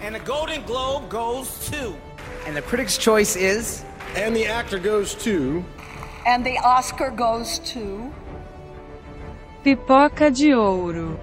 [0.00, 1.94] And the Golden Globe goes to.
[2.46, 3.84] And the Critics' Choice is.
[4.14, 5.64] And the actor goes to.
[6.24, 8.12] And the Oscar goes to.
[9.64, 11.18] Pipoca de Ouro.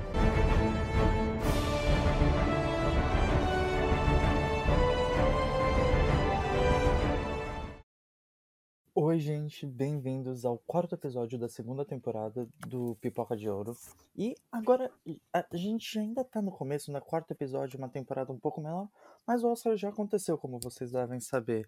[9.15, 13.73] Oi, gente, bem-vindos ao quarto episódio da segunda temporada do Pipoca de Ouro.
[14.13, 14.91] E agora,
[15.31, 18.89] a gente ainda tá no começo, no quarto episódio, uma temporada um pouco menor,
[19.25, 21.65] mas o Oscar já aconteceu, como vocês devem saber.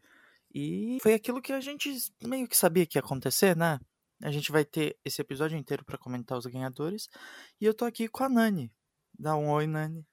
[0.54, 1.90] E foi aquilo que a gente
[2.22, 3.80] meio que sabia que ia acontecer, né?
[4.22, 7.08] A gente vai ter esse episódio inteiro para comentar os ganhadores.
[7.62, 8.70] E eu tô aqui com a Nani.
[9.18, 10.06] Dá um oi, Nani.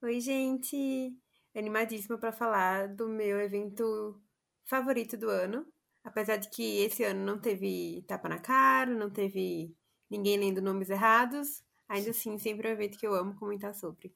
[0.00, 1.12] Oi, gente.
[1.56, 4.22] Animadíssima para falar do meu evento
[4.64, 5.66] favorito do ano,
[6.04, 9.76] Apesar de que esse ano não teve tapa na cara, não teve
[10.10, 14.14] ninguém lendo nomes errados, ainda assim sempre é um evento que eu amo comentar sobre.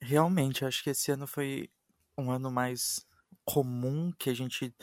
[0.00, 1.70] Realmente, acho que esse ano foi
[2.18, 3.06] um ano mais
[3.44, 4.74] comum que a gente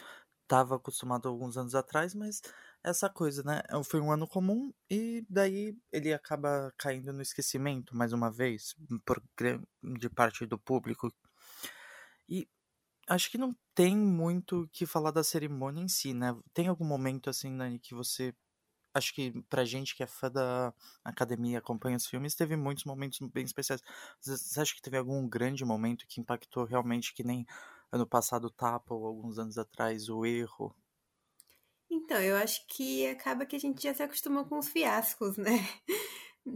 [0.44, 2.42] estava acostumado alguns anos atrás, mas
[2.84, 3.62] essa coisa, né?
[3.86, 9.22] Foi um ano comum e daí ele acaba caindo no esquecimento mais uma vez por
[9.38, 11.14] grande parte do público.
[12.28, 12.48] E
[13.08, 16.36] acho que não tem muito que falar da cerimônia em si, né?
[16.54, 18.36] Tem algum momento, assim, Nani, que você.
[18.94, 23.20] Acho que pra gente que é fã da academia, acompanha os filmes, teve muitos momentos
[23.34, 23.82] bem especiais.
[24.22, 27.46] Você acha que teve algum grande momento que impactou realmente, que nem
[27.92, 30.76] ano passado o Tapa ou alguns anos atrás o Erro?
[31.92, 35.52] Então, eu acho que acaba que a gente já se acostumou com os fiascos, né?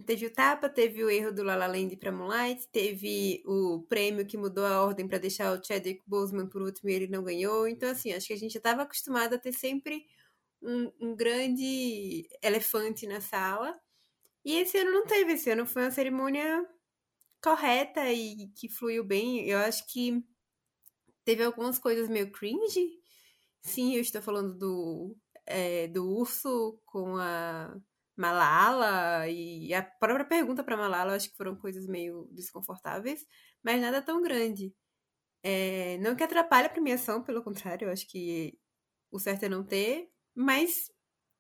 [0.02, 4.26] Teve o tapa, teve o erro do La La Land para Moonlight, teve o prêmio
[4.26, 7.68] que mudou a ordem para deixar o Chadwick Boseman por último e ele não ganhou.
[7.68, 10.06] Então, assim, acho que a gente já estava acostumado a ter sempre
[10.62, 13.80] um, um, grande elefante na sala.
[14.46, 15.34] E esse ano não teve.
[15.34, 16.68] Esse ano foi uma cerimônia
[17.42, 19.48] correta e que fluiu bem.
[19.48, 20.24] Eu acho que
[21.26, 23.00] teve algumas coisas meio cringe.
[23.62, 27.76] Sim, eu estou falando do, é, do urso com a
[28.16, 33.26] Malala e a própria pergunta para Malala, acho que foram coisas meio desconfortáveis,
[33.64, 34.76] mas nada tão grande.
[35.44, 38.58] É, não que atrapalhe a premiação, pelo contrário, eu acho que
[39.12, 40.92] o certo é não ter, mas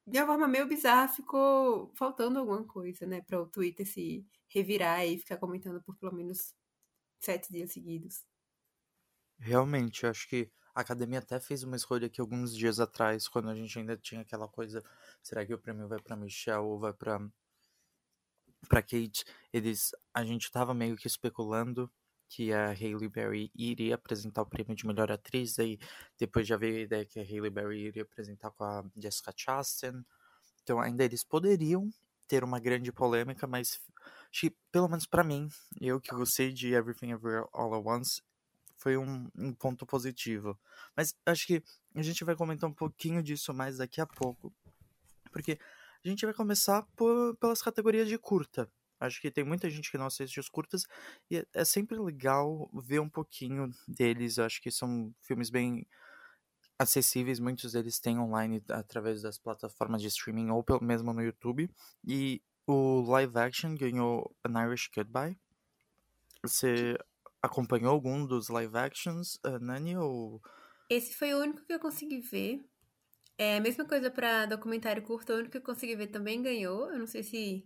[0.08, 5.06] de uma forma meio bizarra ficou faltando alguma coisa, né, para o Twitter se revirar
[5.08, 6.56] e ficar comentando por pelo menos
[7.22, 8.26] sete dias seguidos.
[9.38, 13.56] Realmente, acho que a academia até fez uma escolha aqui alguns dias atrás, quando a
[13.56, 14.84] gente ainda tinha aquela coisa:
[15.22, 17.20] será que o prêmio vai para Michelle ou vai para
[18.68, 19.26] para Kate?
[19.52, 21.92] Eles, a gente tava meio que especulando
[22.30, 25.78] que a Hailey Berry iria apresentar o prêmio de melhor atriz, aí
[26.18, 30.04] depois já veio a ideia que a Hailey Berry iria apresentar com a Jessica Chastain.
[30.64, 31.92] Então ainda eles poderiam
[32.28, 33.80] ter uma grande polêmica, mas
[34.72, 35.48] pelo menos para mim,
[35.80, 38.24] eu que gostei de Everything Everywhere All at Once,
[38.78, 40.60] foi um, um, ponto positivo.
[40.96, 41.64] Mas acho que
[41.96, 44.54] a gente vai comentar um pouquinho disso mais daqui a pouco.
[45.32, 45.58] Porque
[46.04, 48.70] a gente vai começar por, pelas categorias de curta.
[49.00, 50.86] Acho que tem muita gente que não assiste os curtas
[51.30, 54.40] e é, é sempre legal ver um pouquinho deles.
[54.40, 55.86] Acho que são filmes bem
[56.80, 61.70] acessíveis, muitos deles têm online através das plataformas de streaming ou pelo mesmo no YouTube.
[62.06, 65.38] E o live action ganhou An Irish Goodbye.
[66.42, 66.98] Você
[67.44, 70.42] acompanhou algum dos live actions, Nani, ou...
[70.90, 72.66] Esse foi o único que eu consegui ver.
[73.38, 76.90] É a mesma coisa para documentário curto, o único que eu consegui ver também ganhou.
[76.90, 77.66] Eu não sei se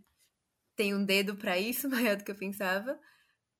[0.76, 3.00] tem um dedo para isso, maior do que eu pensava.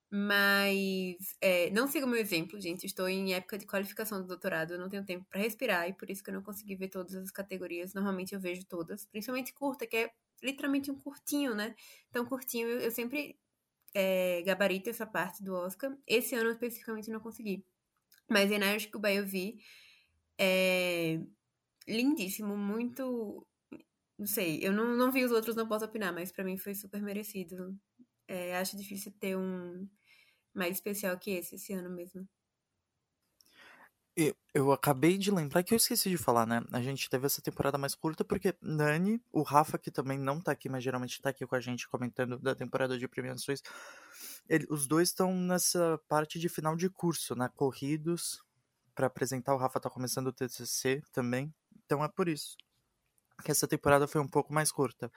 [0.10, 2.86] Mas é, não siga o meu exemplo, gente.
[2.86, 6.10] Estou em época de qualificação do doutorado, eu não tenho tempo para respirar e por
[6.10, 7.94] isso que eu não consegui ver todas as categorias.
[7.94, 10.12] Normalmente eu vejo todas, principalmente curta, que é
[10.42, 11.76] literalmente um curtinho, né?
[12.10, 13.38] Então, curtinho eu sempre
[14.00, 15.98] é, gabarito essa parte do Oscar.
[16.06, 17.66] Esse ano especificamente não consegui.
[18.30, 19.60] Mas Irish Cuba eu vi.
[20.38, 21.20] É
[21.88, 23.48] lindíssimo, muito.
[24.20, 26.76] Não sei, eu não, não vi os outros, não posso opinar, mas para mim foi
[26.76, 27.76] super merecido.
[28.28, 29.88] É, acho difícil ter um
[30.54, 32.28] mais especial que esse, esse ano mesmo.
[34.52, 36.64] Eu, acabei de lembrar que eu esqueci de falar, né?
[36.72, 40.52] A gente teve essa temporada mais curta porque Nani, o Rafa, que também não tá
[40.52, 43.62] aqui, mas geralmente tá aqui com a gente comentando da temporada de premiações,
[44.50, 47.48] ele, os dois estão nessa parte de final de curso, né?
[47.56, 48.44] Corridos
[48.96, 49.54] para apresentar.
[49.54, 51.54] O Rafa tá começando o TCC também,
[51.86, 52.58] então é por isso
[53.44, 55.12] que essa temporada foi um pouco mais curta.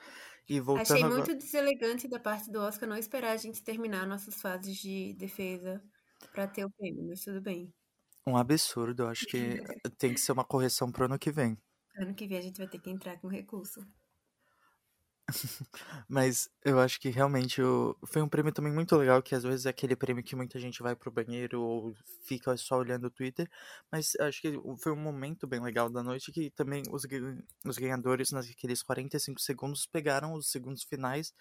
[0.46, 1.24] E voltando Achei agora...
[1.24, 5.82] muito deselegante da parte do Oscar não esperar a gente terminar nossas fases de defesa
[6.34, 7.72] para ter o prêmio, mas tudo bem.
[8.26, 9.62] Um absurdo, eu acho que
[9.98, 11.56] tem que ser uma correção pro ano que vem.
[11.96, 13.80] Ano que vem a gente vai ter que entrar com recurso.
[16.08, 17.96] Mas eu acho que realmente o...
[18.06, 20.82] foi um prêmio também muito legal, que às vezes é aquele prêmio que muita gente
[20.82, 21.94] vai pro banheiro ou
[22.26, 23.48] fica só olhando o Twitter.
[23.90, 27.06] Mas acho que foi um momento bem legal da noite que também os,
[27.64, 31.32] os ganhadores, naqueles 45 segundos, pegaram os segundos finais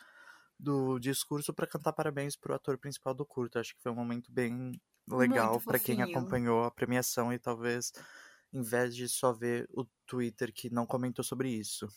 [0.60, 3.60] do discurso para cantar parabéns pro ator principal do curto.
[3.60, 4.74] Acho que foi um momento bem
[5.12, 7.92] legal para quem acompanhou a premiação e talvez
[8.52, 11.88] em vez de só ver o Twitter que não comentou sobre isso.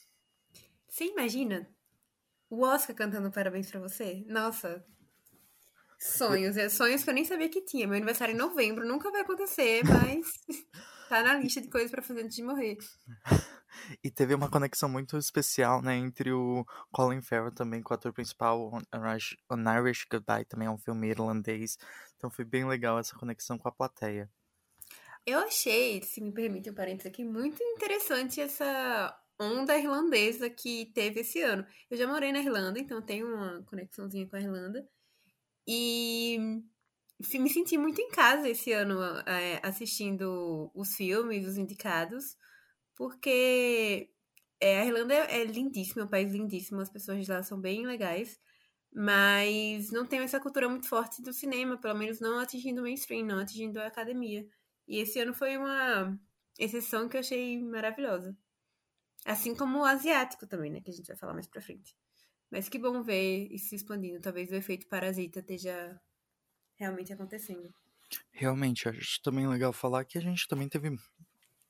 [0.88, 1.68] Você imagina
[2.50, 4.24] o Oscar cantando parabéns para você?
[4.28, 4.84] Nossa.
[5.98, 7.86] Sonhos, é sonhos que eu nem sabia que tinha.
[7.86, 10.26] Meu aniversário é em novembro, nunca vai acontecer, mas
[11.08, 12.76] tá na lista de coisas para fazer antes de morrer.
[14.04, 18.12] E teve uma conexão muito especial, né, entre o Colin Farrell também com o ator
[18.12, 21.78] principal, On Irish, On Irish Goodbye, também é um filme irlandês.
[22.22, 24.30] Então foi bem legal essa conexão com a plateia.
[25.26, 31.22] Eu achei, se me permite um parênteses aqui, muito interessante essa onda irlandesa que teve
[31.22, 31.66] esse ano.
[31.90, 34.88] Eu já morei na Irlanda, então tenho uma conexãozinha com a Irlanda.
[35.66, 36.62] E
[37.34, 42.36] me senti muito em casa esse ano é, assistindo os filmes, os indicados,
[42.94, 44.12] porque
[44.60, 47.84] é, a Irlanda é, é lindíssima, é um país lindíssimo, as pessoas lá são bem
[47.84, 48.38] legais,
[48.94, 53.24] mas não tem essa cultura muito forte do cinema, pelo menos não atingindo o mainstream,
[53.26, 54.46] não atingindo a academia.
[54.86, 56.18] E esse ano foi uma
[56.58, 58.36] exceção que eu achei maravilhosa.
[59.24, 60.80] Assim como o asiático também, né?
[60.80, 61.96] Que a gente vai falar mais pra frente.
[62.50, 64.20] Mas que bom ver isso se expandindo.
[64.20, 65.98] Talvez o efeito parasita esteja
[66.76, 67.72] realmente acontecendo.
[68.30, 70.90] Realmente, acho também legal falar que a gente também teve.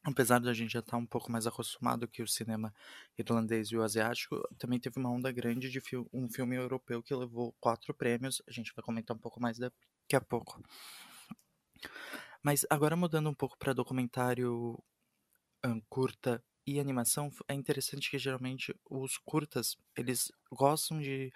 [0.04, 2.74] Apesar da gente já estar tá um pouco mais acostumado que o cinema
[3.16, 5.80] irlandês e o asiático, também teve uma onda grande de
[6.12, 8.42] um filme europeu que levou quatro prêmios.
[8.48, 10.60] A gente vai comentar um pouco mais daqui a pouco.
[12.42, 14.76] Mas agora mudando um pouco para documentário
[15.64, 21.32] um, curta e animação, é interessante que geralmente os curtas, eles gostam de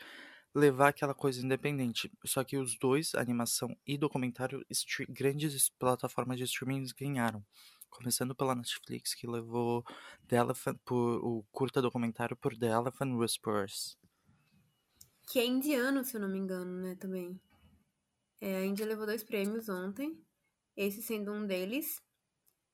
[0.55, 2.11] levar aquela coisa independente.
[2.25, 4.65] Só que os dois, animação e documentário,
[5.09, 7.45] grandes plataformas de streaming ganharam.
[7.97, 9.83] Começando pela Netflix, que levou
[10.29, 13.97] The Elephant por, o curta documentário por The Elephant Whispers.
[15.27, 17.41] Que é indiano, se eu não me engano, né, também.
[18.39, 20.23] É, a Índia levou dois prêmios ontem,
[20.77, 22.03] esse sendo um deles.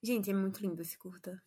[0.03, 1.41] Gente, é muito lindo esse curta.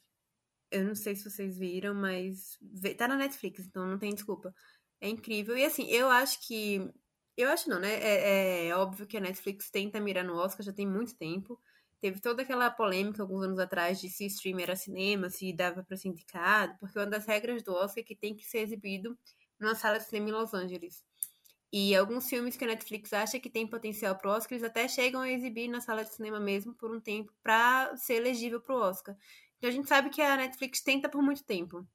[0.70, 2.58] Eu não sei se vocês viram, mas
[2.96, 4.54] tá na Netflix, então não tem desculpa.
[5.02, 5.54] É incrível.
[5.54, 6.90] E assim, eu acho que.
[7.36, 7.92] Eu acho não, né?
[7.92, 11.60] É, é óbvio que a Netflix tenta mirar no Oscar já tem muito tempo.
[12.00, 15.96] Teve toda aquela polêmica alguns anos atrás de se stream era cinema, se dava para
[15.96, 19.18] ser indicado, porque uma das regras do Oscar é que tem que ser exibido
[19.58, 21.02] numa sala de cinema em Los Angeles.
[21.72, 25.20] E alguns filmes que a Netflix acha que tem potencial pro Oscar, eles até chegam
[25.20, 29.16] a exibir na sala de cinema mesmo por um tempo para ser elegível pro Oscar.
[29.58, 31.86] Então a gente sabe que a Netflix tenta por muito tempo.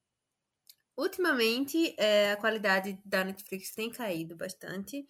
[0.97, 5.07] Ultimamente, é, a qualidade da Netflix tem caído bastante.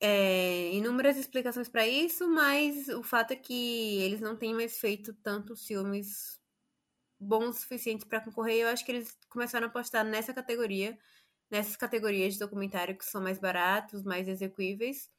[0.00, 5.14] É, inúmeras explicações para isso, mas o fato é que eles não têm mais feito
[5.14, 6.40] tantos filmes
[7.20, 8.60] bons o suficiente para concorrer.
[8.62, 10.98] Eu acho que eles começaram a apostar nessa categoria,
[11.50, 15.10] nessas categorias de documentário que são mais baratos, mais execuíveis.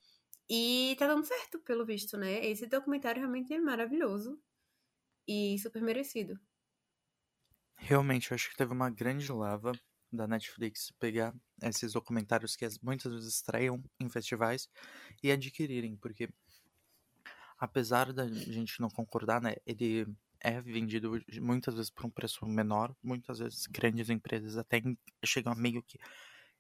[0.50, 2.46] E tá dando certo, pelo visto, né?
[2.46, 4.42] Esse documentário realmente é maravilhoso
[5.28, 6.40] e super merecido.
[7.80, 9.72] Realmente, eu acho que teve uma grande lava
[10.12, 14.70] da Netflix pegar esses documentários que muitas vezes estreiam em festivais
[15.24, 16.30] e adquirirem, porque
[17.58, 20.08] apesar da gente não concordar, né, ele
[20.40, 24.82] é vendido muitas vezes por um preço menor, muitas vezes grandes empresas até
[25.26, 25.98] chegam a meio que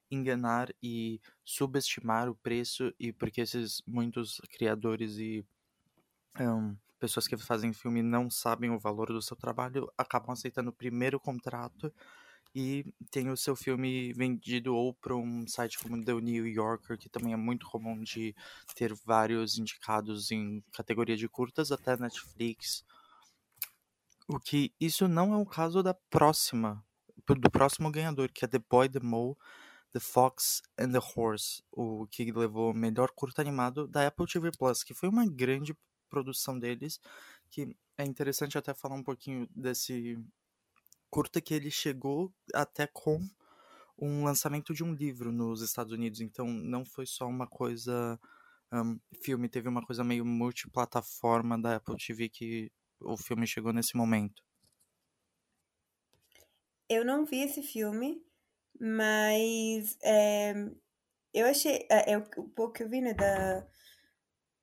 [0.09, 5.45] enganar e subestimar o preço e porque esses muitos criadores e
[6.39, 10.73] um, pessoas que fazem filme não sabem o valor do seu trabalho, acabam aceitando o
[10.73, 11.93] primeiro contrato
[12.59, 17.07] e tem o seu filme vendido ou para um site como The New Yorker, que
[17.07, 18.35] também é muito comum de
[18.73, 22.83] ter vários indicados em categoria de curtas, até Netflix.
[24.27, 26.83] O que isso não é o caso da próxima,
[27.27, 29.35] do próximo ganhador, que é The Boy, The Mole,
[29.93, 34.49] The Fox and the Horse, o que levou o melhor curta animado da Apple TV
[34.57, 35.77] Plus, que foi uma grande
[36.09, 36.99] produção deles,
[37.51, 40.17] que é interessante até falar um pouquinho desse
[41.09, 43.19] curta que ele chegou até com
[43.97, 48.19] um lançamento de um livro nos Estados Unidos, então não foi só uma coisa
[48.71, 53.95] um, filme, teve uma coisa meio multiplataforma da Apple TV que o filme chegou nesse
[53.95, 54.43] momento.
[56.89, 58.23] Eu não vi esse filme,
[58.79, 60.53] mas é,
[61.33, 61.85] eu achei.
[61.89, 63.67] É, o pouco que eu vi, né, da,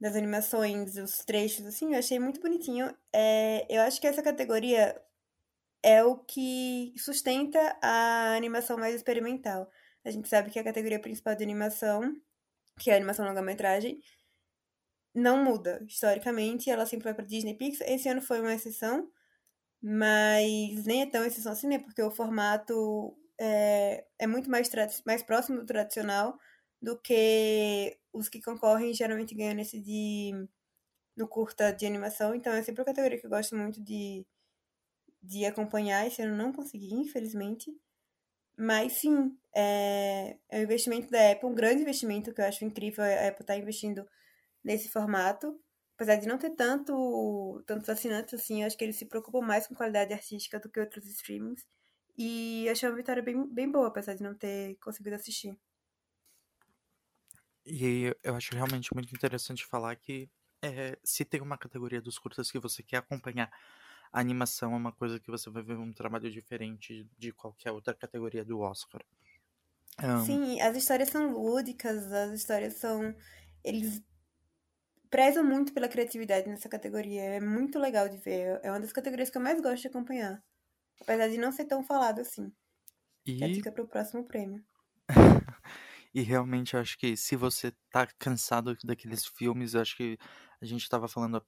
[0.00, 2.94] das animações, os trechos, assim, eu achei muito bonitinho.
[3.12, 5.00] É, eu acho que essa categoria
[5.84, 9.70] é o que sustenta a animação mais experimental.
[10.02, 12.16] A gente sabe que a categoria principal de animação,
[12.80, 14.00] que é a animação longa-metragem,
[15.14, 15.84] não muda.
[15.86, 17.88] Historicamente, ela sempre vai para Disney Pixar.
[17.88, 19.10] Esse ano foi uma exceção,
[19.82, 21.78] mas nem é tão exceção assim, né?
[21.78, 24.70] Porque o formato é, é muito mais,
[25.06, 26.38] mais próximo do tradicional
[26.80, 30.32] do que os que concorrem geralmente ganham nesse de
[31.16, 32.34] no curta de animação.
[32.34, 34.26] Então é sempre uma categoria que eu gosto muito de,
[35.24, 36.06] de acompanhar.
[36.06, 37.74] Esse ano não consegui, infelizmente.
[38.56, 43.02] Mas sim, é, é um investimento da Apple, um grande investimento que eu acho incrível
[43.02, 44.06] a Apple estar tá investindo
[44.62, 45.58] nesse formato.
[45.96, 49.66] Apesar de não ter tanto, tantos assinantes, assim, eu acho que eles se preocupam mais
[49.66, 51.64] com qualidade artística do que outros streamings.
[52.16, 55.56] E achei uma vitória bem, bem boa, apesar de não ter conseguido assistir.
[57.66, 60.28] E eu acho realmente muito interessante falar que
[60.62, 63.50] é, se tem uma categoria dos curtas que você quer acompanhar,
[64.14, 67.92] a animação é uma coisa que você vai ver um trabalho diferente de qualquer outra
[67.92, 69.02] categoria do Oscar.
[70.00, 70.24] Um...
[70.24, 73.12] Sim, as histórias são lúdicas, as histórias são.
[73.64, 74.00] Eles
[75.10, 77.22] prezam muito pela criatividade nessa categoria.
[77.22, 78.60] É muito legal de ver.
[78.62, 80.40] É uma das categorias que eu mais gosto de acompanhar.
[81.00, 82.52] Apesar de não ser tão falado assim.
[83.26, 83.38] E...
[83.38, 84.64] Já fica pro próximo prêmio.
[86.14, 90.18] e realmente eu acho que se você tá cansado daqueles filmes, eu acho que
[90.60, 91.42] a gente tava falando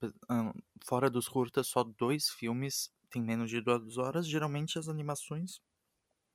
[0.84, 4.26] fora dos curtas, só dois filmes tem menos de duas horas.
[4.28, 5.60] Geralmente as animações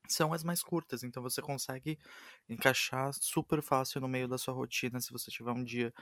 [0.10, 1.98] são as mais curtas, então você consegue
[2.50, 5.94] encaixar super fácil no meio da sua rotina se você tiver um dia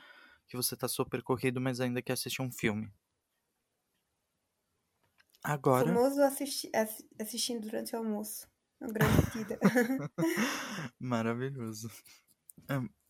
[0.47, 2.91] que você tá super corrido, mas ainda quer assistir um filme.
[5.43, 5.99] Agora.
[5.99, 6.69] Famoso assisti
[7.19, 8.47] assistindo durante o almoço.
[10.99, 11.89] Maravilhoso.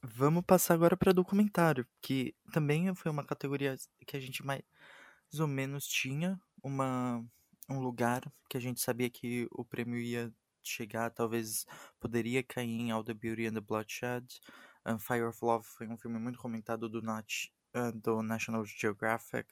[0.01, 3.75] Vamos passar agora para documentário, que também foi uma categoria
[4.07, 4.63] que a gente mais
[5.39, 7.23] ou menos tinha uma,
[7.69, 10.33] um lugar que a gente sabia que o prêmio ia
[10.63, 11.65] chegar, talvez
[11.99, 14.25] poderia cair em All the Beauty and the Bloodshed.
[14.85, 19.49] Um, Fire of Love foi um filme muito comentado do, Nat, uh, do National Geographic,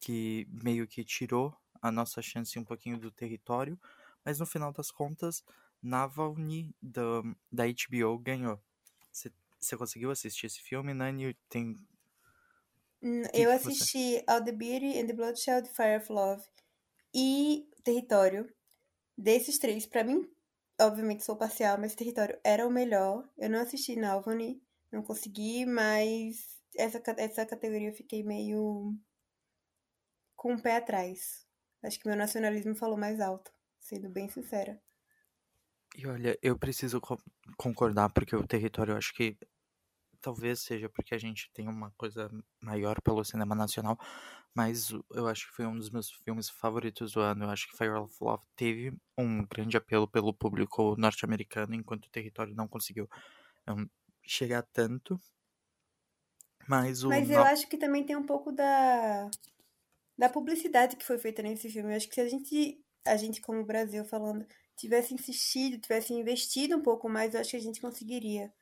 [0.00, 3.78] que meio que tirou a nossa chance um pouquinho do território,
[4.24, 5.44] mas no final das contas,
[5.82, 8.60] Navalny da, da HBO ganhou.
[9.64, 11.34] Você conseguiu assistir esse filme, Nani?
[11.48, 11.74] Tem.
[13.02, 14.24] Eu que assisti você...
[14.26, 16.42] All the Beauty and the Bloodshed Fire of Love
[17.14, 18.52] e Território.
[19.16, 20.28] Desses três, para mim,
[20.80, 23.26] obviamente sou parcial, mas Território era o melhor.
[23.38, 28.94] Eu não assisti Navalny, não consegui, mas essa, essa categoria eu fiquei meio
[30.36, 31.46] com o pé atrás.
[31.82, 33.52] Acho que meu nacionalismo falou mais alto,
[33.84, 34.80] sendo bem sincera.
[35.96, 37.16] E olha, eu preciso co
[37.56, 39.36] concordar, porque o território, eu acho que
[40.20, 43.96] talvez seja porque a gente tem uma coisa maior pelo cinema nacional,
[44.54, 47.44] mas eu acho que foi um dos meus filmes favoritos do ano.
[47.44, 52.10] Eu acho que Fire of Love teve um grande apelo pelo público norte-americano, enquanto o
[52.10, 53.08] território não conseguiu
[53.68, 53.86] um,
[54.22, 55.20] chegar tanto.
[56.66, 57.08] Mas o.
[57.10, 57.44] Mas eu no...
[57.44, 59.28] acho que também tem um pouco da
[60.16, 61.92] da publicidade que foi feita nesse filme.
[61.92, 64.46] Eu acho que se a gente, a gente como Brasil falando,
[64.76, 68.52] tivesse insistido, tivesse investido um pouco mais, eu acho que a gente conseguiria.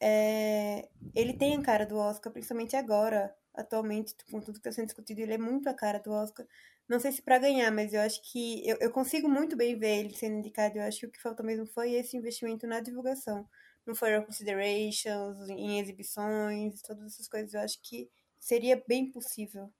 [0.00, 4.86] É, ele tem a cara do Oscar, principalmente agora, atualmente, com tudo que está sendo
[4.86, 6.46] discutido, ele é muito a cara do Oscar.
[6.88, 10.00] Não sei se para ganhar, mas eu acho que eu, eu consigo muito bem ver
[10.00, 10.76] ele sendo indicado.
[10.78, 13.48] Eu acho que o que faltou mesmo foi esse investimento na divulgação,
[13.86, 17.54] no For Considerations, em exibições, todas essas coisas.
[17.54, 19.72] Eu acho que seria bem possível.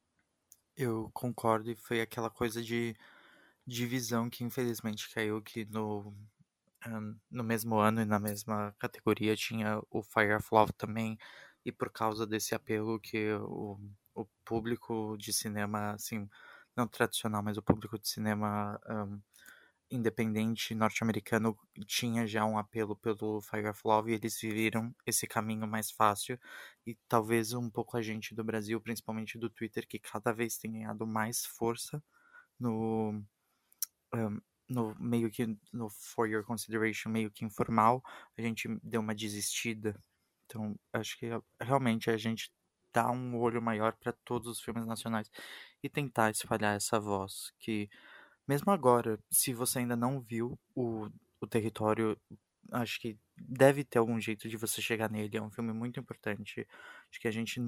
[0.77, 2.97] Eu concordo, e foi aquela coisa de
[3.67, 6.15] divisão que infelizmente caiu, que no,
[6.87, 11.19] um, no mesmo ano e na mesma categoria tinha o Fire of Love também,
[11.65, 13.79] e por causa desse apelo que o,
[14.15, 16.29] o público de cinema, assim,
[16.77, 19.21] não tradicional, mas o público de cinema um,
[19.91, 21.57] independente norte-americano
[21.87, 26.39] tinha já um apelo pelo Fire of Love e eles viram esse caminho mais fácil.
[26.87, 30.73] E talvez um pouco a gente do Brasil, principalmente do Twitter, que cada vez tem
[30.73, 32.03] ganhado mais força
[32.59, 33.23] no,
[34.15, 38.03] um, no meio que no For Your Consideration meio que informal,
[38.37, 40.01] a gente deu uma desistida.
[40.47, 41.29] Então, acho que
[41.61, 42.53] realmente a gente
[42.93, 45.31] dá um olho maior para todos os filmes nacionais
[45.83, 47.91] e tentar espalhar essa voz que
[48.47, 51.09] mesmo agora, se você ainda não viu o,
[51.41, 52.19] o território,
[52.73, 55.37] acho que deve ter algum jeito de você chegar nele.
[55.37, 56.67] É um filme muito importante.
[57.11, 57.59] Acho que a gente,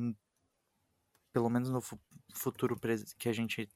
[1.33, 1.81] pelo menos no
[2.35, 2.79] futuro
[3.19, 3.69] que a gente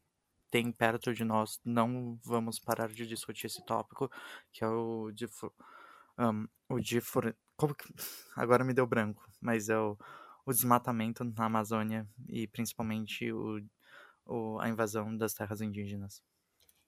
[0.50, 4.10] tem perto de nós, não vamos parar de discutir esse tópico,
[4.52, 5.26] que é o de,
[6.18, 7.00] um, o de
[7.56, 7.84] como que,
[8.36, 9.96] agora me deu branco, mas é o,
[10.46, 13.60] o desmatamento na Amazônia e principalmente o,
[14.26, 16.22] o, a invasão das terras indígenas.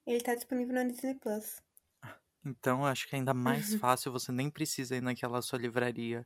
[0.05, 1.61] Ele tá disponível na Disney Plus.
[2.45, 6.25] Então, acho que é ainda mais fácil, você nem precisa ir naquela sua livraria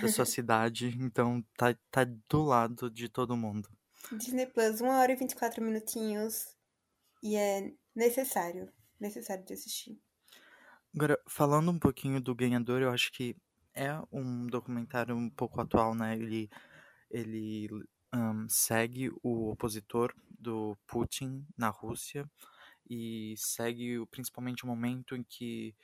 [0.00, 0.88] da sua cidade.
[1.00, 3.68] Então, tá, tá do lado de todo mundo.
[4.12, 6.54] Disney Plus, 1 hora e 24 minutinhos.
[7.22, 8.72] E é necessário.
[8.98, 9.98] Necessário de assistir.
[10.94, 13.36] Agora, falando um pouquinho do ganhador, eu acho que
[13.74, 16.16] é um documentário um pouco atual, né?
[16.16, 16.50] Ele,
[17.10, 17.68] ele
[18.12, 22.28] um, segue o opositor do Putin na Rússia
[22.88, 25.74] e segue principalmente o momento em que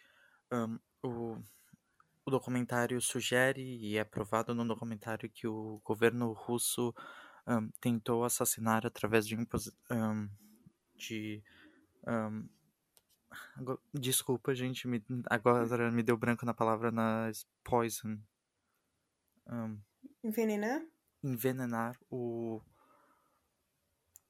[0.53, 1.39] um, o,
[2.25, 6.93] o documentário sugere e é provado no documentário que o governo russo
[7.47, 10.29] um, tentou assassinar através de, um,
[10.97, 11.43] de
[13.93, 17.31] desculpa gente me, agora me deu branco na palavra na
[17.63, 18.19] poison.
[20.23, 20.85] Envenenar?
[21.23, 22.61] Envenenar o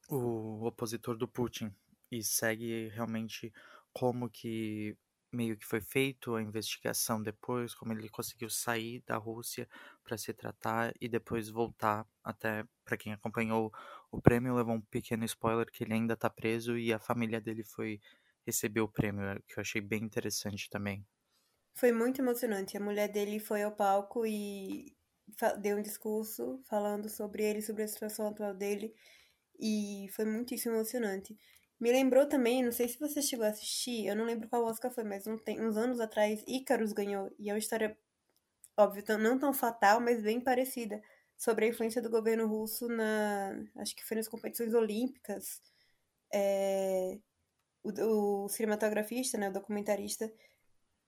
[0.09, 1.75] o opositor do Putin.
[2.11, 3.53] E segue realmente
[3.93, 4.97] como que
[5.37, 9.69] meio que foi feito a investigação depois, como ele conseguiu sair da Rússia
[10.05, 13.73] para se tratar e depois voltar até para quem acompanhou
[14.11, 17.65] o prêmio levou um pequeno spoiler que ele ainda está preso e a família dele
[17.65, 18.01] foi
[18.47, 21.07] receber o prêmio, é, que eu achei bem interessante também.
[21.75, 22.77] Foi muito emocionante.
[22.77, 24.97] A mulher dele foi ao palco e
[25.61, 28.95] deu um discurso falando sobre ele, sobre a situação atual dele
[29.61, 31.39] e foi muitíssimo emocionante.
[31.79, 34.91] Me lembrou também, não sei se você chegou a assistir, eu não lembro qual Oscar
[34.91, 37.31] foi, mas um, tem, uns anos atrás, Icarus ganhou.
[37.39, 37.97] E é uma história,
[38.77, 41.03] óbvio, não tão fatal, mas bem parecida.
[41.37, 43.53] Sobre a influência do governo russo na.
[43.77, 45.61] Acho que foi nas competições olímpicas.
[46.33, 47.19] É,
[47.83, 50.33] o, o cinematografista, né, o documentarista,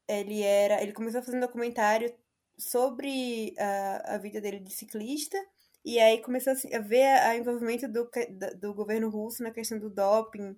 [0.09, 0.83] ele era.
[0.83, 2.15] Ele começou a fazer um documentário
[2.59, 5.39] sobre a, a vida dele de ciclista
[5.89, 8.11] e aí começou a ver o envolvimento do,
[8.61, 10.55] do governo russo na questão do doping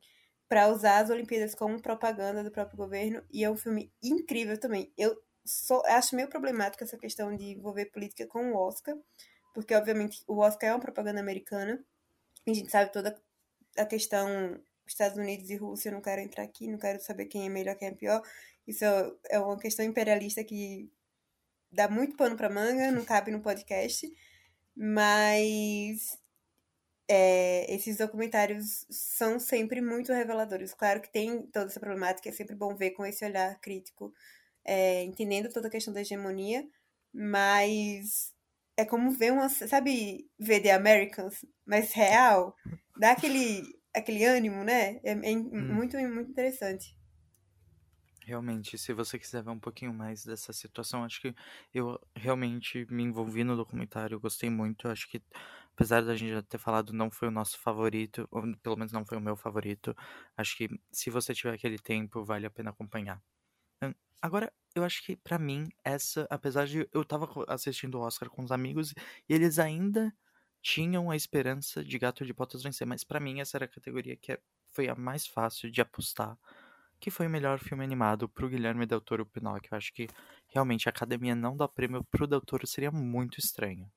[0.48, 3.22] para usar as Olimpíadas como propaganda do próprio governo.
[3.30, 4.92] E é um filme incrível também.
[4.98, 8.96] Eu sou, acho meio problemático essa questão de envolver política com o Oscar,
[9.54, 11.80] porque obviamente o Oscar é uma propaganda americana.
[12.44, 13.16] E a gente sabe toda
[13.78, 15.90] a questão Estados Unidos e Rússia.
[15.90, 18.20] Eu não quero entrar aqui, não quero saber quem é melhor, quem é pior.
[18.66, 18.84] Isso
[19.28, 20.90] é uma questão imperialista que
[21.70, 24.10] dá muito pano para manga, não cabe no podcast.
[24.82, 26.18] Mas
[27.06, 30.72] é, esses documentários são sempre muito reveladores.
[30.72, 34.14] Claro que tem toda essa problemática, é sempre bom ver com esse olhar crítico,
[34.64, 36.66] é, entendendo toda a questão da hegemonia,
[37.12, 38.32] mas
[38.76, 42.56] é como ver uma, sabe, ver The Americans, mas real,
[42.98, 43.62] dá aquele,
[43.94, 44.98] aquele ânimo, né?
[45.04, 45.74] É, é hum.
[45.74, 46.96] muito, muito interessante.
[48.22, 51.34] Realmente, se você quiser ver um pouquinho mais dessa situação, acho que
[51.72, 54.88] eu realmente me envolvi no documentário, gostei muito.
[54.88, 55.22] Acho que,
[55.72, 59.06] apesar da gente já ter falado, não foi o nosso favorito, ou pelo menos não
[59.06, 59.94] foi o meu favorito.
[60.36, 63.22] Acho que se você tiver aquele tempo, vale a pena acompanhar.
[63.82, 68.30] Hum, agora, eu acho que para mim, essa, apesar de eu tava assistindo o Oscar
[68.30, 68.92] com os amigos
[69.28, 70.14] e eles ainda
[70.62, 74.16] tinham a esperança de Gato de Botas vencer, mas para mim essa era a categoria
[74.16, 74.40] que é,
[74.72, 76.38] foi a mais fácil de apostar
[77.00, 79.70] que foi o melhor filme animado pro Guilherme Del Toro Pinóquio.
[79.72, 80.06] Eu acho que
[80.48, 83.90] realmente a academia não dá prêmio pro Del Toro seria muito estranho.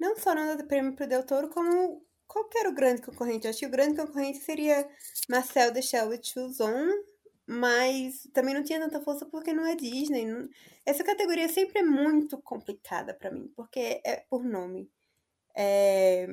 [0.00, 3.46] Não só não dá prêmio pro Del Toro, como qualquer o grande concorrente.
[3.46, 4.88] Eu acho que o grande concorrente seria
[5.28, 6.88] Marcel The Shell with Shoes On,
[7.46, 10.24] mas também não tinha tanta força porque não é Disney.
[10.24, 10.48] Não...
[10.86, 14.90] Essa categoria sempre é muito complicada para mim, porque é por nome.
[15.54, 16.26] É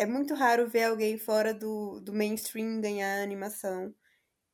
[0.00, 3.94] é muito raro ver alguém fora do, do mainstream ganhar animação.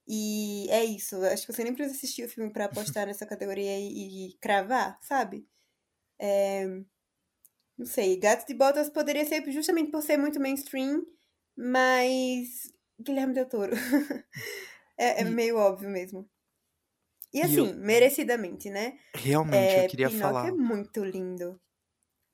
[0.07, 1.17] E é isso.
[1.25, 4.99] Acho que você nem precisa assistir o filme para apostar nessa categoria e, e cravar,
[5.03, 5.47] sabe?
[6.19, 6.67] É...
[7.79, 8.19] Não sei.
[8.19, 11.07] Gatos de Botas poderia ser justamente por ser muito mainstream,
[11.57, 12.73] mas.
[12.99, 13.73] Guilherme Del Toro.
[14.99, 15.31] é, é e...
[15.31, 16.29] meio óbvio mesmo.
[17.33, 17.77] E assim, eu...
[17.77, 18.99] merecidamente, né?
[19.15, 20.49] Realmente, é, eu queria Pinóquio falar.
[20.49, 21.61] é muito lindo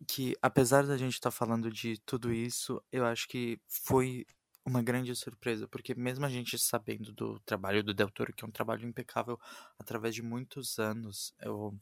[0.07, 4.27] que apesar da gente estar tá falando de tudo isso, eu acho que foi
[4.65, 8.49] uma grande surpresa, porque mesmo a gente sabendo do trabalho do Del Toro, que é
[8.49, 9.39] um trabalho impecável
[9.79, 11.75] através de muitos anos, eu,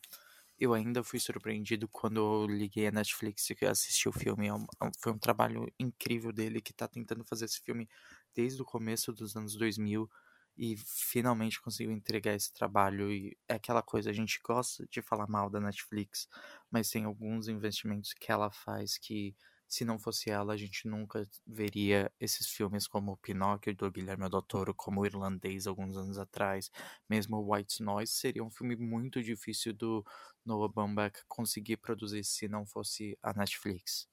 [0.58, 4.48] eu ainda fui surpreendido quando eu liguei a Netflix e assisti o filme.
[4.48, 7.88] É um, é foi um trabalho incrível dele que está tentando fazer esse filme
[8.34, 10.08] desde o começo dos anos 2000
[10.56, 13.10] e finalmente conseguiu entregar esse trabalho.
[13.12, 16.28] E é aquela coisa, a gente gosta de falar mal da Netflix,
[16.70, 19.34] mas tem alguns investimentos que ela faz que,
[19.68, 24.42] se não fosse ela, a gente nunca veria esses filmes como Pinóquio do Guilherme Del
[24.42, 26.70] Toro, como o Irlandês alguns anos atrás,
[27.08, 30.04] mesmo White Noise, seria um filme muito difícil do
[30.44, 34.08] Noah Baumbach conseguir produzir se não fosse a Netflix.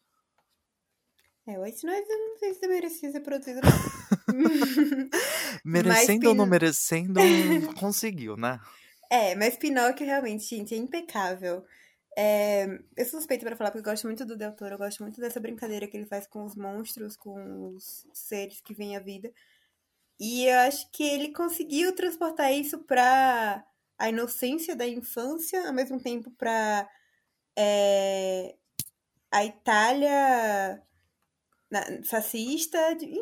[1.48, 3.62] É, o White Noise eu não sei se merecia ser produzido.
[5.64, 7.20] Merecendo ou não Pin- merecendo,
[7.80, 8.60] conseguiu, né?
[9.10, 11.64] É, mas Pinóquio realmente, gente, é impecável.
[12.18, 12.66] É,
[12.98, 15.22] eu sou suspeita pra falar porque eu gosto muito do Del Toro, eu gosto muito
[15.22, 19.32] dessa brincadeira que ele faz com os monstros, com os seres que vêm à vida.
[20.20, 23.64] E eu acho que ele conseguiu transportar isso pra
[23.98, 26.90] a inocência da infância, ao mesmo tempo pra
[27.58, 28.56] é,
[29.32, 30.82] a Itália
[32.06, 32.96] fascista.
[32.96, 33.14] de-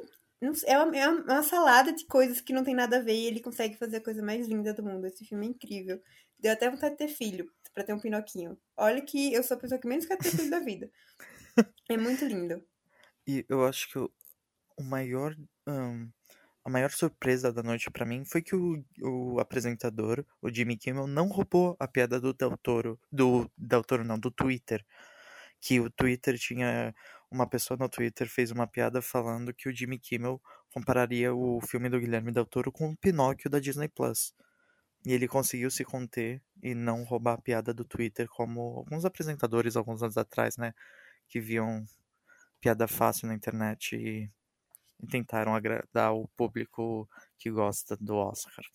[0.56, 3.26] sei, É uma, é uma salada de coisas que não tem nada a ver e
[3.28, 5.08] ele consegue fazer a coisa mais linda do mundo.
[5.08, 6.02] Esse filme é incrível.
[6.40, 8.58] Deu até vontade de ter filho, pra ter um Pinoquinho.
[8.78, 10.90] Olha que eu sou a pessoa que menos quer ter filho da vida.
[11.90, 12.62] É muito lindo.
[13.28, 14.12] E eu acho que o,
[14.78, 15.36] o maior.
[15.66, 16.10] ahn,
[16.66, 21.08] a maior surpresa da noite pra mim foi que o, o apresentador, o Jimmy Kimmel,
[21.08, 23.00] não roubou a piada do Del Toro.
[23.12, 24.84] Do Del Toro, não, do Twitter.
[25.62, 26.94] Que o Twitter tinha.
[27.32, 31.90] Uma pessoa no Twitter fez uma piada falando que o Jimmy Kimmel compararia o filme
[31.90, 34.34] do Guilherme Del Toro com o Pinóquio da Disney Plus.
[35.06, 39.76] E ele conseguiu se conter e não roubar a piada do Twitter, como alguns apresentadores
[39.76, 40.74] alguns anos atrás, né?
[41.28, 41.86] Que viam
[42.60, 44.30] piada fácil na internet e,
[45.02, 47.08] e tentaram agradar o público
[47.38, 48.66] que gosta do Oscar.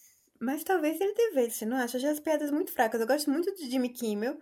[0.40, 1.96] Mas talvez ele devesse, não acha?
[1.96, 3.00] Eu já as piadas muito fracas.
[3.00, 4.40] Eu gosto muito de Jimmy Kimmel,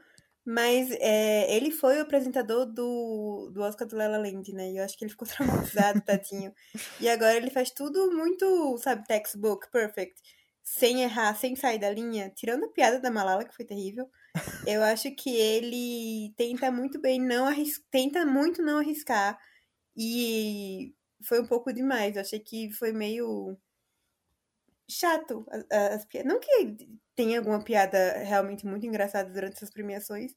[0.51, 4.71] mas é, ele foi o apresentador do, do Oscar do La La Land, né?
[4.71, 6.55] E eu acho que ele ficou traumatizado, tadinho.
[6.99, 10.19] E agora ele faz tudo muito, sabe, textbook, perfect.
[10.63, 12.33] Sem errar, sem sair da linha.
[12.35, 14.09] Tirando a piada da Malala, que foi terrível.
[14.67, 17.83] Eu acho que ele tenta muito bem não arris...
[17.91, 19.39] tenta muito não arriscar.
[19.95, 22.17] E foi um pouco demais.
[22.17, 23.55] Eu achei que foi meio
[24.89, 26.33] chato as piadas.
[26.33, 30.33] Não que tenha alguma piada realmente muito engraçada durante essas premiações,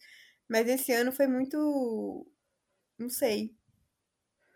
[0.50, 2.28] mas esse ano foi muito.
[2.98, 3.56] Não sei.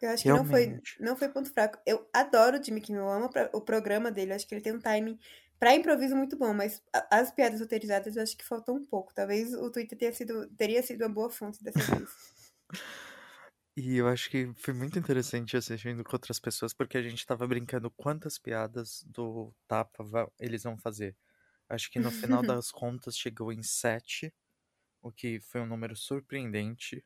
[0.01, 1.79] Eu acho que não foi, não foi ponto fraco.
[1.85, 4.31] Eu adoro o Jimmy Kimmel, eu amo o programa dele.
[4.31, 5.17] Eu acho que ele tem um timing
[5.59, 9.13] pra improviso muito bom, mas as piadas roteirizadas eu acho que faltam um pouco.
[9.13, 12.09] Talvez o Twitter tenha sido, teria sido uma boa fonte dessa vez.
[13.77, 17.45] E eu acho que foi muito interessante assistindo com outras pessoas, porque a gente tava
[17.47, 20.03] brincando quantas piadas do Tapa
[20.39, 21.17] eles vão fazer.
[21.67, 24.33] Acho que no final das contas chegou em sete,
[25.01, 27.05] o que foi um número surpreendente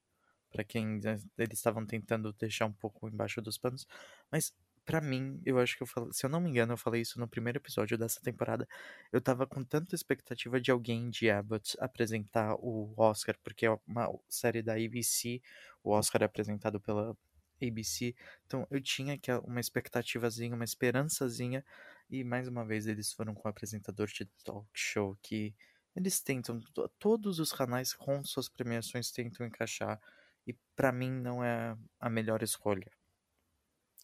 [0.51, 3.87] pra quem né, eles estavam tentando deixar um pouco embaixo dos panos.
[4.31, 4.53] Mas
[4.89, 7.19] pra mim, eu acho que eu falei, se eu não me engano, eu falei isso
[7.19, 8.67] no primeiro episódio dessa temporada.
[9.11, 14.09] Eu tava com tanta expectativa de alguém de Abbott apresentar o Oscar, porque é uma
[14.27, 15.41] série da ABC,
[15.83, 17.15] o Oscar é apresentado pela
[17.61, 18.15] ABC.
[18.45, 21.63] Então eu tinha que uma expectativazinha, uma esperançazinha.
[22.09, 25.55] E mais uma vez eles foram com o apresentador de talk show que
[25.95, 29.99] eles tentam, to- todos os canais com suas premiações tentam encaixar.
[30.47, 32.91] E pra mim não é a melhor escolha.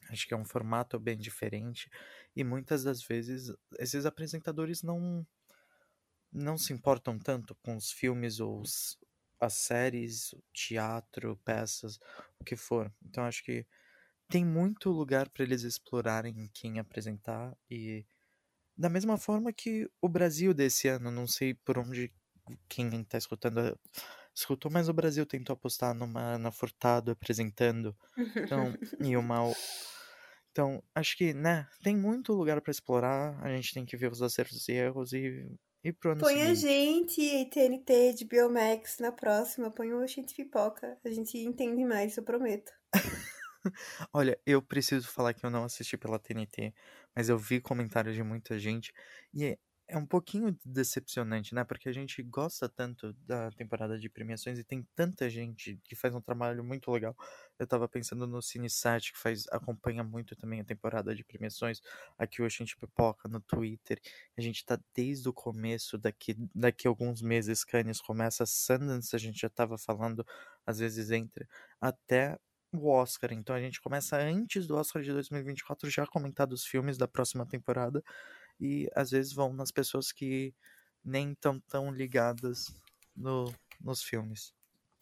[0.09, 1.89] Acho que é um formato bem diferente.
[2.35, 5.25] E muitas das vezes esses apresentadores não
[6.31, 8.97] não se importam tanto com os filmes ou os-
[9.39, 11.99] as séries, teatro, peças,
[12.39, 12.93] o que for.
[13.03, 13.65] Então acho que
[14.29, 18.05] tem muito lugar para eles explorarem quem apresentar e
[18.77, 22.13] da mesma forma que o Brasil desse ano, não sei por onde
[22.69, 23.79] quem tá escutando
[24.35, 27.97] escutou, mas o Brasil tentou apostar numa Ana Furtado apresentando,
[28.45, 29.59] então, e uma o-
[30.55, 34.21] então, acho que, né, tem muito lugar para explorar, a gente tem que ver os
[34.21, 35.45] acertos e erros e
[35.83, 39.69] e pro Põe a gente, TNT, de Biomax, na próxima.
[39.69, 40.97] Põe o Oxente Pipoca.
[41.05, 42.71] A gente entende mais, eu prometo.
[44.13, 46.73] Olha, eu preciso falar que eu não assisti pela TNT,
[47.15, 48.91] mas eu vi comentários de muita gente
[49.33, 51.63] e é, é um pouquinho decepcionante, né?
[51.63, 56.15] Porque a gente gosta tanto da temporada de premiações e tem tanta gente que faz
[56.15, 57.15] um trabalho muito legal.
[57.57, 61.81] Eu tava pensando no Cine7, que faz, acompanha muito também a temporada de premiações,
[62.17, 63.99] aqui o Gente Pipoca no Twitter.
[64.37, 69.19] A gente tá desde o começo, daqui, daqui a alguns meses, Cannes começa, Sundance, a
[69.19, 70.25] gente já tava falando,
[70.65, 71.47] às vezes entra,
[71.79, 72.37] até
[72.73, 73.31] o Oscar.
[73.33, 77.07] Então a gente começa antes do Oscar de 2024 já a comentar dos filmes da
[77.07, 78.03] próxima temporada
[78.59, 80.53] e às vezes vão nas pessoas que
[81.03, 82.73] nem tão tão ligadas
[83.15, 84.53] no, nos filmes.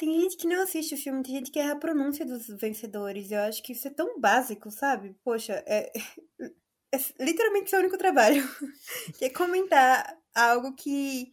[0.04, 3.32] Tem gente que não assiste o filme, tem gente que erra a pronúncia dos vencedores.
[3.32, 5.16] Eu acho que isso é tão básico, sabe?
[5.24, 5.94] Poxa, é,
[6.92, 8.44] é literalmente seu único trabalho.
[9.18, 11.32] que é comentar algo que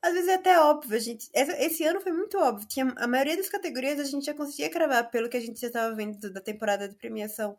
[0.00, 0.96] às vezes é até óbvio.
[0.96, 2.68] A gente, esse ano foi muito óbvio.
[2.68, 5.66] Tinha, a maioria das categorias a gente já conseguia cravar pelo que a gente já
[5.66, 7.58] estava vendo da temporada de premiação.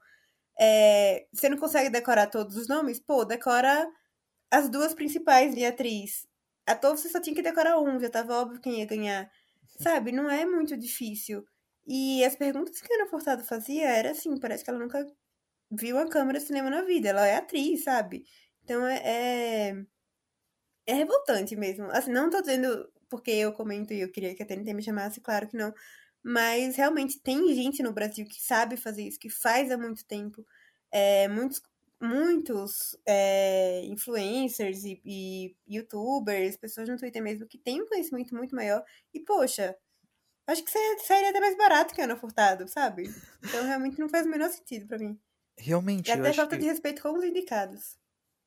[0.57, 3.01] É, você não consegue decorar todos os nomes?
[3.01, 3.85] Pô, decora
[4.49, 6.25] as duas principais de atriz.
[6.65, 9.29] Ator você só tinha que decorar um, já tava óbvio quem ia ganhar.
[9.79, 11.45] Sabe, não é muito difícil.
[11.85, 15.05] E as perguntas que a Ana Furtado fazia era assim, parece que ela nunca
[15.71, 17.09] viu uma câmera de cinema na vida.
[17.09, 18.25] Ela é atriz, sabe?
[18.63, 19.85] Então é, é,
[20.85, 21.85] é revoltante mesmo.
[21.91, 25.21] Assim, não tô dizendo porque eu comento e eu queria que a TNT me chamasse,
[25.21, 25.73] claro que não.
[26.23, 30.45] Mas realmente tem gente no Brasil que sabe fazer isso, que faz há muito tempo.
[30.91, 31.61] É, muitos
[32.03, 38.53] muitos é, influencers e, e, youtubers, pessoas no Twitter mesmo, que têm um conhecimento muito
[38.53, 38.83] maior.
[39.13, 39.75] E, poxa,
[40.45, 43.03] acho que sairia até mais barato que Ana Furtado, sabe?
[43.41, 45.17] Então realmente não faz o menor sentido para mim.
[45.57, 46.09] Realmente.
[46.09, 46.63] E até falta que...
[46.63, 47.97] de respeito com os indicados.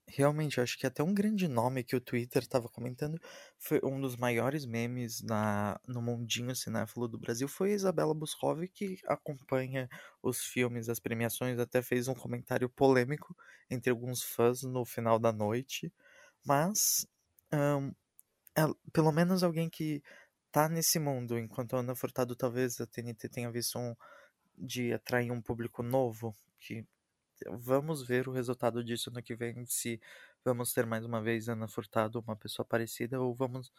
[0.09, 3.19] Realmente, acho que até um grande nome que o Twitter estava comentando
[3.59, 8.69] foi um dos maiores memes na, no mundinho cinéfilo do Brasil foi a Isabela Boscov,
[8.69, 9.89] que acompanha
[10.23, 13.37] os filmes, as premiações, até fez um comentário polêmico
[13.69, 15.93] entre alguns fãs no final da noite.
[16.45, 17.05] Mas,
[17.53, 17.93] um,
[18.57, 20.03] é, pelo menos alguém que
[20.53, 23.95] tá nesse mundo, enquanto a Ana Furtado talvez a TNT tenha visto um
[24.59, 26.87] de atrair um público novo, que
[27.49, 30.01] vamos ver o resultado disso no que vem, se
[30.45, 33.73] vamos ter mais uma vez Ana Furtado, uma pessoa parecida, ou vamos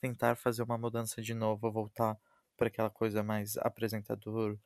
[0.00, 2.18] tentar fazer uma mudança de novo, voltar
[2.56, 4.58] para aquela coisa mais apresentador,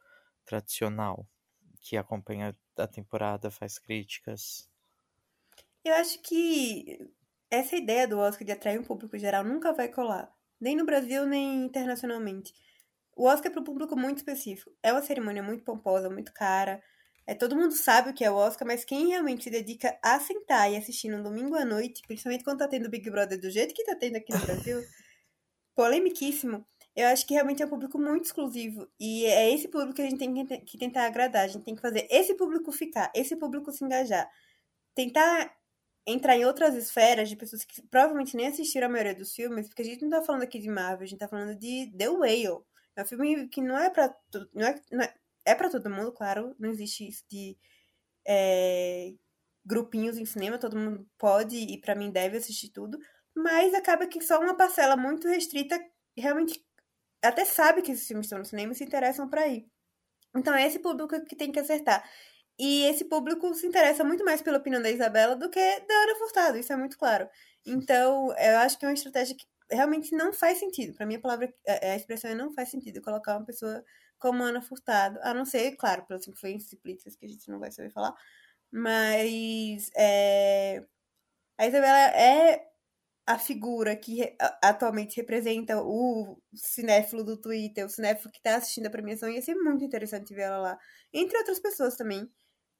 [0.44, 1.26] tradicional,
[1.80, 4.68] que acompanha a temporada, faz críticas.
[5.84, 6.98] Eu acho que
[7.50, 11.26] essa ideia do Oscar de atrair um público geral nunca vai colar, nem no Brasil,
[11.26, 12.52] nem internacionalmente.
[13.14, 14.70] O Oscar é para um público muito específico.
[14.82, 16.82] É uma cerimônia muito pomposa, muito cara,
[17.26, 20.20] é, todo mundo sabe o que é o Oscar, mas quem realmente se dedica a
[20.20, 23.74] sentar e assistir no domingo à noite, principalmente quando tá tendo Big Brother do jeito
[23.74, 24.80] que tá tendo aqui no Brasil,
[25.74, 26.64] polemiquíssimo,
[26.96, 28.88] eu acho que realmente é um público muito exclusivo.
[28.98, 31.44] E é esse público que a gente tem que tentar agradar.
[31.44, 34.30] A gente tem que fazer esse público ficar, esse público se engajar.
[34.94, 35.54] Tentar
[36.06, 39.82] entrar em outras esferas de pessoas que provavelmente nem assistiram a maioria dos filmes, porque
[39.82, 42.64] a gente não tá falando aqui de Marvel, a gente tá falando de The Whale.
[42.96, 44.14] É um filme que não é pra.
[44.54, 45.14] Não é, não é,
[45.46, 46.54] é para todo mundo, claro.
[46.58, 47.56] Não existe isso de
[48.26, 49.14] é,
[49.64, 52.98] grupinhos em cinema, todo mundo pode e para mim deve assistir tudo.
[53.34, 55.78] Mas acaba que só uma parcela muito restrita
[56.16, 56.64] realmente
[57.22, 59.68] até sabe que esses filmes estão no cinema e se interessam para ir.
[60.36, 62.08] Então é esse público que tem que acertar.
[62.58, 66.16] E esse público se interessa muito mais pela opinião da Isabela do que da Ana
[66.18, 67.28] Furtado, isso é muito claro.
[67.66, 70.94] Então, eu acho que é uma estratégia que realmente não faz sentido.
[70.94, 73.84] Para mim, a palavra, a expressão é não faz sentido colocar uma pessoa
[74.18, 77.70] como Ana Furtado, a não ser, claro, pelas influências políticas que a gente não vai
[77.70, 78.14] saber falar,
[78.72, 80.84] mas é,
[81.58, 82.66] a Isabela é
[83.26, 88.90] a figura que atualmente representa o cinéfilo do Twitter, o cinéfilo que está assistindo a
[88.90, 90.78] premiação, ia ser muito interessante ver ela lá,
[91.12, 92.30] entre outras pessoas também.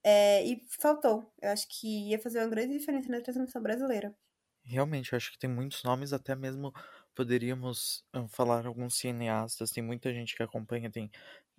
[0.05, 1.33] É, e faltou.
[1.42, 4.14] Eu acho que ia fazer uma grande diferença na transmissão brasileira.
[4.62, 6.72] Realmente, eu acho que tem muitos nomes, até mesmo
[7.16, 9.72] poderíamos falar alguns cineastas.
[9.72, 11.11] Tem muita gente que acompanha, tem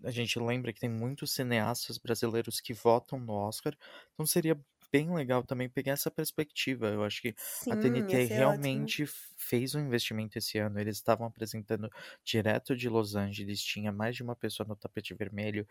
[0.04, 3.76] a gente lembra que tem muitos cineastas brasileiros que votam no Oscar,
[4.14, 4.60] então seria
[4.92, 6.88] bem legal também pegar essa perspectiva.
[6.90, 9.08] Eu acho que Sim, a TNT realmente ótimo.
[9.38, 10.80] fez um investimento esse ano.
[10.80, 11.90] Eles estavam apresentando
[12.24, 15.68] direto de Los Angeles, tinha mais de uma pessoa no tapete vermelho.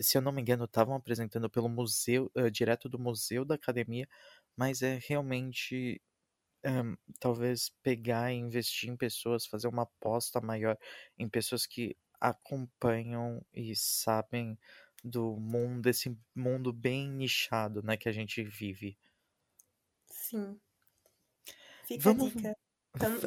[0.00, 4.08] Se eu não me engano, estavam apresentando pelo museu, uh, direto do museu da academia,
[4.56, 6.00] mas é realmente
[6.64, 10.76] um, talvez pegar e investir em pessoas, fazer uma aposta maior
[11.18, 14.58] em pessoas que acompanham e sabem
[15.04, 18.98] do mundo, desse mundo bem nichado, né, que a gente vive.
[20.06, 20.58] Sim.
[21.86, 22.32] Fica Vamos...
[22.32, 22.56] a dica.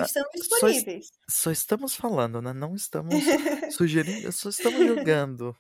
[0.03, 1.07] estamos disponíveis.
[1.27, 2.53] Só, só, estamos falando, né?
[2.53, 3.15] Não estamos
[3.75, 5.55] sugerindo, só estamos jogando.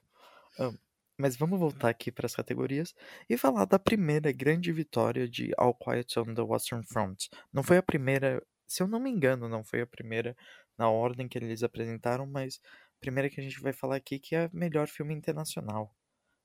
[0.59, 0.77] Um,
[1.21, 2.95] mas vamos voltar aqui para as categorias
[3.29, 7.27] e falar da primeira grande vitória de All Quiet on the Western Front.
[7.53, 10.35] Não foi a primeira, se eu não me engano, não foi a primeira
[10.75, 12.59] na ordem que eles apresentaram, mas
[12.97, 15.95] a primeira que a gente vai falar aqui que é melhor filme internacional.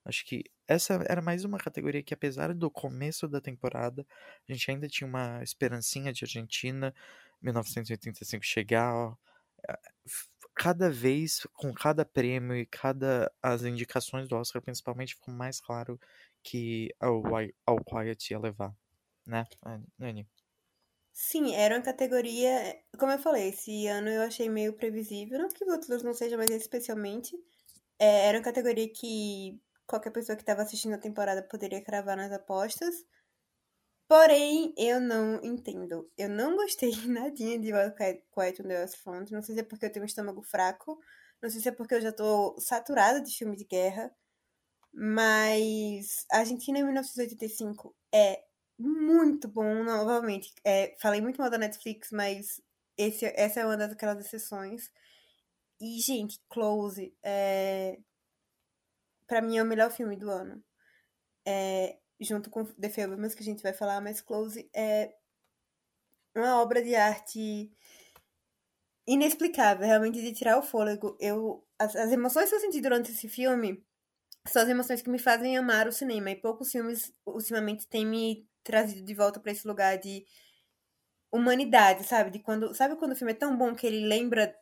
[0.04, 4.06] Acho que essa era mais uma categoria que, apesar do começo da temporada,
[4.46, 6.94] a gente ainda tinha uma esperancinha de Argentina,
[7.40, 9.16] 1985 chegar, ó,
[10.56, 16.00] cada vez, com cada prêmio e cada as indicações do Oscar, principalmente, ficou mais claro
[16.42, 18.74] que o Quiet ia levar,
[19.26, 19.44] né,
[19.98, 20.28] Nani?
[21.12, 25.64] Sim, era uma categoria, como eu falei, esse ano eu achei meio previsível, não que
[25.64, 27.34] os outros não sejam, mas especialmente,
[27.98, 32.32] é, era uma categoria que qualquer pessoa que estava assistindo a temporada poderia cravar nas
[32.32, 32.94] apostas,
[34.08, 36.08] Porém, eu não entendo.
[36.16, 37.70] Eu não gostei nadinha de
[38.32, 39.30] Quiet on the West Front.
[39.30, 40.98] Não sei se é porque eu tenho um estômago fraco.
[41.42, 44.14] Não sei se é porque eu já tô saturada de filme de guerra.
[44.92, 48.42] Mas Argentina em 1985 é
[48.78, 50.54] muito bom, novamente.
[50.64, 52.60] É, falei muito mal da Netflix, mas
[52.96, 54.90] esse, essa é uma daquelas exceções.
[55.80, 57.98] E, gente, Close é...
[59.26, 60.62] Pra mim é o melhor filme do ano.
[61.46, 65.14] É, junto com The Fablemans, que a gente vai falar, mas Close é
[66.34, 67.70] uma obra de arte
[69.06, 71.16] inexplicável, realmente de tirar o fôlego.
[71.20, 73.84] Eu, as, as emoções que eu senti durante esse filme
[74.46, 76.30] são as emoções que me fazem amar o cinema.
[76.30, 80.24] E poucos filmes ultimamente têm me trazido de volta para esse lugar de
[81.32, 82.30] humanidade, sabe?
[82.30, 84.54] De quando, sabe quando o filme é tão bom que ele lembra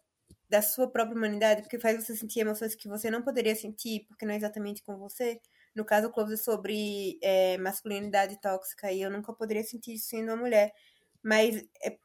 [0.48, 4.26] da sua própria humanidade, porque faz você sentir emoções que você não poderia sentir, porque
[4.26, 5.40] não é exatamente com você.
[5.74, 10.08] No caso, o Close é sobre é, masculinidade tóxica, e eu nunca poderia sentir isso
[10.08, 10.72] sendo uma mulher.
[11.22, 11.98] Mas é,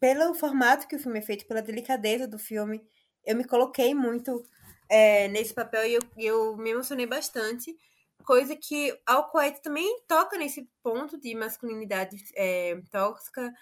[0.00, 2.82] pelo formato que o filme é feito, pela delicadeza do filme,
[3.24, 4.44] eu me coloquei muito
[4.88, 7.76] é, nesse papel e eu, eu me emocionei bastante.
[8.24, 13.52] Coisa que All Quiet também toca nesse ponto de masculinidade é, tóxica,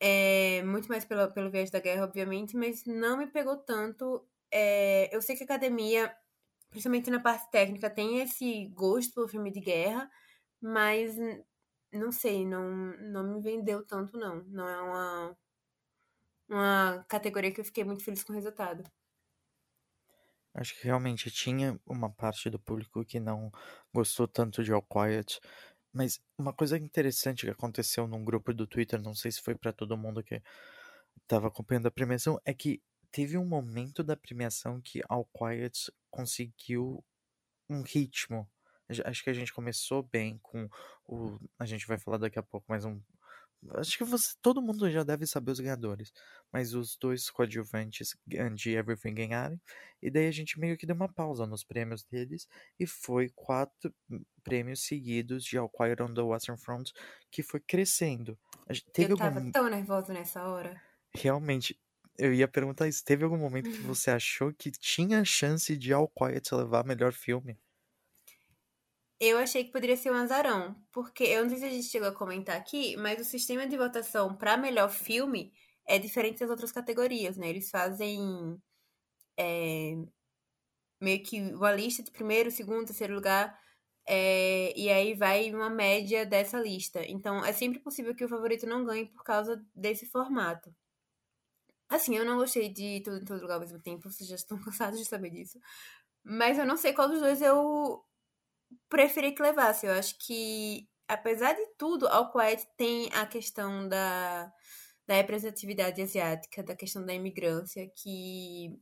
[0.00, 4.26] é, muito mais pelo, pelo viés da guerra, obviamente, mas não me pegou tanto.
[4.50, 6.14] É, eu sei que a academia,
[6.72, 10.10] principalmente na parte técnica, tem esse gosto pelo filme de guerra,
[10.60, 11.14] mas
[11.92, 12.64] não sei, não,
[12.98, 14.42] não me vendeu tanto, não.
[14.44, 15.38] Não é uma,
[16.48, 18.82] uma categoria que eu fiquei muito feliz com o resultado.
[20.54, 23.50] Acho que realmente tinha uma parte do público que não
[23.92, 25.40] gostou tanto de All Quiet.
[25.92, 29.72] Mas uma coisa interessante que aconteceu num grupo do Twitter, não sei se foi para
[29.72, 30.42] todo mundo que
[31.22, 32.82] estava acompanhando a premiação, é que
[33.12, 37.04] teve um momento da premiação que All Quiet conseguiu
[37.68, 38.48] um ritmo.
[39.04, 40.68] Acho que a gente começou bem com
[41.06, 41.38] o.
[41.58, 43.00] A gente vai falar daqui a pouco, mas um
[43.70, 46.12] Acho que você, todo mundo já deve saber os ganhadores.
[46.52, 49.60] Mas os dois coadjuvantes de Everything ganharam.
[50.02, 52.48] E daí a gente meio que deu uma pausa nos prêmios deles.
[52.78, 53.94] E foi quatro
[54.42, 56.90] prêmios seguidos de All Quiet on the Western Front
[57.30, 58.36] que foi crescendo.
[58.92, 59.52] Teve eu tava algum...
[59.52, 60.80] tão nervoso nessa hora.
[61.14, 61.78] Realmente,
[62.18, 63.04] eu ia perguntar isso.
[63.04, 67.58] Teve algum momento que você achou que tinha chance de All Quiet levar melhor filme?
[69.20, 72.08] Eu achei que poderia ser um azarão, porque eu não sei se a gente chegou
[72.08, 75.52] a comentar aqui, mas o sistema de votação para melhor filme
[75.86, 77.48] é diferente das outras categorias, né?
[77.48, 78.60] Eles fazem
[79.38, 79.94] é,
[81.00, 83.58] meio que uma lista de primeiro, segundo, terceiro lugar,
[84.06, 87.04] é, e aí vai uma média dessa lista.
[87.06, 90.74] Então é sempre possível que o favorito não ganhe por causa desse formato.
[91.92, 94.58] Assim, eu não gostei de tudo em todo lugar ao mesmo tempo, vocês já estão
[94.64, 95.58] cansados de saber disso.
[96.24, 98.02] Mas eu não sei qual dos dois eu
[98.88, 99.86] preferi que levasse.
[99.86, 104.50] Eu acho que, apesar de tudo, All Quiet tem a questão da,
[105.06, 108.80] da representatividade asiática, da questão da imigrância, que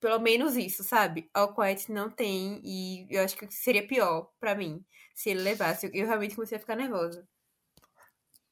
[0.00, 1.30] pelo menos isso, sabe?
[1.32, 5.90] All Quiet não tem, e eu acho que seria pior para mim se ele levasse.
[5.94, 7.28] Eu realmente comecei a ficar nervosa.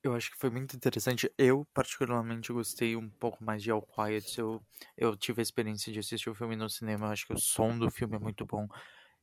[0.03, 1.31] Eu acho que foi muito interessante.
[1.37, 4.39] Eu, particularmente, gostei um pouco mais de All Quiet.
[4.39, 4.63] Eu,
[4.97, 7.07] eu tive a experiência de assistir o filme no cinema.
[7.07, 8.67] Eu acho que o som do filme é muito bom.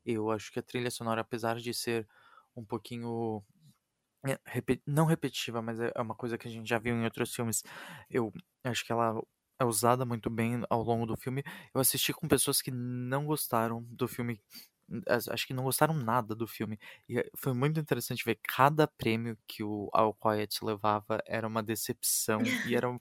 [0.06, 2.08] Eu acho que a trilha sonora, apesar de ser
[2.56, 3.44] um pouquinho
[4.26, 4.40] é,
[4.86, 7.64] não repetitiva, mas é uma coisa que a gente já viu em outros filmes.
[8.10, 8.32] Eu
[8.64, 9.20] acho que ela
[9.60, 11.44] é usada muito bem ao longo do filme.
[11.74, 14.40] Eu assisti com pessoas que não gostaram do filme,
[15.32, 16.80] acho que não gostaram nada do filme.
[17.08, 21.62] E é, foi muito interessante ver cada prêmio que o All Quiet levava era uma
[21.64, 22.98] decepção e era um,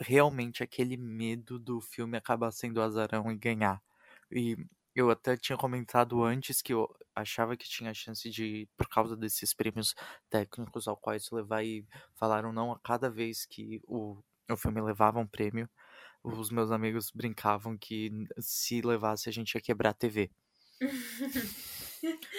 [0.00, 3.82] realmente aquele medo do filme acabar sendo azarão e ganhar.
[4.30, 4.56] E
[4.94, 9.52] eu até tinha comentado antes que eu achava que tinha chance de, por causa desses
[9.54, 9.94] prêmios
[10.30, 11.00] técnicos ao
[11.32, 14.18] levar e falaram não a cada vez que o,
[14.50, 15.68] o filme levava um prêmio,
[16.22, 20.30] os meus amigos brincavam que se levasse a gente ia quebrar a TV.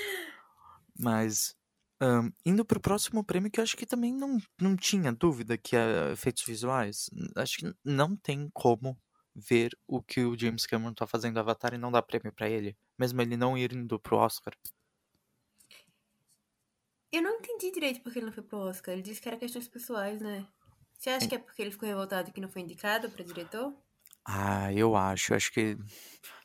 [0.98, 1.56] Mas
[2.02, 5.76] um, indo pro próximo prêmio, que eu acho que também não, não tinha dúvida que
[5.76, 8.98] é efeitos visuais, acho que não tem como
[9.36, 12.78] ver o que o James Cameron tá fazendo Avatar e não dar prêmio para ele,
[12.98, 14.54] mesmo ele não ir indo pro Oscar.
[17.12, 18.94] Eu não entendi direito porque ele não foi pro Oscar.
[18.94, 20.48] Ele disse que era questões pessoais, né?
[20.98, 23.74] Você acha que é porque ele ficou revoltado que não foi indicado para diretor?
[24.26, 25.34] Ah, eu acho.
[25.34, 25.78] Acho que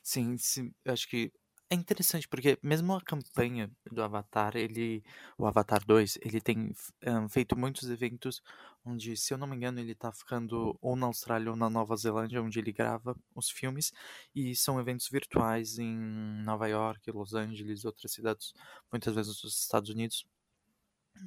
[0.02, 0.72] sim, sim.
[0.86, 1.32] Acho que
[1.70, 5.02] é interessante porque mesmo a campanha do Avatar, ele,
[5.38, 6.72] o Avatar 2, ele tem
[7.06, 8.42] um, feito muitos eventos
[8.84, 11.96] onde, se eu não me engano, ele tá ficando ou na Austrália ou na Nova
[11.96, 13.92] Zelândia, onde ele grava os filmes,
[14.34, 15.96] e são eventos virtuais em
[16.44, 18.52] Nova York, Los Angeles, outras cidades,
[18.92, 20.26] muitas vezes dos Estados Unidos.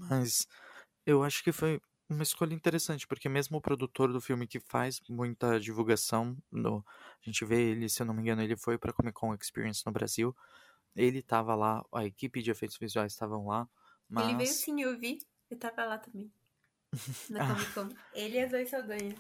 [0.09, 0.47] Mas
[1.05, 5.01] eu acho que foi uma escolha interessante, porque mesmo o produtor do filme que faz
[5.10, 6.84] muita divulgação, no,
[7.22, 9.84] a gente vê ele, se eu não me engano, ele foi para Comic Con Experience
[9.86, 10.36] no Brasil.
[10.95, 13.68] Ele estava lá, a equipe de efeitos visuais estavam lá,
[14.10, 14.28] mas...
[14.28, 15.20] Ele veio sim, eu vi.
[15.49, 16.32] Eu tava lá também.
[17.30, 17.89] Na Comic Con.
[18.14, 19.16] ele e a Zoe Saldanha.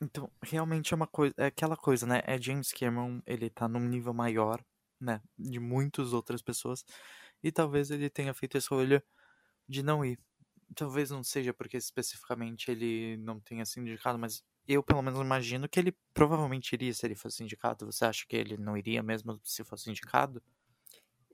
[0.00, 2.22] Então, realmente é uma coisa, é aquela coisa, né?
[2.24, 4.64] É James Cameron, ele tá num nível maior,
[5.00, 6.84] né, de muitas outras pessoas,
[7.42, 9.04] e talvez ele tenha feito a escolha
[9.68, 10.18] de não ir.
[10.74, 15.68] Talvez não seja porque especificamente ele não tenha sido indicado, mas eu pelo menos imagino
[15.68, 17.86] que ele provavelmente iria se ele fosse indicado.
[17.86, 20.42] Você acha que ele não iria mesmo se fosse indicado?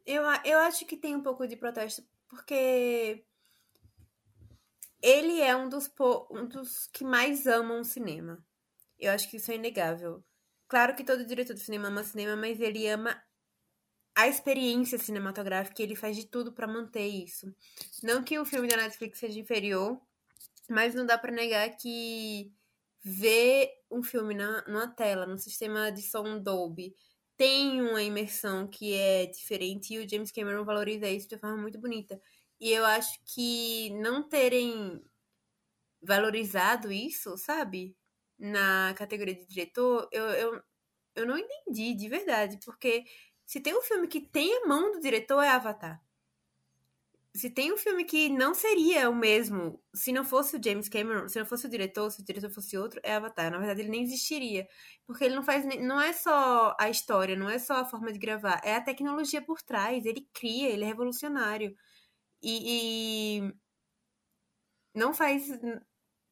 [0.06, 3.24] Eu, eu acho que tem um pouco de protesto, porque
[5.02, 5.90] ele é um dos,
[6.30, 8.42] um dos que mais amam o cinema.
[8.98, 10.24] Eu acho que isso é inegável.
[10.66, 13.22] Claro que todo diretor de cinema ama cinema, mas ele ama
[14.18, 17.54] a experiência cinematográfica ele faz de tudo para manter isso.
[18.02, 19.96] Não que o filme da Netflix seja inferior,
[20.68, 22.52] mas não dá para negar que
[23.00, 26.96] ver um filme na, numa tela, no sistema de som Dolby,
[27.36, 31.78] tem uma imersão que é diferente e o James Cameron valoriza isso de forma muito
[31.78, 32.20] bonita.
[32.60, 35.00] E eu acho que não terem
[36.02, 37.96] valorizado isso, sabe?
[38.36, 40.62] Na categoria de diretor, eu, eu,
[41.14, 43.04] eu não entendi de verdade, porque
[43.48, 46.00] se tem um filme que tem a mão do diretor, é Avatar
[47.38, 51.28] se tem um filme que não seria o mesmo se não fosse o James Cameron,
[51.28, 53.50] se não fosse o diretor, se o diretor fosse outro, é Avatar.
[53.50, 54.66] Na verdade, ele nem existiria.
[55.06, 55.64] Porque ele não faz.
[55.80, 59.40] Não é só a história, não é só a forma de gravar, é a tecnologia
[59.42, 60.04] por trás.
[60.04, 61.74] Ele cria, ele é revolucionário.
[62.42, 63.40] E.
[63.46, 63.54] e
[64.94, 65.48] não faz.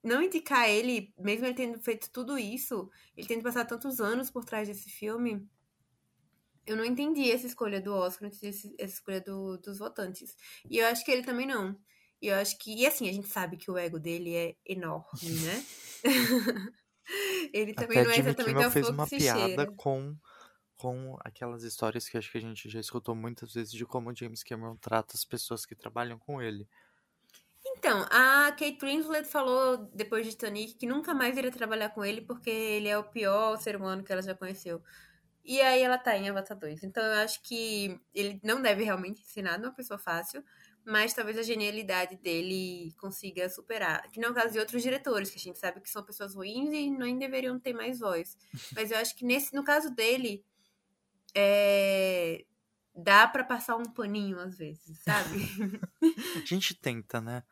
[0.02, 4.44] Não indicar ele, mesmo ele tendo feito tudo isso, ele tendo passado tantos anos por
[4.44, 5.48] trás desse filme,
[6.66, 10.36] eu não entendi essa escolha do Oscar, não entendi essa escolha do, dos votantes.
[10.68, 11.78] E eu acho que ele também não.
[12.20, 12.74] E eu acho que.
[12.74, 15.64] E assim, a gente sabe que o ego dele é enorme, né?
[17.52, 19.72] ele também Até não é exatamente Kimmel fez uma piada cheira.
[19.76, 20.16] com,
[20.76, 24.16] com aquelas histórias que acho que a gente já escutou muitas vezes de como o
[24.16, 26.68] James Cameron trata as pessoas que trabalham com ele.
[27.78, 32.22] Então, a Kate Winslet falou depois de Titanic que nunca mais iria trabalhar com ele
[32.22, 34.82] porque ele é o pior ser humano que ela já conheceu.
[35.46, 36.82] E aí ela tá em Avatar 2.
[36.82, 40.44] Então eu acho que ele não deve realmente ser nada uma pessoa fácil,
[40.84, 44.10] mas talvez a genialidade dele consiga superar.
[44.10, 46.34] Que não é o caso de outros diretores, que a gente sabe que são pessoas
[46.34, 48.36] ruins e nem deveriam ter mais voz.
[48.74, 50.44] Mas eu acho que nesse, no caso dele,
[51.32, 52.44] é,
[52.94, 55.38] dá para passar um paninho às vezes, sabe?
[56.42, 57.44] A gente tenta, né?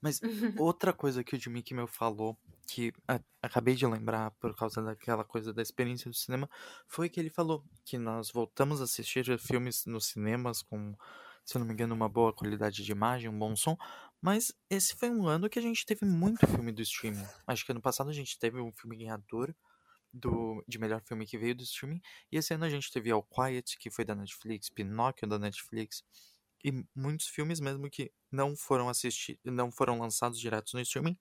[0.00, 0.20] Mas
[0.58, 5.24] outra coisa que o Jimmy Kimmel falou, que a, acabei de lembrar por causa daquela
[5.24, 6.48] coisa da experiência do cinema,
[6.86, 10.94] foi que ele falou que nós voltamos a assistir filmes nos cinemas com,
[11.44, 13.76] se não me engano, uma boa qualidade de imagem, um bom som,
[14.20, 17.26] mas esse foi um ano que a gente teve muito filme do streaming.
[17.46, 19.54] Acho que ano passado a gente teve um filme ganhador
[20.12, 22.00] do, de melhor filme que veio do streaming,
[22.30, 26.04] e esse ano a gente teve All Quiet, que foi da Netflix, Pinóquio da Netflix,
[26.64, 31.18] e muitos filmes mesmo que não foram assistidos, não foram lançados diretos no streaming,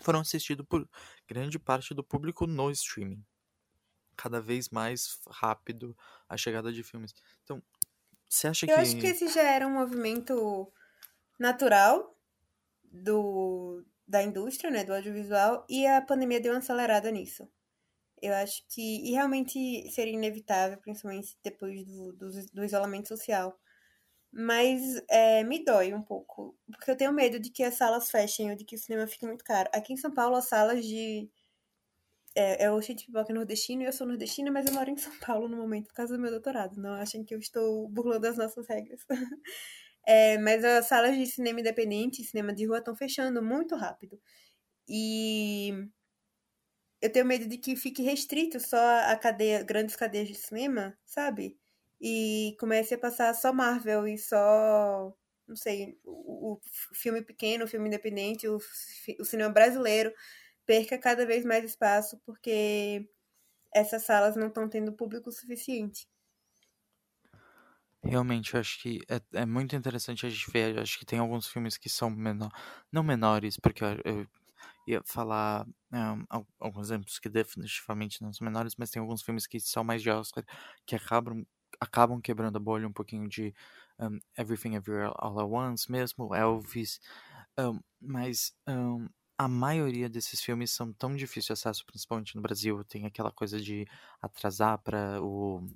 [0.00, 0.88] foram assistidos por
[1.28, 3.24] grande parte do público no streaming.
[4.16, 5.96] Cada vez mais rápido
[6.28, 7.14] a chegada de filmes.
[7.44, 7.62] Então,
[8.28, 10.72] você acha Eu que acho que esse já era um movimento
[11.38, 12.16] natural
[12.84, 17.48] do, da indústria, né, do audiovisual, e a pandemia deu uma acelerada nisso.
[18.22, 23.58] Eu acho que, e realmente seria inevitável, principalmente depois do, do, do isolamento social.
[24.32, 28.50] Mas é, me dói um pouco, porque eu tenho medo de que as salas fechem
[28.50, 29.68] ou de que o cinema fique muito caro.
[29.74, 31.28] Aqui em São Paulo, as salas de.
[32.34, 35.12] É, o Cheio de Pipoca nordestino e eu sou nordestina, mas eu moro em São
[35.18, 36.80] Paulo no momento por causa do meu doutorado.
[36.80, 39.04] Não achem que eu estou burlando as nossas regras.
[40.06, 44.18] É, mas as salas de cinema independente, cinema de rua, estão fechando muito rápido.
[44.88, 45.74] E
[47.02, 48.78] eu tenho medo de que fique restrito só
[49.10, 51.59] a cadeia, grandes cadeias de cinema, sabe?
[52.00, 55.14] E comece a passar só Marvel e só,
[55.46, 56.60] não sei, o, o
[56.94, 58.58] filme pequeno, o filme independente, o,
[59.20, 60.12] o cinema brasileiro
[60.66, 63.08] perca cada vez mais espaço porque
[63.74, 66.08] essas salas não estão tendo público suficiente.
[68.02, 70.78] Realmente, eu acho que é, é muito interessante a gente ver.
[70.78, 72.50] Acho que tem alguns filmes que são menor,
[72.90, 74.26] não menores, porque eu, eu
[74.86, 79.46] ia falar um, al- alguns exemplos que definitivamente não são menores, mas tem alguns filmes
[79.46, 80.44] que são mais de Oscar
[80.86, 81.44] que acabam,
[81.80, 83.54] acabam quebrando a bolha um pouquinho de
[83.98, 87.00] um, Everything Everywhere All at Once mesmo, Elvis.
[87.58, 89.08] um, mas um,
[89.38, 92.84] a maioria desses filmes são tão difíceis de acesso, principalmente no Brasil.
[92.84, 93.86] Tem aquela coisa de
[94.20, 95.66] atrasar para o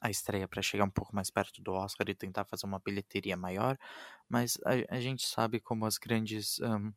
[0.00, 3.36] a estreia para chegar um pouco mais perto do Oscar e tentar fazer uma bilheteria
[3.36, 3.78] maior,
[4.28, 6.92] mas a, a gente sabe como as grandes um,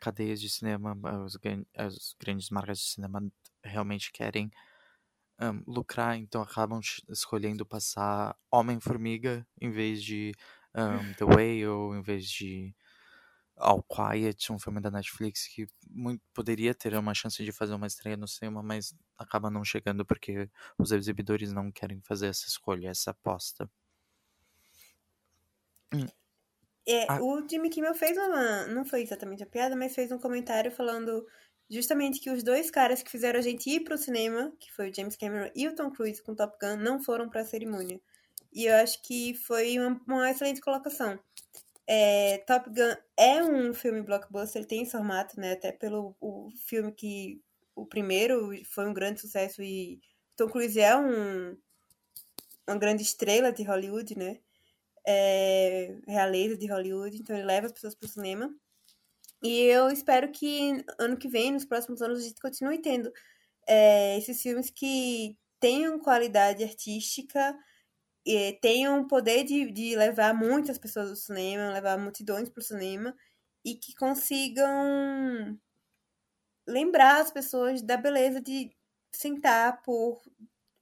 [0.00, 1.38] cadeias de cinema, as,
[1.76, 3.22] as grandes marcas de cinema
[3.62, 4.50] realmente querem
[5.42, 10.32] um, lucrar, então acabam escolhendo passar Homem-Formiga em vez de
[10.74, 12.74] um, The Whale, em vez de
[13.56, 17.86] All Quiet, um filme da Netflix que muito, poderia ter uma chance de fazer uma
[17.86, 22.88] estreia no cinema, mas acaba não chegando porque os exibidores não querem fazer essa escolha,
[22.88, 23.70] essa aposta.
[25.92, 26.06] Hum.
[26.86, 27.22] É, Ah.
[27.22, 28.66] O Jimmy Kimmel fez uma.
[28.68, 31.26] Não foi exatamente a piada, mas fez um comentário falando
[31.72, 34.94] justamente que os dois caras que fizeram a gente ir pro cinema, que foi o
[34.94, 38.00] James Cameron e o Tom Cruise com Top Gun, não foram pra cerimônia.
[38.52, 41.18] E eu acho que foi uma, uma excelente colocação.
[41.86, 45.52] É, Top Gun é um filme blockbuster, ele tem esse formato, né?
[45.52, 47.42] Até pelo o filme que.
[47.74, 49.98] O primeiro foi um grande sucesso e
[50.36, 51.56] Tom Cruise é um,
[52.66, 54.38] uma grande estrela de Hollywood, né?
[55.06, 58.54] É, realeza de Hollywood, então ele leva as pessoas pro cinema.
[59.42, 63.12] E eu espero que ano que vem, nos próximos anos, a gente continue tendo
[63.68, 67.56] é, esses filmes que tenham qualidade artística,
[68.24, 73.14] e tenham o poder de, de levar muitas pessoas ao cinema, levar multidões pro cinema,
[73.64, 75.58] e que consigam
[76.66, 78.70] lembrar as pessoas da beleza de
[79.12, 80.22] sentar por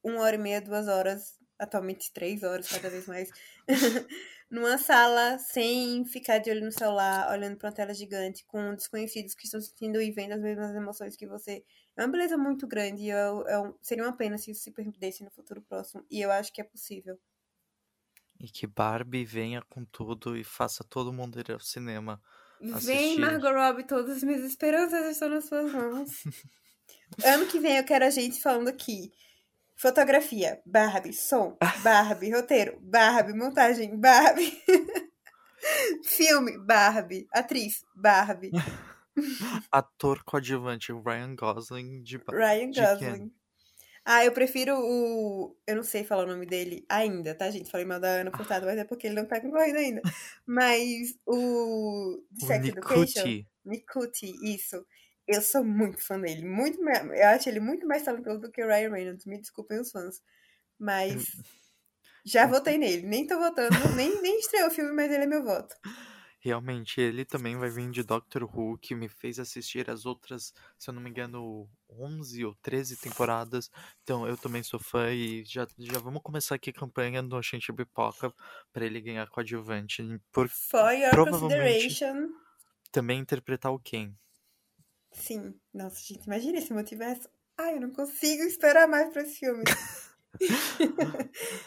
[0.03, 3.29] uma hora e meia, duas horas, atualmente três horas, cada vez mais,
[4.51, 9.33] numa sala sem ficar de olho no celular, olhando para uma tela gigante, com desconhecidos
[9.33, 11.63] que estão sentindo e vendo as mesmas emoções que você.
[11.95, 15.23] É uma beleza muito grande e eu, eu, seria uma pena se isso se perdesse
[15.23, 16.05] no futuro próximo.
[16.11, 17.17] E eu acho que é possível.
[18.41, 22.21] E que Barbie venha com tudo e faça todo mundo ir ao cinema.
[22.59, 23.19] Vem, Assistir.
[23.19, 26.09] Margot Robbie, todas as minhas esperanças estão nas suas mãos.
[27.23, 29.13] ano que vem eu quero a gente falando aqui.
[29.81, 34.55] Fotografia, Barbie, som, Barbie, roteiro, Barbie, montagem, Barbie.
[36.05, 38.51] Filme, Barbie, atriz, Barbie,
[39.71, 42.79] Ator coadjuvante Ryan Gosling de, Ryan de.
[42.79, 43.31] Gosling.
[44.05, 45.55] Ah, eu prefiro o.
[45.65, 47.71] Eu não sei falar o nome dele ainda, tá, gente?
[47.71, 50.01] Falei mal da Ana Furtado, mas é porque ele não tá concorrendo ainda.
[50.45, 52.19] Mas o.
[52.39, 53.23] O Sex Education.
[53.23, 53.47] Nikuti.
[53.65, 54.85] Nikuti, isso.
[55.27, 56.45] Eu sou muito fã dele.
[56.47, 56.79] Muito.
[56.81, 59.25] Eu acho ele muito mais talentoso do que o Ryan Reynolds.
[59.25, 60.21] Me desculpem os fãs.
[60.79, 61.37] Mas
[62.25, 63.07] já votei nele.
[63.07, 63.69] Nem tô votando.
[63.95, 65.75] Nem, nem estreou o filme, mas ele é meu voto.
[66.43, 70.89] Realmente, ele também vai vir de Doctor Who, que me fez assistir as outras, se
[70.89, 73.69] eu não me engano, 11 ou 13 temporadas.
[74.01, 77.71] Então, eu também sou fã e já, já vamos começar aqui a campanha do Oxente
[77.71, 78.33] Pipoca
[78.73, 80.01] pra ele ganhar coadjuvante.
[80.31, 81.91] Por For your Provavelmente.
[81.91, 82.29] consideration.
[82.91, 84.13] também interpretar o Ken.
[85.11, 85.53] Sim.
[85.73, 87.29] Nossa, gente, imagina esse multiverso.
[87.57, 89.63] Ai, eu não consigo esperar mais pra esse filme.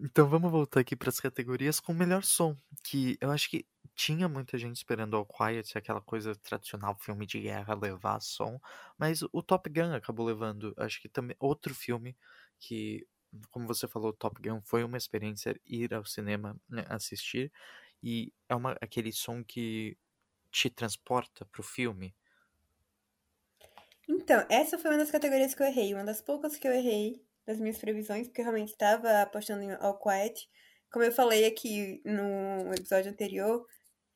[0.00, 4.28] Então vamos voltar aqui para as categorias com melhor som, que eu acho que tinha
[4.28, 8.58] muita gente esperando All Quiet, aquela coisa tradicional, filme de guerra, levar som,
[8.96, 12.16] mas o Top Gun acabou levando, acho que também outro filme
[12.58, 13.06] que,
[13.50, 17.52] como você falou, Top Gun foi uma experiência ir ao cinema né, assistir,
[18.02, 19.98] e é uma, aquele som que
[20.50, 22.14] te transporta pro filme.
[24.08, 25.94] Então, essa foi uma das categorias que eu errei.
[25.94, 29.72] Uma das poucas que eu errei das minhas previsões, porque eu realmente estava apostando em
[29.72, 30.48] All Quiet.
[30.90, 33.66] Como eu falei aqui no episódio anterior,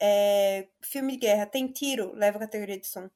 [0.00, 3.10] é, filme de guerra tem tiro, leva a categoria de som.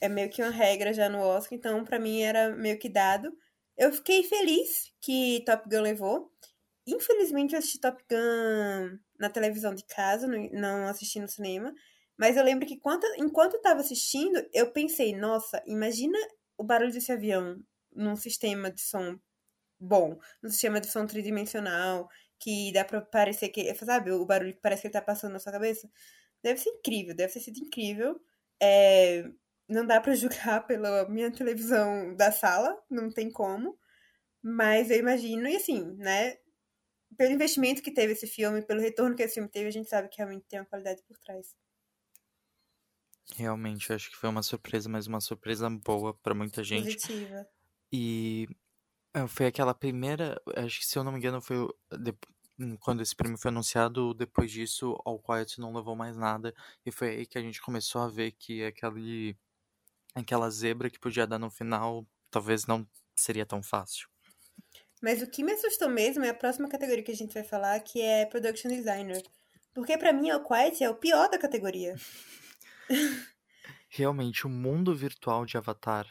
[0.00, 3.36] É meio que uma regra já no Oscar, então pra mim era meio que dado.
[3.76, 6.32] Eu fiquei feliz que Top Gun levou.
[6.86, 11.74] Infelizmente eu assisti Top Gun na televisão de casa, não assisti no cinema.
[12.18, 16.18] Mas eu lembro que quando, enquanto eu tava assistindo, eu pensei, nossa, imagina
[16.58, 17.58] o barulho desse avião
[17.94, 19.18] num sistema de som
[19.80, 22.08] bom, num sistema de som tridimensional,
[22.40, 25.38] que dá pra parecer que, sabe, o barulho que parece que ele tá passando na
[25.38, 25.88] sua cabeça.
[26.42, 28.20] Deve ser incrível, deve ter sido incrível.
[28.62, 29.24] É,
[29.68, 33.78] não dá pra julgar pela minha televisão da sala, não tem como.
[34.42, 36.36] Mas eu imagino, e assim, né?
[37.18, 40.08] Pelo investimento que teve esse filme, pelo retorno que esse filme teve, a gente sabe
[40.08, 41.54] que realmente tem uma qualidade por trás.
[43.34, 46.94] Realmente, eu acho que foi uma surpresa, mas uma surpresa boa pra muita gente.
[46.94, 47.48] Positiva.
[47.92, 48.48] E
[49.14, 51.56] eh, foi aquela primeira, acho que se eu não me engano foi
[52.58, 56.54] hum, quando esse prêmio foi anunciado, depois disso All Quiet não levou mais nada
[56.84, 59.36] e foi aí que a gente começou a ver que aquele
[60.14, 64.08] aquela zebra que podia dar no final, talvez não seria tão fácil.
[65.02, 67.78] Mas o que me assustou mesmo é a próxima categoria que a gente vai falar,
[67.80, 69.22] que é Production Designer.
[69.74, 71.94] Porque pra mim, o Quiet é o pior da categoria.
[73.88, 76.06] Realmente o mundo virtual de Avatar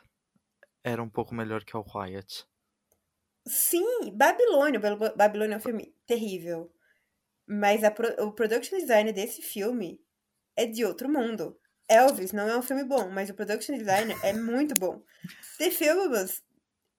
[0.83, 2.45] era um pouco melhor que All Quiet.
[3.47, 4.79] Sim, Babilônia.
[4.79, 6.71] Bab- Babilônia é um filme terrível.
[7.47, 9.99] Mas pro- o production design desse filme
[10.55, 11.59] é de outro mundo.
[11.87, 15.03] Elvis não é um filme bom, mas o production designer é muito bom.
[15.59, 16.41] The Filmables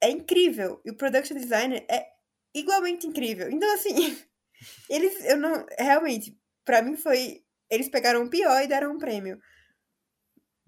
[0.00, 0.80] é incrível.
[0.84, 2.06] E o production designer é
[2.54, 3.50] igualmente incrível.
[3.50, 3.94] Então, assim,
[4.88, 9.40] eles, eu não, realmente, pra mim foi, eles pegaram o pior e deram um prêmio.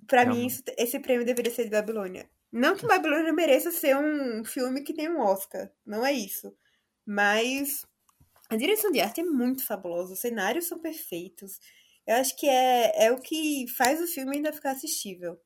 [0.09, 0.49] Pra mim, Realmente.
[0.49, 2.31] isso- esse prêmio deveria ser de Babilônia.
[2.53, 6.57] Não que Babilônia mereça ser um filme que tem um Oscar, não é isso.
[7.07, 7.87] Mas
[8.51, 11.59] A direção de arte é muito fabulosa, os cenários são perfeitos.
[12.07, 15.41] Eu acho que é, é o que faz o filme ainda ficar assistível.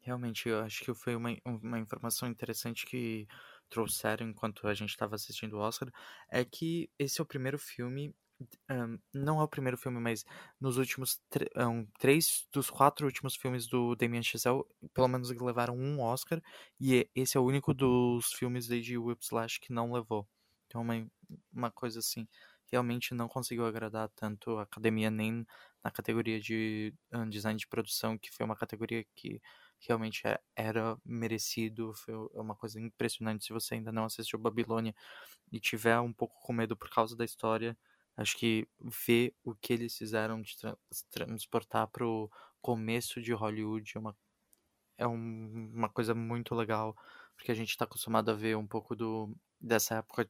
[0.00, 3.26] Realmente, eu acho que foi uma, uma informação interessante que
[3.68, 5.88] trouxeram enquanto a gente estava assistindo o Oscar,
[6.30, 8.12] é que esse é o primeiro filme
[8.70, 10.24] um, não é o primeiro filme, mas
[10.60, 11.20] nos últimos
[11.56, 14.64] um, três dos quatro últimos filmes do Damien Chazelle,
[14.94, 16.40] pelo menos levaram um Oscar,
[16.80, 20.26] e esse é o único dos filmes desde Whiplash que não levou.
[20.66, 21.06] Então, uma,
[21.52, 22.26] uma coisa assim,
[22.70, 25.46] realmente não conseguiu agradar tanto a academia nem
[25.84, 29.40] na categoria de um, design de produção, que foi uma categoria que
[29.80, 33.44] realmente é, era merecido, foi uma coisa impressionante.
[33.44, 34.94] Se você ainda não assistiu Babilônia
[35.50, 37.76] e tiver um pouco com medo por causa da história,
[38.16, 40.76] Acho que ver o que eles fizeram de tra
[41.10, 44.16] transportar pro começo de Hollywood é uma,
[44.98, 46.96] é um, uma coisa muito legal,
[47.36, 50.28] porque a gente está acostumado a ver um pouco do, dessa época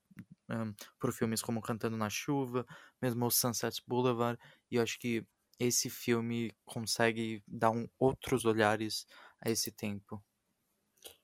[0.49, 2.66] um, por filmes como Cantando na Chuva,
[3.01, 4.39] mesmo o Sunset Boulevard,
[4.70, 5.26] e eu acho que
[5.59, 9.07] esse filme consegue dar um, outros olhares
[9.41, 10.22] a esse tempo.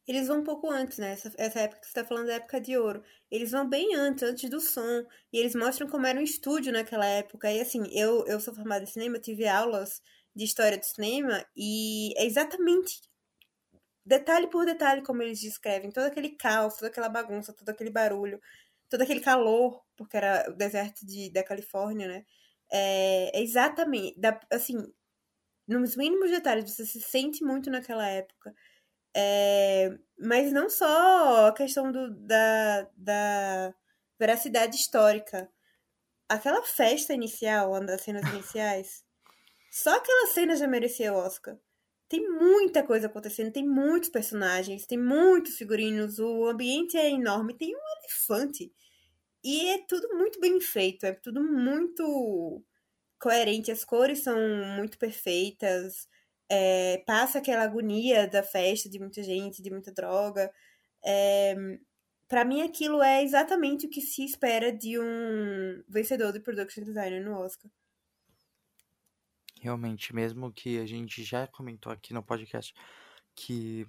[0.09, 1.13] Eles vão um pouco antes, né?
[1.13, 3.03] Essa, essa época que você está falando é a época de ouro.
[3.31, 5.05] Eles vão bem antes, antes do som.
[5.33, 7.53] E eles mostram como era um estúdio naquela época.
[7.53, 10.03] E assim, eu, eu sou formada em cinema, tive aulas
[10.35, 13.01] de história do cinema e é exatamente
[14.05, 18.41] detalhe por detalhe como eles descrevem todo aquele caos, toda aquela bagunça, todo aquele barulho,
[18.89, 22.25] todo aquele calor, porque era o deserto de, da Califórnia, né?
[22.71, 24.77] É, é exatamente, da, assim,
[25.67, 28.55] nos mínimos detalhes, você se sente muito naquela época.
[29.15, 33.75] É, mas não só a questão do, da, da
[34.19, 35.49] veracidade histórica.
[36.29, 39.05] Aquela festa inicial, uma das cenas iniciais,
[39.71, 41.57] só aquela cena já merecia o Oscar.
[42.09, 47.75] Tem muita coisa acontecendo, tem muitos personagens, tem muitos figurinos, o ambiente é enorme, tem
[47.75, 48.73] um elefante.
[49.45, 52.63] E é tudo muito bem feito, é tudo muito
[53.21, 54.39] coerente, as cores são
[54.77, 56.09] muito perfeitas,
[56.49, 60.51] é, passa aquela agonia da festa, de muita gente, de muita droga.
[61.05, 61.55] É,
[62.27, 67.25] para mim, aquilo é exatamente o que se espera de um vencedor de Production Designer
[67.25, 67.71] no Oscar.
[69.61, 72.75] Realmente, mesmo que a gente já comentou aqui no podcast
[73.35, 73.87] que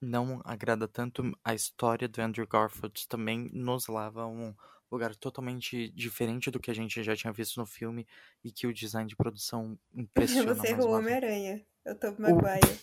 [0.00, 4.54] não agrada tanto a história do Andrew Garfield, também nos leva a um
[4.90, 8.06] lugar totalmente diferente do que a gente já tinha visto no filme
[8.42, 11.64] e que o design de produção impressiona Você errou Homem-Aranha.
[11.84, 12.80] Eu tô Maguire.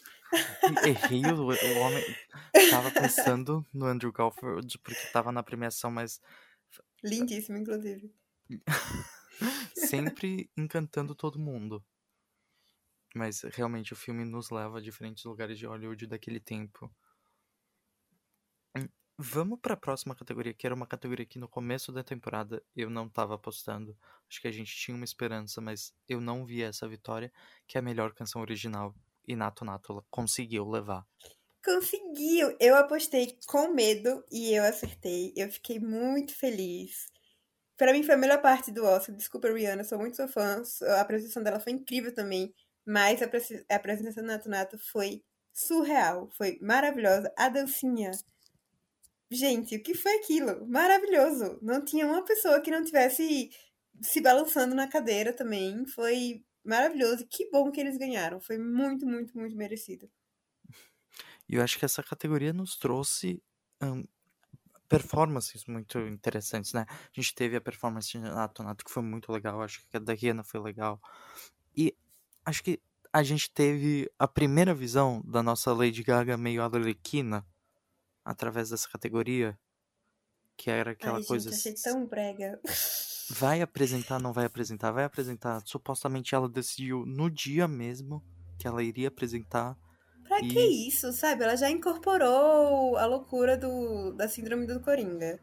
[0.64, 0.88] O...
[0.88, 2.04] Errei, o, o homem.
[2.70, 6.22] Tava pensando no Andrew Garfield porque tava na premiação, mas.
[7.04, 8.14] Lindíssimo, inclusive.
[9.76, 11.84] Sempre encantando todo mundo.
[13.16, 16.94] Mas realmente o filme nos leva a diferentes lugares de Hollywood daquele tempo.
[19.22, 22.90] Vamos para a próxima categoria, que era uma categoria que no começo da temporada eu
[22.90, 23.94] não estava apostando.
[24.30, 27.30] Acho que a gente tinha uma esperança, mas eu não vi essa vitória,
[27.68, 28.96] que é a melhor canção original.
[29.28, 31.06] E Nato Nato conseguiu levar.
[31.62, 32.56] Conseguiu!
[32.62, 35.34] Eu apostei com medo e eu acertei.
[35.36, 37.08] Eu fiquei muito feliz.
[37.76, 39.14] Para mim foi a melhor parte do Oscar.
[39.14, 40.64] Desculpa, Rihanna, sou muito sua fã.
[40.96, 42.54] A apresentação dela foi incrível também.
[42.86, 46.30] Mas a apresentação do Nato Nato foi surreal.
[46.38, 47.30] Foi maravilhosa.
[47.38, 48.12] A dancinha
[49.32, 50.68] Gente, o que foi aquilo?
[50.68, 51.60] Maravilhoso!
[51.62, 53.52] Não tinha uma pessoa que não tivesse
[54.02, 55.86] se balançando na cadeira também.
[55.86, 57.28] Foi maravilhoso.
[57.28, 58.40] Que bom que eles ganharam.
[58.40, 60.10] Foi muito, muito, muito merecido.
[61.48, 63.42] E eu acho que essa categoria nos trouxe
[63.82, 64.04] um,
[64.88, 66.86] performances muito interessantes, né?
[66.90, 69.62] A gente teve a performance de Nato Nato, que foi muito legal.
[69.62, 71.00] Acho que a da Rihanna foi legal.
[71.76, 71.96] E
[72.44, 72.82] acho que
[73.14, 77.46] a gente teve a primeira visão da nossa Lady Gaga meio arlequina
[78.30, 79.58] através dessa categoria.
[80.56, 81.50] Que era aquela Ai, coisa.
[81.50, 82.60] Gente, achei tão brega.
[83.32, 84.92] Vai apresentar, não vai apresentar?
[84.92, 85.62] Vai apresentar.
[85.66, 88.24] Supostamente ela decidiu no dia mesmo
[88.58, 89.76] que ela iria apresentar.
[90.28, 90.48] Pra e...
[90.48, 91.44] que isso, sabe?
[91.44, 95.40] Ela já incorporou a loucura do, da síndrome do Coringa.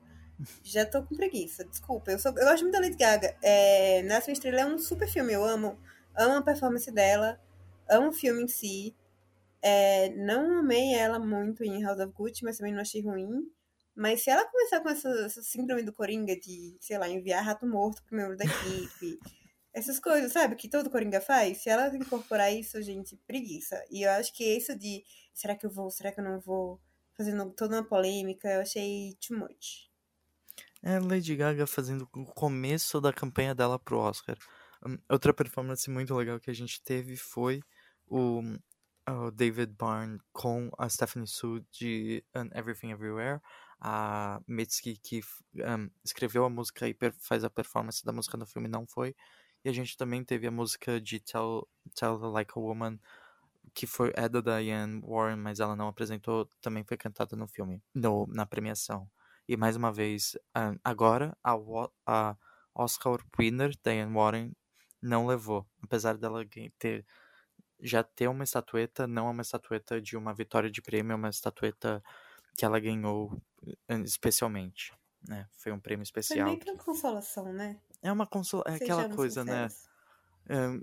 [0.63, 2.13] Já tô com preguiça, desculpa.
[2.13, 3.37] Eu, sou, eu gosto muito da Lady Gaga.
[3.43, 5.79] É, Nasce uma Estrela é um super filme, eu amo.
[6.15, 7.41] Amo a performance dela,
[7.89, 8.95] amo o filme em si.
[9.63, 13.51] É, não amei ela muito em House of Gucci, mas também não achei ruim.
[13.95, 17.67] Mas se ela começar com essa, essa síndrome do Coringa de, sei lá, enviar rato
[17.67, 19.19] morto pro membro da equipe,
[19.73, 23.83] essas coisas, sabe, que todo Coringa faz, se ela incorporar isso, gente, preguiça.
[23.91, 25.03] E eu acho que isso de
[25.33, 26.81] será que eu vou, será que eu não vou,
[27.17, 29.91] fazendo toda uma polêmica, eu achei too much.
[30.83, 34.37] É Lady Gaga fazendo o começo da campanha dela pro Oscar.
[34.87, 37.61] Um, outra performance muito legal que a gente teve foi
[38.07, 38.43] o
[39.09, 43.41] o David Byrne com a Stephanie Su de Everything Everywhere.
[43.81, 45.21] a Mitski, que
[45.55, 49.15] um, escreveu a música e faz a performance da música no filme, não foi.
[49.65, 52.99] E a gente também teve a música de Tell, Tell Like a Woman,
[53.75, 57.83] que foi, é da Diane Warren, mas ela não apresentou, também foi cantada no filme,
[57.95, 59.11] no, na premiação.
[59.49, 60.37] E mais uma vez,
[60.83, 61.55] agora a,
[62.07, 62.37] a
[62.75, 64.53] Oscar winner, Diane Warren,
[65.03, 66.45] não levou, apesar dela
[66.79, 67.05] ter
[67.81, 71.29] já ter uma estatueta, não é uma estatueta de uma vitória de prêmio, é uma
[71.29, 72.03] estatueta
[72.57, 73.41] que ela ganhou
[74.05, 74.93] especialmente,
[75.29, 75.47] né?
[75.53, 76.39] Foi um prêmio especial.
[76.39, 77.79] Foi meio que uma consolação, né?
[78.03, 79.69] É uma consolação, é aquela coisa, né?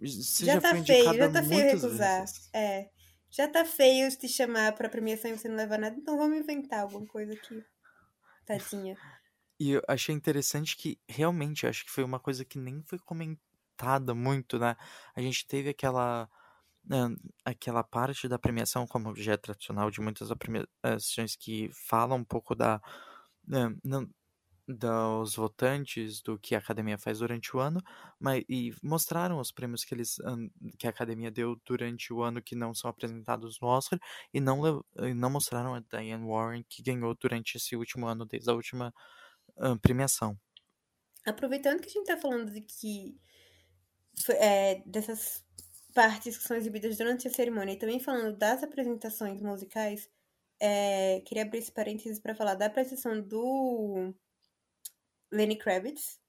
[0.01, 2.19] você já, já tá feio, já tá feio recusar.
[2.21, 2.49] Vezes.
[2.53, 2.89] É.
[3.29, 6.81] Já tá feio te chamar pra premiação e você não levar nada, então vamos inventar
[6.81, 7.63] alguma coisa aqui.
[8.45, 8.95] Tadinha.
[9.59, 14.13] E eu achei interessante que realmente acho que foi uma coisa que nem foi comentada
[14.13, 14.75] muito, né?
[15.15, 16.29] A gente teve aquela
[17.45, 22.55] aquela parte da premiação, como já é tradicional de muitas premiações que falam um pouco
[22.55, 22.81] da,
[23.83, 24.09] não,
[24.67, 27.81] dos votantes do que a academia faz durante o ano,
[28.19, 30.15] mas e mostraram os prêmios que eles
[30.79, 33.99] que a academia deu durante o ano que não são apresentados no Oscar
[34.33, 34.83] e não
[35.15, 38.93] não mostraram a Diane Warren que ganhou durante esse último ano desde a última
[39.81, 40.37] premiação.
[41.25, 43.19] Aproveitando que a gente está falando de que
[44.31, 45.42] é, dessas
[45.93, 50.09] partes que são exibidas durante a cerimônia e também falando das apresentações musicais,
[50.59, 54.13] é, queria abrir esse parênteses para falar da apresentação do
[55.31, 56.19] Lenny Kravitz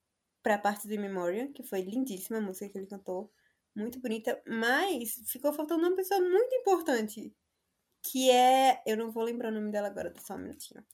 [0.43, 3.33] para a parte do Memorial, que foi lindíssima a música que ele cantou,
[3.75, 7.35] muito bonita, mas ficou faltando uma pessoa muito importante,
[8.03, 10.85] que é, eu não vou lembrar o nome dela agora, só um minutinho.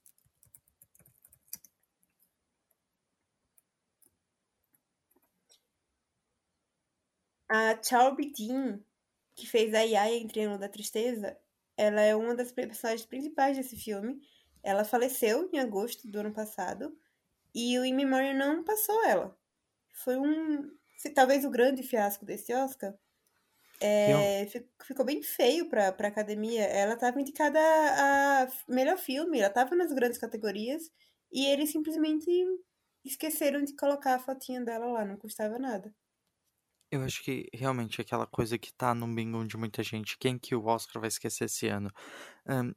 [7.50, 8.80] A Charlie Dean,
[9.34, 11.36] que fez a Yaya em Triângulo da Tristeza,
[11.76, 14.20] ela é uma das personagens principais desse filme.
[14.62, 16.96] Ela faleceu em agosto do ano passado
[17.52, 19.36] e o In Memoriam não passou ela.
[19.92, 20.70] Foi um.
[21.12, 22.94] Talvez o grande fiasco desse Oscar.
[23.80, 24.46] É,
[24.84, 26.62] ficou bem feio pra, pra academia.
[26.64, 30.92] Ela estava indicada a melhor filme, ela estava nas grandes categorias
[31.32, 32.30] e eles simplesmente
[33.04, 35.92] esqueceram de colocar a fotinha dela lá, não custava nada.
[36.90, 40.56] Eu acho que realmente aquela coisa que tá no bingo de muita gente, quem que
[40.56, 41.90] o Oscar vai esquecer esse ano?
[42.46, 42.74] Um,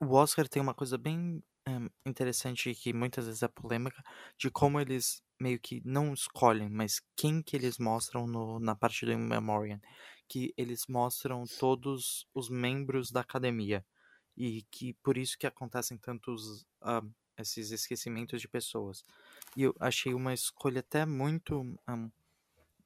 [0.00, 4.02] o Oscar tem uma coisa bem um, interessante que muitas vezes é polêmica,
[4.38, 9.04] de como eles meio que não escolhem, mas quem que eles mostram no, na parte
[9.04, 9.80] do In Memoriam,
[10.28, 13.84] que eles mostram todos os membros da academia
[14.36, 19.04] e que por isso que acontecem tantos um, esses esquecimentos de pessoas.
[19.56, 22.10] E eu achei uma escolha até muito um,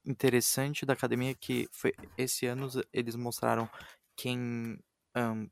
[0.04, 3.68] interessante da academia que foi esse ano eles mostraram
[4.16, 4.78] quem
[5.16, 5.48] um,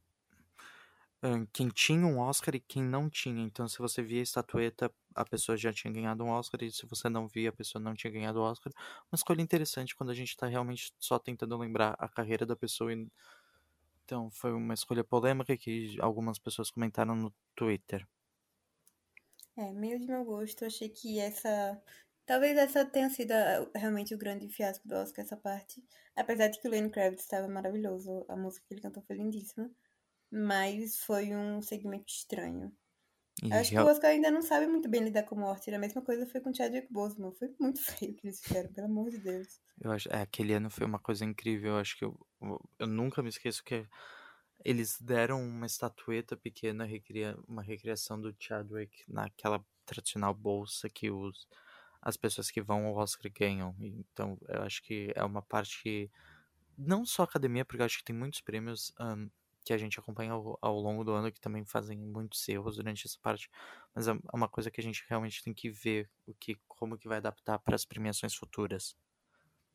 [1.23, 3.43] um, quem tinha um Oscar e quem não tinha.
[3.43, 6.87] Então, se você via a estatueta, a pessoa já tinha ganhado um Oscar, e se
[6.87, 8.73] você não via, a pessoa não tinha ganhado o Oscar.
[9.11, 12.93] Uma escolha interessante quando a gente está realmente só tentando lembrar a carreira da pessoa.
[12.93, 13.07] E...
[14.05, 18.07] Então, foi uma escolha polêmica que algumas pessoas comentaram no Twitter.
[19.57, 20.65] É, meio de meu gosto.
[20.65, 21.81] Achei que essa
[22.31, 25.83] Talvez essa tenha sido ah, realmente o grande fiasco do Oscar, essa parte.
[26.15, 29.69] Apesar de que o Lenny Kravitz estava maravilhoso, a música que ele cantou foi lindíssima.
[30.31, 32.73] Mas foi um segmento estranho.
[33.43, 33.85] E Acho real...
[33.85, 35.75] que o Oscar ainda não sabe muito bem lidar com morte.
[35.75, 37.33] A mesma coisa foi com Chadwick Boseman.
[37.33, 39.61] Foi muito feio o que eles fizeram, pelo amor de Deus.
[39.81, 41.73] Eu acho, é, aquele ano foi uma coisa incrível.
[41.73, 42.17] Eu acho que eu,
[42.79, 43.85] eu nunca me esqueço que
[44.65, 46.87] eles deram uma estatueta pequena,
[47.49, 51.49] uma recriação do Chadwick naquela tradicional bolsa que os
[52.03, 53.75] as pessoas que vão ao Oscar ganham.
[53.79, 56.11] Então, eu acho que é uma parte que,
[56.77, 59.29] não só academia, porque eu acho que tem muitos prêmios um,
[59.65, 63.07] que a gente acompanha ao, ao, longo do ano que também fazem muitos erros durante
[63.07, 63.51] essa parte,
[63.95, 66.97] mas é, é uma coisa que a gente realmente tem que ver o que, como
[66.97, 68.97] que vai adaptar para as premiações futuras.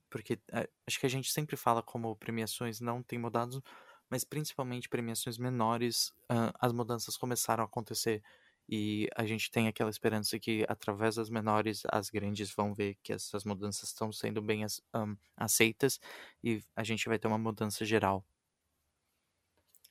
[0.09, 3.63] Porque é, acho que a gente sempre fala como premiações não têm mudado,
[4.09, 8.23] mas principalmente premiações menores, uh, as mudanças começaram a acontecer
[8.69, 13.13] e a gente tem aquela esperança que através das menores as grandes vão ver que
[13.13, 15.99] essas mudanças estão sendo bem um, aceitas
[16.43, 18.25] e a gente vai ter uma mudança geral.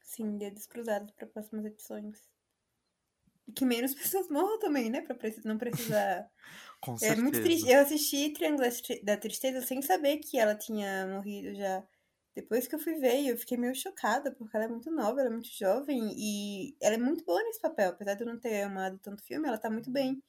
[0.04, 2.30] Sim, dedos cruzados para próximas edições.
[3.48, 5.00] E que menos pessoas morram também, né?
[5.02, 6.28] Pra não precisar.
[6.80, 7.20] Com certeza.
[7.20, 7.68] É muito triste.
[7.68, 8.68] Eu assisti Triângulo
[9.02, 11.84] da Tristeza sem saber que ela tinha morrido já.
[12.35, 15.28] Depois que eu fui ver, eu fiquei meio chocada, porque ela é muito nova, ela
[15.28, 17.91] é muito jovem e ela é muito boa nesse papel.
[17.91, 20.20] Apesar de eu não ter amado tanto filme, ela tá muito bem.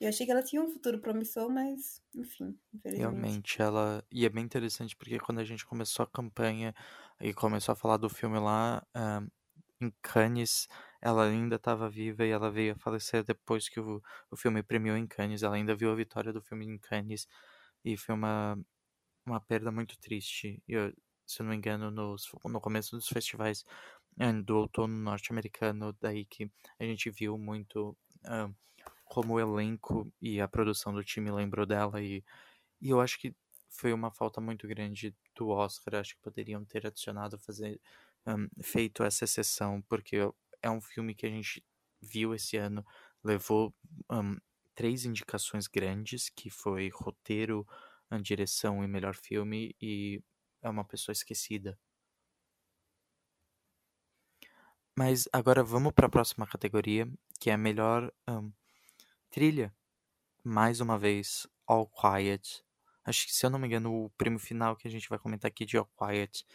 [0.00, 2.98] Eu achei que ela tinha um futuro promissor, mas, enfim, infelizmente.
[2.98, 4.04] Realmente, ela.
[4.10, 6.74] E é bem interessante porque quando a gente começou a campanha
[7.20, 9.30] e começou a falar do filme lá uh,
[9.80, 10.68] em Cannes,
[11.00, 14.96] ela ainda estava viva e ela veio a falecer depois que o, o filme premiou
[14.96, 15.42] em Cannes.
[15.42, 17.26] Ela ainda viu a vitória do filme em Cannes
[17.84, 18.58] e foi uma,
[19.24, 20.62] uma perda muito triste.
[20.68, 20.92] Eu,
[21.26, 23.64] se não me engano, nos, no começo dos festivais
[24.18, 28.54] eh, do outono norte-americano, daí que a gente viu muito uh,
[29.04, 32.24] como o elenco e a produção do time lembrou dela e,
[32.80, 33.34] e eu acho que
[33.68, 35.96] foi uma falta muito grande do Oscar.
[35.96, 37.80] Acho que poderiam ter adicionado, fazer
[38.26, 40.16] um, feito essa exceção, porque
[40.62, 41.62] é um filme que a gente
[42.00, 42.84] viu esse ano,
[43.22, 43.74] levou
[44.10, 44.36] um,
[44.74, 47.66] três indicações grandes, que foi roteiro,
[48.22, 50.22] direção e melhor filme, e
[50.66, 51.78] é uma pessoa esquecida.
[54.98, 57.06] Mas agora vamos para a próxima categoria,
[57.38, 58.50] que é a melhor um,
[59.30, 59.74] trilha.
[60.42, 62.64] Mais uma vez, All Quiet.
[63.04, 65.48] Acho que, se eu não me engano, o prêmio final que a gente vai comentar
[65.48, 66.46] aqui de All Quiet.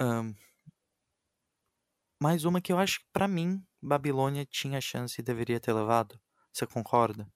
[0.00, 0.34] Um,
[2.20, 6.20] mais uma que eu acho que, pra mim, Babilônia tinha chance e deveria ter levado.
[6.52, 7.30] Você concorda?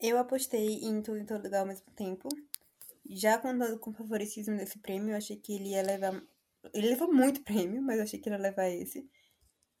[0.00, 2.28] Eu apostei em Tudo em Todo Lugar ao mesmo tempo.
[3.08, 6.22] Já contando com o favoritismo desse prêmio, eu achei que ele ia levar.
[6.74, 9.08] Ele levou muito prêmio, mas eu achei que ele ia levar esse.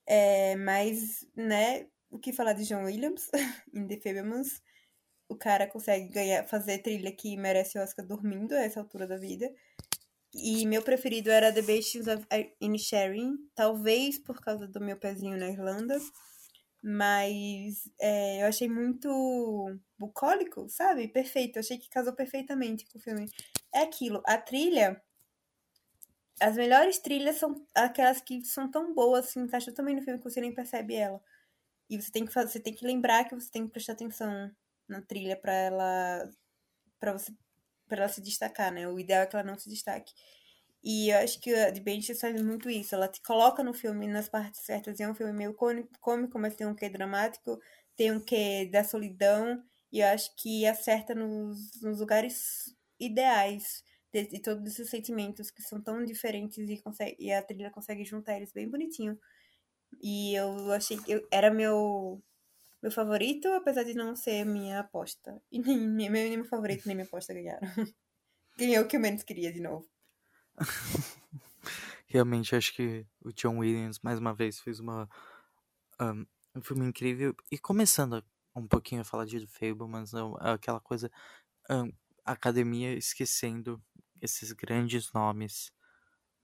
[0.06, 3.30] É, mas, né, o que falar de John Williams
[3.74, 4.62] em The Fablemans?
[5.28, 9.50] O cara consegue ganhar, fazer trilha que merece Oscar dormindo a essa altura da vida.
[10.34, 12.26] E meu preferido era The Bastions of
[12.60, 15.98] Inisherin, talvez por causa do meu pezinho na Irlanda.
[16.82, 19.08] Mas é, eu achei muito
[19.98, 21.08] bucólico, sabe?
[21.08, 21.56] Perfeito.
[21.56, 23.30] Eu achei que casou perfeitamente com o filme.
[23.72, 24.22] É aquilo.
[24.26, 25.00] A trilha.
[26.40, 30.24] As melhores trilhas são aquelas que são tão boas, se encaixam também no filme que
[30.28, 31.22] você nem percebe ela.
[31.88, 34.50] E você tem que fazer, você tem que lembrar que você tem que prestar atenção
[34.88, 36.30] na trilha para ela
[36.98, 37.32] para você
[37.88, 38.88] para ela se destacar, né?
[38.88, 40.12] O ideal é que ela não se destaque.
[40.82, 42.94] E eu acho que a The Benches faz muito isso.
[42.94, 44.98] Ela te coloca no filme nas partes certas.
[44.98, 47.60] É um filme meio cômico, mas tem um quê dramático,
[47.96, 49.62] tem um quê da solidão.
[49.92, 55.62] E eu acho que acerta nos, nos lugares ideais de, de, todos esses sentimentos que
[55.62, 59.18] são tão diferentes e, consegue, e a trilha consegue juntar eles bem bonitinho.
[60.02, 62.22] E eu achei que eu, era meu
[62.82, 65.40] meu favorito, apesar de não ser minha aposta.
[65.52, 67.60] E nem, nem, meu favorito nem minha aposta ganharam.
[68.58, 69.91] Ganhou o que eu menos queria de novo.
[72.06, 75.08] Realmente acho que o John Williams mais uma vez fez uma
[76.00, 80.80] um, um filme incrível e começando um pouquinho a falar de Fable, mas não aquela
[80.80, 81.10] coisa
[81.70, 81.90] um,
[82.24, 83.82] academia esquecendo
[84.20, 85.72] esses grandes nomes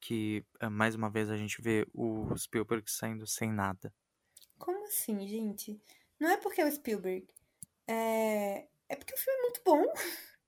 [0.01, 3.93] que mais uma vez a gente vê o Spielberg saindo sem nada.
[4.59, 5.81] Como assim, gente?
[6.19, 7.27] Não é porque é o Spielberg.
[7.87, 9.85] É, é porque o filme é muito bom.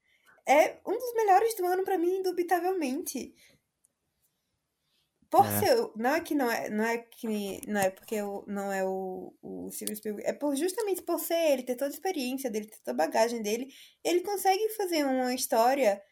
[0.47, 3.33] É um dos melhores do ano para mim, indubitavelmente.
[5.31, 5.61] Por é.
[5.61, 5.91] ser.
[5.97, 6.69] Não é que não é.
[6.69, 7.61] Não é que.
[7.69, 10.29] Não é porque eu, não é o, o Steven Spielberg.
[10.29, 13.41] É por, justamente por ser ele, ter toda a experiência dele, ter toda a bagagem
[13.41, 13.73] dele.
[14.05, 16.03] Ele consegue fazer uma história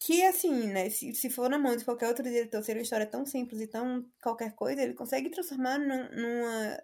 [0.00, 0.90] que, assim, né?
[0.90, 3.66] Se, se for na mão de qualquer outro diretor, ser uma história tão simples e
[3.68, 6.82] tão qualquer coisa, ele consegue transformar num, numa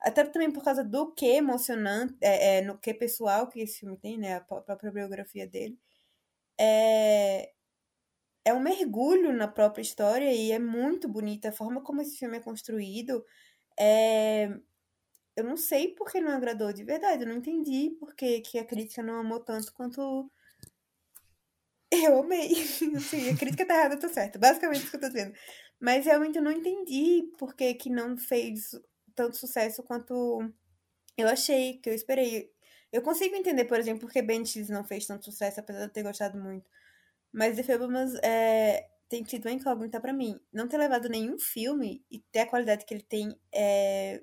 [0.00, 3.96] até também por causa do que emocionante, é, é, no que pessoal que esse filme
[3.98, 4.36] tem, né?
[4.36, 5.78] A própria biografia dele.
[6.58, 7.53] É,
[8.44, 11.48] é um mergulho na própria história e é muito bonita.
[11.48, 13.24] A forma como esse filme é construído
[13.78, 14.48] é...
[15.36, 17.24] Eu não sei porque não agradou de verdade.
[17.24, 20.30] Eu não entendi porque que a crítica não amou tanto quanto
[21.90, 22.52] eu amei.
[22.96, 24.38] Assim, a crítica tá errada, tá certa.
[24.38, 25.34] Basicamente isso que eu tô dizendo.
[25.80, 28.70] Mas realmente eu não entendi porque que não fez
[29.14, 30.40] tanto sucesso quanto
[31.16, 32.52] eu achei, que eu esperei.
[32.92, 36.02] Eu consigo entender, por exemplo, porque Benches não fez tanto sucesso, apesar de eu ter
[36.02, 36.70] gostado muito.
[37.34, 40.38] Mas The Fablemans é, tem sido uma incógnita para mim.
[40.52, 44.22] Não ter levado nenhum filme e ter a qualidade que ele tem é,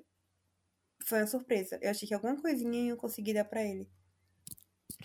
[1.06, 1.78] foi uma surpresa.
[1.82, 3.86] Eu achei que alguma coisinha eu consegui dar pra ele.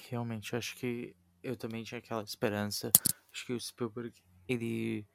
[0.09, 2.91] Realmente, acho que eu também tinha aquela esperança.
[3.29, 4.13] Acho que o Spielberg,
[4.47, 5.05] ele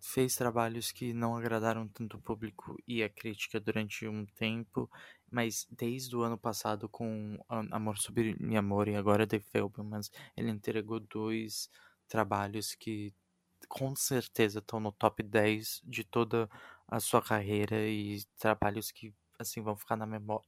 [0.00, 4.90] fez trabalhos que não agradaram tanto o público e a crítica durante um tempo,
[5.30, 10.50] mas desde o ano passado com Amor sobre Minha Amor e agora The Fablemans, ele
[10.50, 11.70] entregou dois
[12.08, 13.14] trabalhos que
[13.68, 16.48] com certeza estão no top 10 de toda
[16.86, 20.46] a sua carreira e trabalhos que assim vão ficar na memória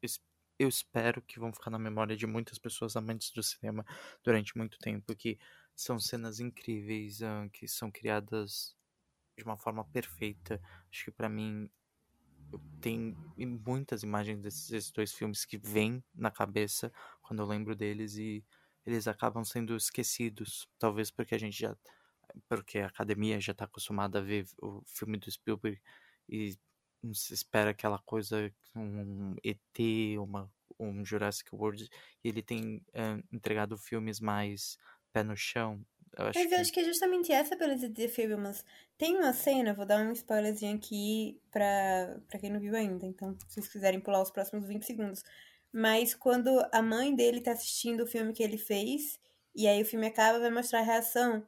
[0.58, 3.84] eu espero que vão ficar na memória de muitas pessoas amantes do cinema
[4.22, 5.38] durante muito tempo que
[5.74, 7.20] são cenas incríveis
[7.52, 8.74] que são criadas
[9.36, 10.60] de uma forma perfeita.
[10.90, 11.68] Acho que para mim
[12.80, 18.44] tem muitas imagens desses dois filmes que vêm na cabeça quando eu lembro deles e
[18.86, 21.76] eles acabam sendo esquecidos, talvez porque a gente já
[22.48, 25.80] porque a academia já está acostumada a ver o filme do Spielberg
[26.28, 26.56] e
[27.14, 31.88] se espera aquela coisa, um ET, uma, um Jurassic World,
[32.24, 34.76] e ele tem eh, entregado filmes mais
[35.12, 35.80] pé no chão.
[36.16, 36.54] Eu acho Mas que...
[36.54, 38.64] eu acho que é justamente essa beleza de The Fablemans.
[38.98, 43.36] Tem uma cena, vou dar um spoilerzinho aqui pra, pra quem não viu ainda, então
[43.46, 45.22] se vocês quiserem pular os próximos 20 segundos.
[45.72, 49.18] Mas quando a mãe dele tá assistindo o filme que ele fez,
[49.54, 51.46] e aí o filme acaba, vai mostrar a reação.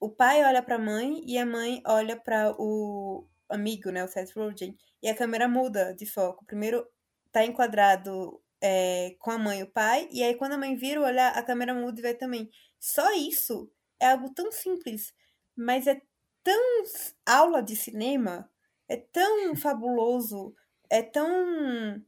[0.00, 4.32] O pai olha pra mãe e a mãe olha para o amigo, né, o Seth
[4.36, 6.44] Rogen, e a câmera muda de foco.
[6.44, 6.86] Primeiro
[7.32, 11.00] tá enquadrado é, com a mãe e o pai, e aí quando a mãe vira
[11.00, 12.50] o olhar, a câmera muda e vai também.
[12.78, 13.70] Só isso
[14.00, 15.12] é algo tão simples,
[15.56, 16.00] mas é
[16.42, 16.84] tão
[17.26, 18.50] aula de cinema,
[18.88, 20.54] é tão fabuloso,
[20.90, 22.02] é tão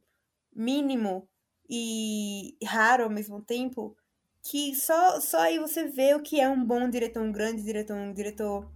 [0.53, 1.29] mínimo
[1.71, 3.95] e raro ao mesmo tempo,
[4.43, 7.95] que só, só aí você vê o que é um bom diretor, um grande diretor,
[7.95, 8.69] um diretor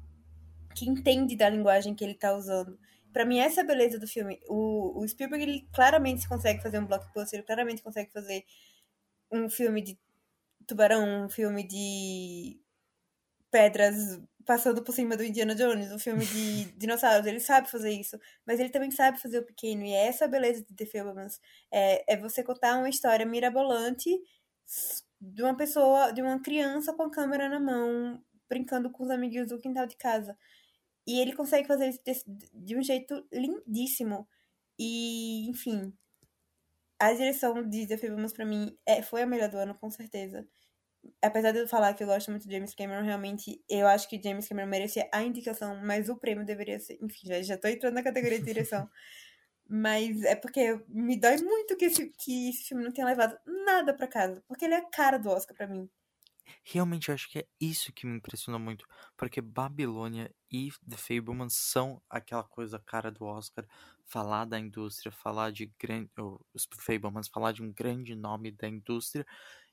[0.73, 2.79] que entende da linguagem que ele tá usando.
[3.11, 4.39] Para mim, essa é a beleza do filme.
[4.47, 8.45] O, o Spielberg, ele claramente consegue fazer um blockbuster, ele claramente consegue fazer
[9.31, 9.99] um filme de
[10.65, 12.59] tubarão, um filme de
[13.51, 17.25] pedras passando por cima do Indiana Jones, um filme de dinossauros.
[17.25, 19.83] Ele sabe fazer isso, mas ele também sabe fazer o pequeno.
[19.83, 21.39] E é essa a beleza de The Fablemans.
[21.71, 24.09] É, é você contar uma história mirabolante
[25.19, 29.49] de uma pessoa, de uma criança com a câmera na mão, brincando com os amiguinhos
[29.49, 30.37] do quintal de casa.
[31.07, 34.27] E ele consegue fazer isso de, de um jeito lindíssimo.
[34.79, 35.93] E, enfim,
[36.99, 40.47] a direção de The Fablemans pra mim é, foi a melhor do ano, com certeza.
[41.21, 44.21] Apesar de eu falar que eu gosto muito de James Cameron, realmente eu acho que
[44.21, 46.97] James Cameron merecia a indicação, mas o prêmio deveria ser.
[47.01, 48.89] Enfim, já, já tô entrando na categoria de direção.
[49.67, 53.93] mas é porque me dói muito que esse, que esse filme não tenha levado nada
[53.93, 54.43] pra casa.
[54.47, 55.89] Porque ele é a cara do Oscar pra mim.
[56.63, 58.85] Realmente, eu acho que é isso que me impressionou muito.
[59.17, 63.65] Porque Babilônia e The Fablemans são aquela coisa cara do Oscar.
[64.05, 66.09] Falar da indústria, falar de grande.
[66.53, 69.25] Os Fablemans, falar de um grande nome da indústria.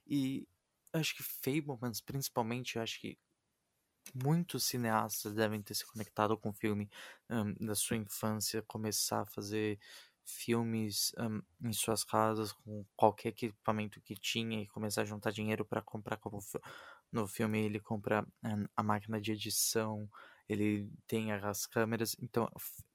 [0.06, 0.48] E
[0.93, 3.18] acho que Fablemans, principalmente, acho que
[4.14, 6.90] muitos cineastas devem ter se conectado com o filme
[7.30, 9.78] um, da sua infância, começar a fazer
[10.24, 15.64] filmes um, em suas casas com qualquer equipamento que tinha e começar a juntar dinheiro
[15.64, 16.38] para comprar como
[17.11, 17.64] no filme.
[17.64, 20.09] Ele compra um, a máquina de edição
[20.49, 22.16] ele tem as câmeras.
[22.20, 22.49] Então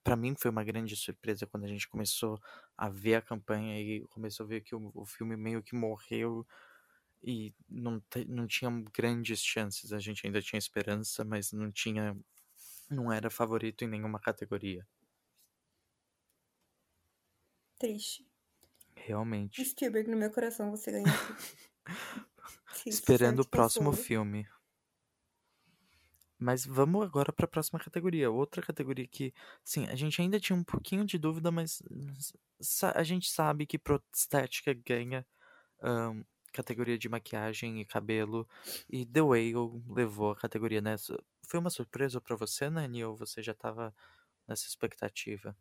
[0.03, 2.39] para mim foi uma grande surpresa quando a gente começou
[2.77, 6.45] a ver a campanha e começou a ver que o, o filme meio que morreu
[7.23, 12.15] e não, não tinha grandes chances a gente ainda tinha esperança mas não tinha
[12.89, 14.85] não era favorito em nenhuma categoria
[17.79, 18.27] Triste.
[18.95, 19.63] Realmente.
[19.63, 21.07] Spielberg, no meu coração, você ganhou.
[22.85, 24.47] Esperando o próximo filme.
[26.39, 28.29] Mas vamos agora para a próxima categoria.
[28.29, 31.81] Outra categoria que, sim, a gente ainda tinha um pouquinho de dúvida, mas
[32.95, 35.25] a gente sabe que Prostética ganha
[35.83, 38.47] um, categoria de maquiagem e cabelo.
[38.89, 41.17] E The Whale levou a categoria nessa.
[41.47, 43.03] Foi uma surpresa para você, Nani?
[43.03, 43.93] Ou você já estava
[44.47, 45.55] nessa expectativa?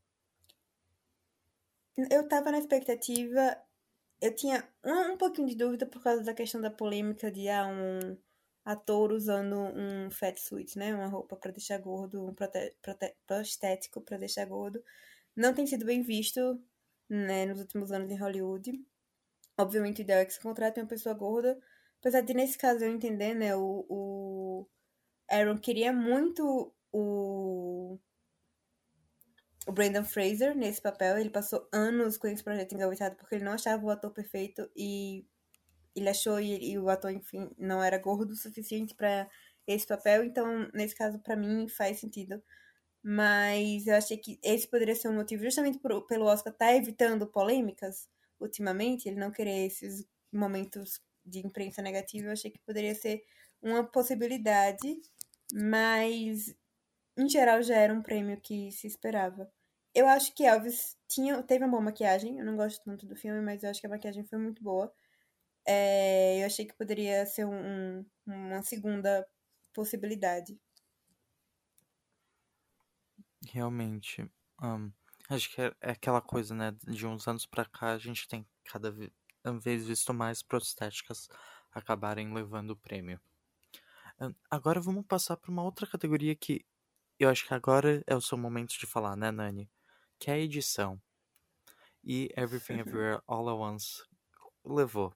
[2.11, 3.57] Eu tava na expectativa.
[4.21, 7.67] Eu tinha um, um pouquinho de dúvida por causa da questão da polêmica de ah,
[7.67, 8.17] um
[8.65, 10.95] ator usando um fat suit, né?
[10.95, 14.83] Uma roupa para deixar gordo, um prote, prote, prostético para deixar gordo.
[15.35, 16.61] Não tem sido bem visto
[17.09, 18.85] né, nos últimos anos em Hollywood.
[19.59, 21.59] Obviamente, o ideal é que se contrate uma pessoa gorda.
[22.01, 23.57] Apesar de, nesse caso, eu entender, né?
[23.57, 24.69] O, o
[25.31, 27.99] Aaron queria muito o
[29.67, 31.19] o Brandon Fraser nesse papel.
[31.19, 35.27] Ele passou anos com esse projeto engavetado porque ele não achava o ator perfeito e
[35.95, 39.29] ele achou e, e o ator, enfim, não era gordo o suficiente para
[39.67, 40.25] esse papel.
[40.25, 42.43] Então, nesse caso, para mim, faz sentido.
[43.03, 46.75] Mas eu achei que esse poderia ser um motivo, justamente por, pelo Oscar estar tá
[46.75, 48.09] evitando polêmicas
[48.41, 52.27] ultimamente, ele não querer esses momentos de imprensa negativa.
[52.27, 53.23] Eu achei que poderia ser
[53.63, 55.01] uma possibilidade,
[55.53, 56.55] mas
[57.17, 59.51] em geral já era um prêmio que se esperava.
[59.95, 62.39] Eu acho que Elvis tinha, teve uma boa maquiagem.
[62.39, 64.93] Eu não gosto tanto do filme, mas eu acho que a maquiagem foi muito boa.
[65.67, 69.27] É, eu achei que poderia ser um, uma segunda
[69.73, 70.59] possibilidade.
[73.49, 74.31] Realmente.
[74.63, 74.93] Um,
[75.29, 76.75] acho que é, é, aquela coisa, né?
[76.87, 81.29] De uns anos pra cá, a gente tem cada vez visto mais prostéticas
[81.73, 83.21] acabarem levando o prêmio.
[84.51, 86.65] Agora vamos passar para uma outra categoria que
[87.19, 89.71] eu acho que agora é o seu momento de falar, né, Nani?
[90.19, 91.01] que é a edição.
[92.03, 94.03] E Everything Everywhere All at Once
[94.65, 95.15] levou.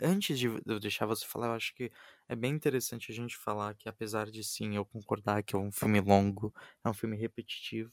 [0.00, 1.90] Antes de eu deixar você falar, eu acho que
[2.28, 5.70] é bem interessante a gente falar que, apesar de sim eu concordar que é um
[5.70, 6.52] filme longo,
[6.84, 7.92] é um filme repetitivo,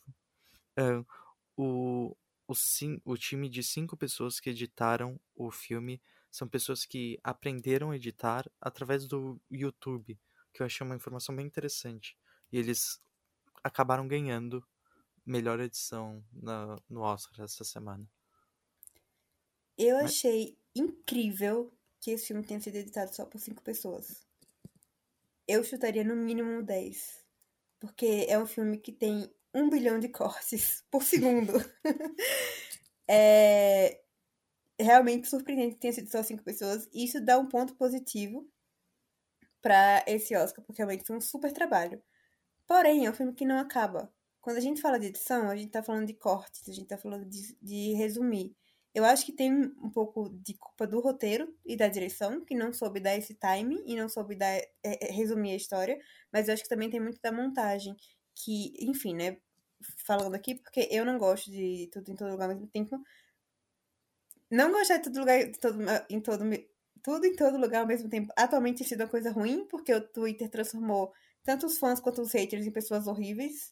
[0.79, 1.05] uh,
[1.61, 2.15] o,
[2.47, 6.01] o, sim, o time de cinco pessoas que editaram o filme
[6.31, 10.17] são pessoas que aprenderam a editar através do YouTube,
[10.53, 12.17] que eu achei uma informação bem interessante.
[12.49, 13.01] E eles
[13.61, 14.65] acabaram ganhando
[15.25, 18.09] melhor edição na, no Oscar essa semana.
[19.77, 24.25] Eu achei incrível que esse filme tenha sido editado só por cinco pessoas.
[25.45, 27.19] Eu chutaria no mínimo 10.
[27.81, 31.53] Porque é um filme que tem um bilhão de cortes por segundo.
[33.07, 34.01] é
[34.79, 36.87] realmente surpreendente que tenha sido só cinco pessoas.
[36.93, 38.49] E isso dá um ponto positivo
[39.61, 42.01] para esse Oscar, porque realmente foi um super trabalho.
[42.65, 44.11] Porém, é um filme que não acaba.
[44.41, 46.97] Quando a gente fala de edição, a gente tá falando de cortes, a gente tá
[46.97, 48.55] falando de, de resumir.
[48.93, 52.73] Eu acho que tem um pouco de culpa do roteiro e da direção, que não
[52.73, 55.99] soube dar esse time e não soube dar, é, é, resumir a história,
[56.31, 57.95] mas eu acho que também tem muito da montagem,
[58.39, 59.37] que, enfim, né,
[60.05, 63.01] falando aqui, porque eu não gosto de tudo em todo lugar ao mesmo tempo.
[64.49, 65.77] Não gostar de tudo, lugar, de todo,
[66.09, 66.43] em todo,
[67.03, 70.01] tudo em todo lugar ao mesmo tempo atualmente tem sido uma coisa ruim, porque o
[70.01, 71.13] Twitter transformou
[71.43, 73.71] tanto os fãs quanto os haters em pessoas horríveis,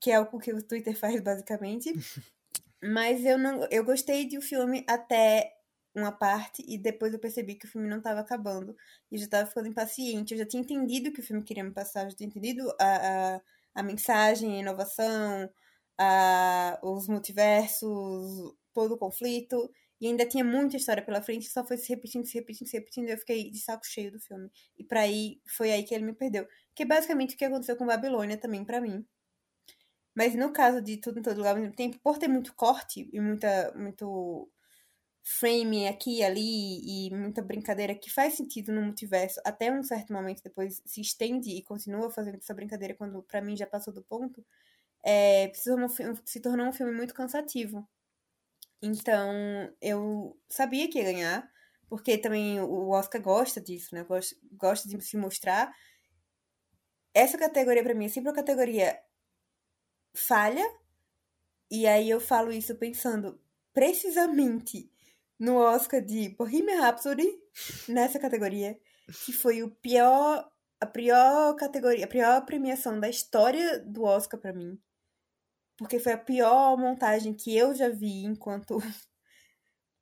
[0.00, 1.92] que é o que o Twitter faz basicamente.
[2.82, 5.57] Mas eu não, eu gostei do filme até
[5.94, 8.76] uma parte e depois eu percebi que o filme não estava acabando.
[9.10, 10.34] E eu já estava ficando impaciente.
[10.34, 12.68] Eu já tinha entendido o que o filme queria me passar, eu já tinha entendido
[12.80, 13.40] a, a,
[13.76, 15.50] a mensagem, a inovação,
[15.98, 19.70] a, os multiversos, todo o conflito.
[20.00, 23.08] E ainda tinha muita história pela frente, só foi se repetindo, se repetindo, se repetindo,
[23.08, 24.48] e eu fiquei de saco cheio do filme.
[24.76, 26.46] E para aí, foi aí que ele me perdeu.
[26.74, 29.04] Que é basicamente o que aconteceu com Babilônia também para mim.
[30.14, 33.08] Mas no caso de tudo em todo lugar ao mesmo tempo, por ter muito corte
[33.12, 34.48] e muita, muito
[35.22, 40.12] frame aqui e ali e muita brincadeira que faz sentido no multiverso, até um certo
[40.12, 44.02] momento depois se estende e continua fazendo essa brincadeira quando para mim já passou do
[44.02, 44.44] ponto,
[45.04, 47.86] é, se, tornou, um filme muito cansativo.
[48.80, 49.32] Então,
[49.80, 51.50] eu sabia que ia ganhar,
[51.88, 54.04] porque também o Oscar gosta disso, né?
[54.04, 55.74] Gosta, gosta de se mostrar.
[57.12, 58.98] Essa categoria, para mim, é sempre uma categoria
[60.14, 60.64] falha.
[61.70, 63.40] E aí eu falo isso pensando
[63.72, 64.90] precisamente
[65.38, 67.28] no Oscar de Bohemian Rhapsody,
[67.88, 68.78] nessa categoria,
[69.24, 74.52] que foi o pior, a pior categoria, a pior premiação da história do Oscar para
[74.52, 74.78] mim.
[75.76, 78.78] Porque foi a pior montagem que eu já vi enquanto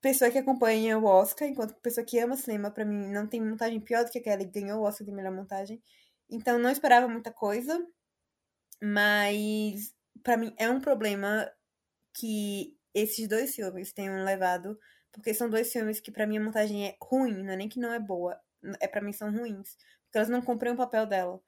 [0.01, 3.81] pessoa que acompanha o Oscar, enquanto pessoa que ama cinema, para mim não tem montagem
[3.81, 5.83] pior do que aquela e ganhou o Oscar de melhor montagem.
[6.31, 7.87] Então não esperava muita coisa,
[8.83, 11.51] mas para mim é um problema
[12.15, 14.79] que esses dois filmes tenham levado,
[15.17, 17.81] porque são dois filmes que para mim a montagem é ruim, não é nem que
[17.81, 18.41] não é boa,
[18.81, 21.41] é para mim são ruins, porque elas não cumprem o papel dela.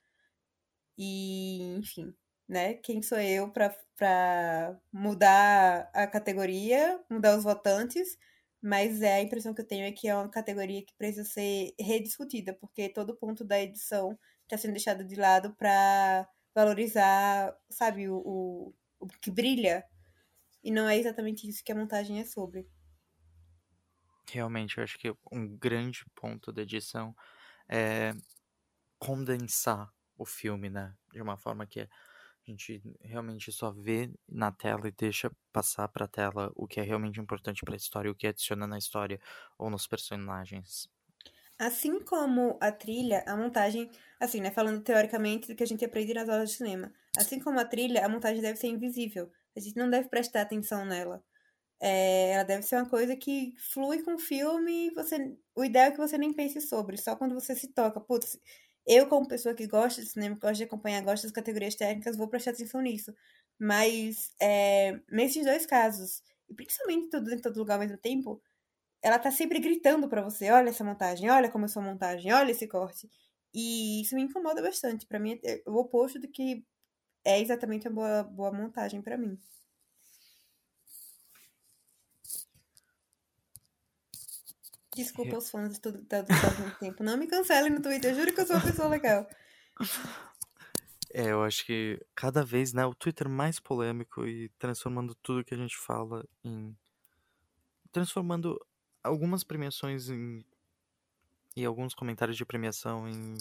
[0.97, 2.15] E, enfim,
[2.49, 2.75] né?
[2.75, 8.19] Quem sou eu para mudar a categoria, mudar os votantes,
[8.61, 11.75] mas é a impressão que eu tenho é que é uma categoria que precisa ser
[11.79, 18.17] rediscutida, porque todo ponto da edição está sendo deixado de lado para valorizar, sabe, o,
[18.19, 19.85] o, o que brilha.
[20.65, 22.69] E não é exatamente isso que a montagem é sobre.
[24.33, 27.15] Realmente, eu acho que um grande ponto da edição
[27.69, 28.13] é
[28.99, 30.97] condensar o filme, né?
[31.13, 31.89] De uma forma que a
[32.47, 37.21] gente realmente só vê na tela e deixa passar pra tela o que é realmente
[37.21, 39.21] importante para a história, o que adiciona na história
[39.59, 40.89] ou nos personagens.
[41.59, 46.15] Assim como a trilha, a montagem, assim, né, falando teoricamente do que a gente aprende
[46.15, 46.93] nas aulas de cinema.
[47.17, 49.33] Assim como a trilha, a montagem deve ser invisível.
[49.57, 51.25] A gente não deve prestar atenção nela.
[51.81, 55.87] É, ela deve ser uma coisa que flui com o filme e você, o ideal
[55.87, 58.01] é que você nem pense sobre, só quando você se toca.
[58.01, 58.39] Putz,
[58.87, 62.17] eu como pessoa que gosta de cinema, que gosta de acompanhar, gosta das categorias técnicas,
[62.17, 63.15] vou prestar atenção nisso.
[63.59, 68.43] Mas é, nesses dois casos, e principalmente tudo em todo lugar ao mesmo tempo,
[69.03, 72.51] ela tá sempre gritando para você, olha essa montagem, olha como é sua montagem, olha
[72.53, 73.09] esse corte.
[73.55, 75.07] E isso me incomoda bastante.
[75.07, 76.65] Para mim é o oposto do que
[77.25, 79.39] é exatamente a boa, boa montagem para mim.
[84.99, 87.05] Desculpa os fãs de tudo tá ao mesmo tempo.
[87.05, 89.29] Não me cancelem no Twitter, eu juro que eu sou uma pessoa legal.
[91.15, 95.55] É, eu acho que cada vez, né, o Twitter mais polêmico e transformando tudo que
[95.55, 96.77] a gente fala em.
[97.93, 98.61] Transformando
[99.03, 100.45] algumas premiações em,
[101.57, 103.37] e alguns comentários de premiação em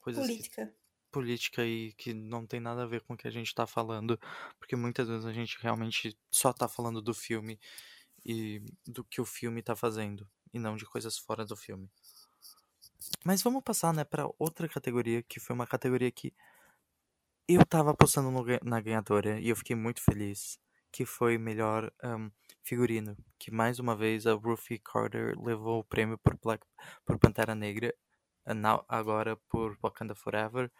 [0.00, 0.66] coisas política.
[0.66, 0.72] Que,
[1.12, 4.18] política e que não tem nada a ver com o que a gente tá falando,
[4.58, 7.60] porque muitas vezes a gente realmente só tá falando do filme
[8.24, 11.90] e do que o filme tá fazendo e não de coisas fora do filme.
[13.24, 16.32] Mas vamos passar, né, para outra categoria que foi uma categoria que
[17.48, 20.58] eu tava apostando no, na ganhadora e eu fiquei muito feliz,
[20.90, 22.30] que foi melhor um,
[22.62, 26.64] figurino, que mais uma vez a Ruthie Carter levou o prêmio por, Black,
[27.04, 27.94] por Pantera Negra,
[28.88, 30.70] agora por Wakanda Forever,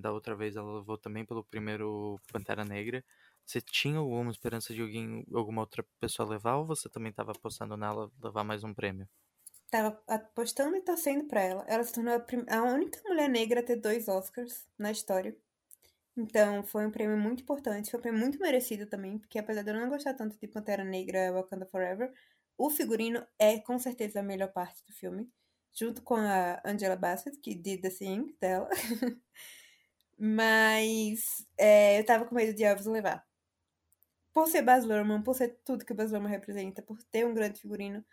[0.00, 3.04] da outra vez ela levou também pelo primeiro Pantera Negra.
[3.46, 7.76] Você tinha alguma esperança de alguém, alguma outra pessoa levar ou você também estava apostando
[7.76, 9.08] nela levar mais um prêmio?
[9.70, 11.64] Tava apostando e torcendo pra ela.
[11.68, 15.36] Ela se tornou a, a única mulher negra a ter dois Oscars na história.
[16.16, 19.70] Então, foi um prêmio muito importante, foi um prêmio muito merecido também, porque apesar de
[19.70, 22.12] eu não gostar tanto de Pantera Negra Wakanda Forever,
[22.58, 25.30] o figurino é com certeza a melhor parte do filme,
[25.74, 28.68] junto com a Angela Bassett, que did the thing dela.
[30.18, 33.26] Mas é, eu tava com medo de Elvis levar.
[34.36, 37.32] Por ser Baz Luhrmann, por ser tudo que o Baz Luhrmann representa, por ter um
[37.32, 38.04] grande figurino,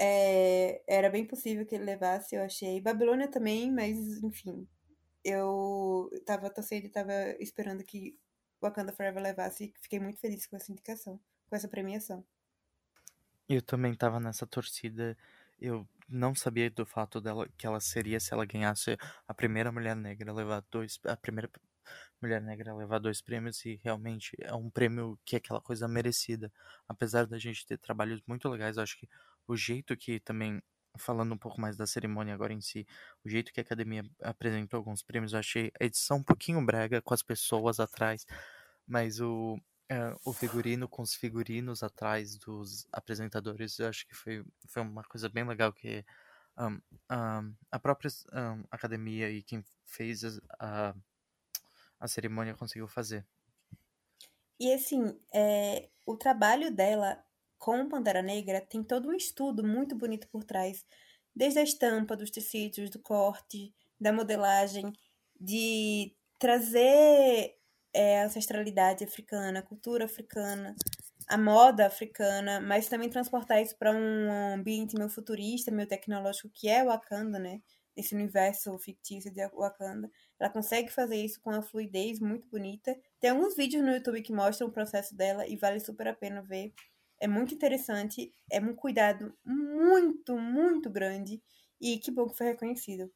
[0.00, 2.80] é, era bem possível que ele levasse, eu achei.
[2.80, 4.66] Babilônia também, mas enfim.
[5.22, 8.18] Eu tava torcendo e tava esperando que
[8.62, 11.20] Wakanda Forever levasse e fiquei muito feliz com essa indicação,
[11.50, 12.24] com essa premiação.
[13.46, 15.18] Eu também tava nessa torcida.
[15.60, 18.96] Eu não sabia do fato dela que ela seria se ela ganhasse
[19.26, 21.50] a primeira mulher negra levar dois a primeira
[22.20, 26.52] mulher negra levar dois prêmios e realmente é um prêmio que é aquela coisa merecida.
[26.88, 29.08] Apesar da gente ter trabalhos muito legais acho que
[29.46, 30.62] o jeito que também
[30.96, 32.86] falando um pouco mais da cerimônia agora em si
[33.24, 37.00] o jeito que a academia apresentou alguns prêmios eu achei a edição um pouquinho brega
[37.00, 38.26] com as pessoas atrás
[38.86, 44.44] mas o é, o figurino com os figurinos atrás dos apresentadores, eu acho que foi,
[44.66, 46.04] foi uma coisa bem legal que
[46.58, 46.80] um,
[47.10, 50.94] um, a própria um, academia e quem fez a
[52.06, 53.26] cerimônia conseguiu fazer.
[54.60, 57.24] E assim, é, o trabalho dela
[57.58, 60.84] com Pantera Negra tem todo um estudo muito bonito por trás,
[61.34, 64.92] desde a estampa dos tecidos, do corte, da modelagem,
[65.40, 67.56] de trazer
[67.92, 70.74] é, a ancestralidade africana, a cultura africana,
[71.28, 76.68] a moda africana, mas também transportar isso para um ambiente meio futurista, meio tecnológico, que
[76.68, 77.60] é Wakanda, né?
[77.98, 80.10] Esse universo fictício de Wakanda.
[80.38, 82.96] Ela consegue fazer isso com uma fluidez muito bonita.
[83.20, 86.42] Tem alguns vídeos no YouTube que mostram o processo dela e vale super a pena
[86.42, 86.72] ver.
[87.20, 91.42] É muito interessante, é um cuidado muito, muito grande
[91.80, 93.10] e que bom que foi reconhecido.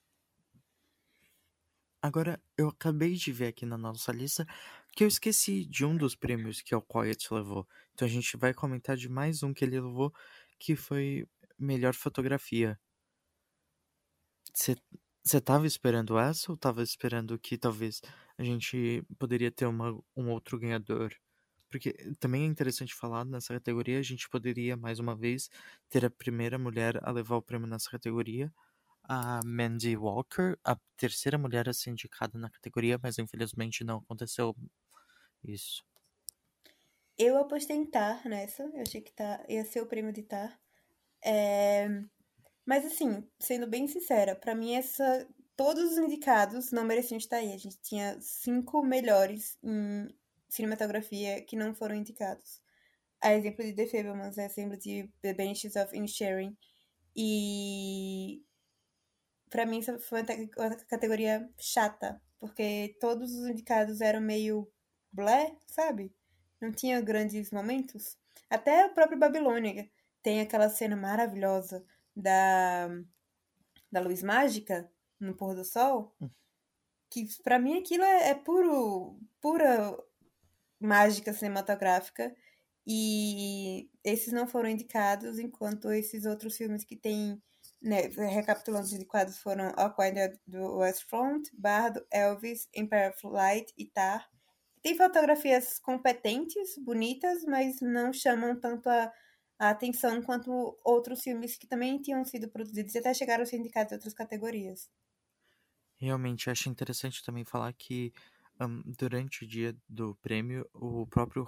[2.04, 4.44] Agora, eu acabei de ver aqui na nossa lista
[4.92, 7.66] que eu esqueci de um dos prêmios que o Quiet levou.
[7.94, 10.12] Então a gente vai comentar de mais um que ele levou,
[10.58, 11.26] que foi
[11.58, 12.78] melhor fotografia.
[14.54, 18.00] Você tava esperando essa ou tava esperando que talvez
[18.36, 21.14] a gente poderia ter uma, um outro ganhador?
[21.70, 25.48] Porque também é interessante falar nessa categoria, a gente poderia mais uma vez
[25.88, 28.52] ter a primeira mulher a levar o prêmio nessa categoria
[29.04, 34.54] a Mandy Walker, a terceira mulher a ser indicada na categoria, mas infelizmente não aconteceu
[35.44, 35.84] isso.
[37.18, 39.12] Eu apostei em Tar nessa, eu achei que
[39.48, 40.58] ia ser o prêmio de Tar.
[41.24, 41.88] É...
[42.64, 45.26] Mas assim, sendo bem sincera, para mim essa
[45.56, 47.52] todos os indicados não mereciam estar aí.
[47.52, 50.08] A gente tinha cinco melhores em
[50.48, 52.60] cinematografia que não foram indicados.
[53.20, 56.56] A exemplo de The Fablemans, a exemplo de The Benches of Inisherin.
[57.16, 58.42] E
[59.50, 60.22] para mim essa foi
[60.56, 64.68] uma categoria chata, porque todos os indicados eram meio
[65.12, 66.12] blé, sabe?
[66.60, 68.16] Não tinha grandes momentos.
[68.48, 69.90] Até o próprio Babilônia
[70.22, 71.84] tem aquela cena maravilhosa
[72.14, 72.88] da
[73.90, 74.90] da luz mágica
[75.20, 76.30] no pôr do sol, hum.
[77.10, 79.96] que para mim aquilo é, é puro pura
[80.80, 82.34] mágica cinematográfica
[82.86, 87.40] e esses não foram indicados, enquanto esses outros filmes que têm
[87.80, 93.86] né, recapitulando os indicados foram Quiet do West Front, Bardo, Elvis, Empire of Light e
[93.86, 94.28] Tar.
[94.82, 99.12] Tem fotografias competentes, bonitas, mas não chamam tanto a,
[99.62, 103.58] a atenção quanto outros filmes que também tinham sido produzidos e até chegaram a ser
[103.58, 104.90] indicados em outras categorias.
[105.94, 108.12] Realmente, acho interessante também falar que
[108.60, 111.46] um, durante o dia do prêmio, o próprio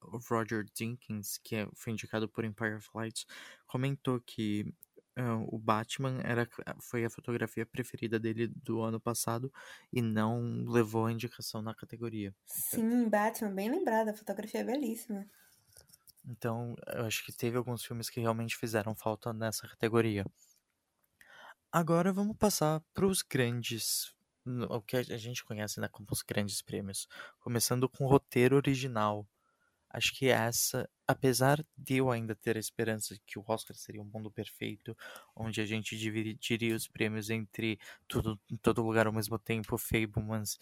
[0.00, 3.26] Roger Jenkins, que é, foi indicado por Empire of Light,
[3.66, 4.72] comentou que
[5.48, 6.48] o Batman era,
[6.80, 9.52] foi a fotografia preferida dele do ano passado
[9.92, 12.34] e não levou a indicação na categoria.
[12.46, 15.28] Sim, Batman, bem lembrado, a fotografia é belíssima.
[16.24, 20.24] Então, eu acho que teve alguns filmes que realmente fizeram falta nessa categoria.
[21.72, 24.12] Agora vamos passar para os grandes,
[24.68, 27.08] o que a gente conhece né, como os grandes prêmios.
[27.40, 29.26] Começando com o roteiro original.
[29.88, 34.04] Acho que essa, apesar de eu ainda ter a esperança que o Oscar seria um
[34.04, 34.96] mundo perfeito,
[35.34, 40.58] onde a gente dividiria os prêmios entre tudo em todo lugar ao mesmo tempo, Fablemans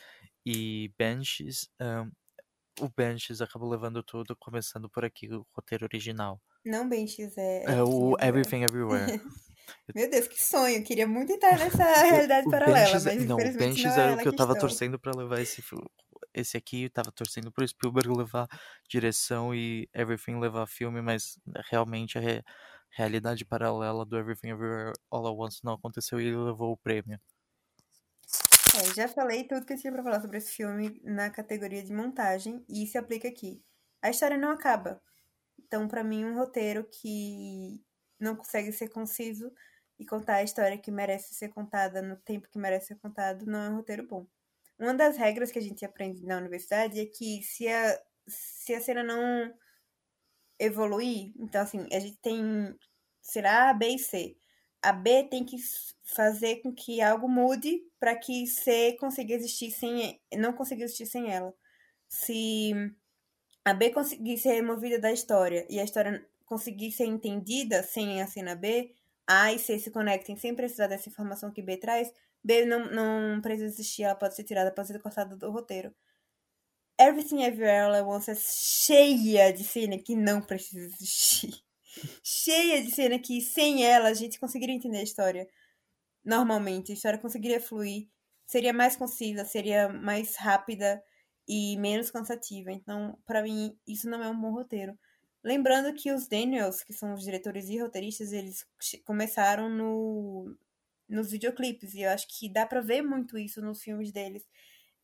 [0.47, 2.10] e Benches, um,
[2.81, 6.41] o Banshees acabou levando tudo, começando por aqui, o roteiro original.
[6.65, 7.65] Não Banshees, é...
[7.65, 9.21] É o Everything Everywhere.
[9.95, 10.83] Meu Deus, que sonho!
[10.83, 14.19] Queria muito entrar nessa realidade paralela, Banshees, mas não, o Banshees não é era o
[14.19, 14.69] que eu tava questão.
[14.69, 15.63] torcendo pra levar esse
[16.35, 18.47] esse aqui, eu tava torcendo pro Spielberg levar
[18.89, 21.39] direção e Everything levar filme, mas
[21.71, 22.43] realmente a re-
[22.91, 27.19] realidade paralela do Everything Everywhere All at Once não aconteceu e ele levou o prêmio.
[28.79, 31.93] É, já falei tudo que eu tinha pra falar sobre esse filme na categoria de
[31.93, 33.61] montagem, e se aplica aqui.
[34.01, 35.03] A história não acaba.
[35.59, 37.83] Então, pra mim, um roteiro que
[38.21, 39.53] não consegue ser conciso
[39.99, 43.59] e contar a história que merece ser contada no tempo que merece ser contado não
[43.61, 44.27] é um roteiro bom.
[44.79, 48.81] Uma das regras que a gente aprende na universidade é que se a, se a
[48.81, 49.53] cena não
[50.59, 52.77] evoluir, então assim, a gente tem,
[53.21, 54.37] será A, B e C.
[54.83, 55.57] A B tem que
[56.05, 61.33] fazer com que algo mude para que C consiga existir sem, não consiga existir sem
[61.33, 61.55] ela.
[62.09, 62.73] Se
[63.65, 68.27] a B conseguir ser removida da história e a história conseguir ser entendida sem a
[68.27, 68.95] cena B,
[69.27, 72.11] A e C se conectem sem precisar dessa informação que B traz,
[72.43, 75.95] B não, não precisa existir, ela pode ser tirada, pode ser cortada do roteiro.
[77.01, 81.68] Everything Everywhere All at Once é cheia de cena que não precisa existir.
[82.23, 85.48] Cheia de cena que sem ela a gente conseguiria entender a história
[86.24, 86.93] normalmente.
[86.93, 88.09] A história conseguiria fluir,
[88.47, 91.02] seria mais concisa, seria mais rápida
[91.48, 92.70] e menos cansativa.
[92.73, 94.98] Então, pra mim, isso não é um bom roteiro.
[95.43, 98.66] Lembrando que os Daniels, que são os diretores e roteiristas, eles
[99.05, 100.55] começaram no,
[101.09, 101.94] nos videoclipes.
[101.94, 104.47] E eu acho que dá pra ver muito isso nos filmes deles.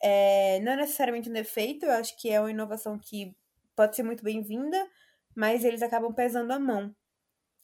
[0.02, 3.34] É, não é necessariamente um defeito, eu acho que é uma inovação que
[3.74, 4.86] pode ser muito bem-vinda,
[5.36, 6.94] mas eles acabam pesando a mão.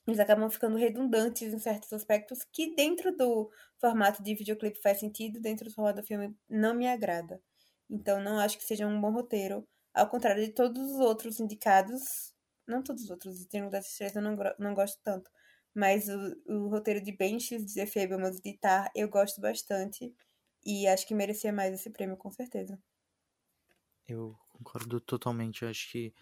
[0.07, 5.41] Eles acabam ficando redundantes em certos aspectos que dentro do formato de videoclipe faz sentido,
[5.41, 7.43] dentro do formato do filme não me agrada.
[7.89, 9.69] Então não acho que seja um bom roteiro.
[9.95, 12.35] Ao contrário de todos os outros indicados,
[12.67, 15.31] não todos os outros, de Triângulo das Estrelas eu não, não gosto tanto,
[15.75, 20.15] mas o, o roteiro de Benches, de The Fablemans, de Tar, eu gosto bastante.
[20.65, 22.79] E acho que merecia mais esse prêmio, com certeza.
[24.07, 26.15] Eu concordo totalmente, eu acho que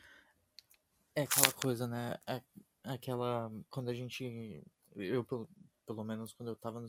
[1.18, 2.16] é aquela coisa, né?
[2.26, 2.42] É
[2.84, 3.50] aquela.
[3.68, 4.62] Quando a gente.
[4.94, 5.48] Eu, pelo,
[5.86, 6.88] pelo menos, quando eu tava no,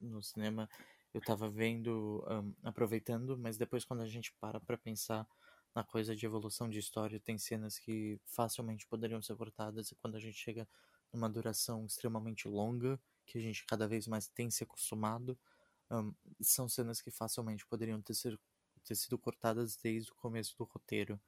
[0.00, 0.68] no cinema,
[1.12, 5.26] eu tava vendo, ahn, aproveitando, mas depois, quando a gente para pra pensar
[5.74, 10.16] na coisa de evolução de história, tem cenas que facilmente poderiam ser cortadas, e quando
[10.16, 10.68] a gente chega
[11.12, 15.36] numa duração extremamente longa, que a gente cada vez mais tem se acostumado,
[15.90, 18.38] ahn, são cenas que facilmente poderiam ter, ser,
[18.84, 21.20] ter sido cortadas desde o começo do roteiro.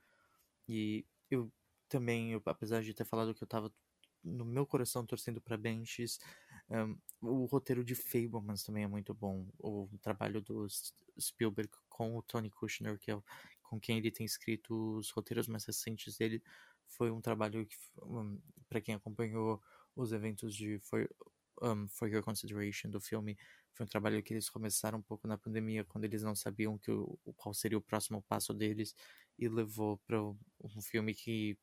[0.69, 1.51] E eu
[1.89, 3.73] também, eu, apesar de ter falado que eu tava
[4.25, 6.19] no meu coração torcendo pra Benches,
[6.69, 9.47] um, o roteiro de Fablemans também é muito bom.
[9.59, 10.67] O trabalho do
[11.21, 13.23] Spielberg com o Tony Kushner, que é
[13.63, 16.43] com quem ele tem escrito os roteiros mais recentes dele,
[16.87, 19.61] foi um trabalho que, um, para quem acompanhou
[19.95, 21.09] os eventos de For,
[21.63, 23.37] um, For Your Consideration do filme,
[23.73, 26.91] foi um trabalho que eles começaram um pouco na pandemia, quando eles não sabiam que
[26.91, 28.95] o- qual seria o próximo passo deles,
[29.39, 31.59] e levou para um filme que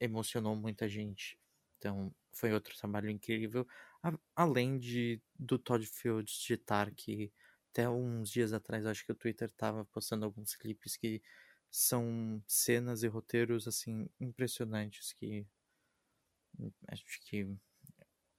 [0.00, 1.38] emocionou muita gente.
[1.78, 3.66] Então, foi outro trabalho incrível.
[4.02, 7.32] A- além de do Todd Fields de Tar, que
[7.70, 11.22] até uns dias atrás, acho que o Twitter tava postando alguns clipes que
[11.70, 15.46] são cenas e roteiros, assim, impressionantes, que
[16.58, 17.56] hum, acho que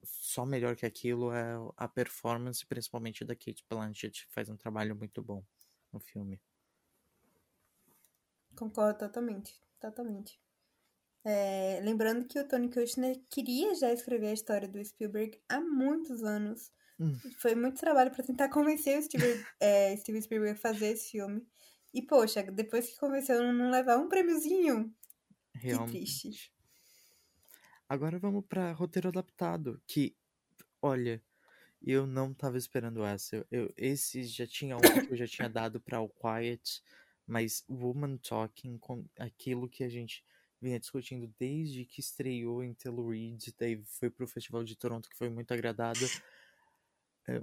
[0.03, 4.95] só melhor que aquilo é a performance, principalmente da Kate Blanchett, que faz um trabalho
[4.95, 5.45] muito bom
[5.93, 6.41] no filme.
[8.55, 10.39] Concordo totalmente, totalmente.
[11.25, 16.23] É, lembrando que o Tony Kushner queria já escrever a história do Spielberg há muitos
[16.23, 16.71] anos.
[16.99, 17.17] Hum.
[17.39, 21.45] Foi muito trabalho para tentar convencer o Steven, é, Steven Spielberg a fazer esse filme.
[21.93, 24.93] E, poxa, depois que convenceu a não levar um prêmiozinho,
[25.55, 25.91] Realmente.
[25.97, 26.53] triste.
[27.87, 30.15] Agora vamos pra roteiro adaptado, que,
[30.81, 31.21] olha,
[31.81, 33.35] eu não tava esperando essa.
[33.37, 36.83] Eu, eu- esse já tinha um que eu já tinha dado pra All Quiet,
[37.25, 40.23] mas Woman Talking, com aquilo que a gente
[40.61, 45.29] vinha discutindo desde que estreou em Telluride, daí foi pro Festival de Toronto, que foi
[45.29, 45.99] muito agradado,
[47.27, 47.41] é,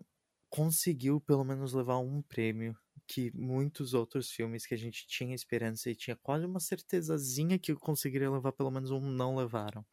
[0.50, 2.76] conseguiu pelo menos levar um prêmio
[3.06, 7.74] que muitos outros filmes que a gente tinha esperança e tinha quase uma certezazinha que
[7.74, 9.84] conseguiria levar pelo menos um, não levaram.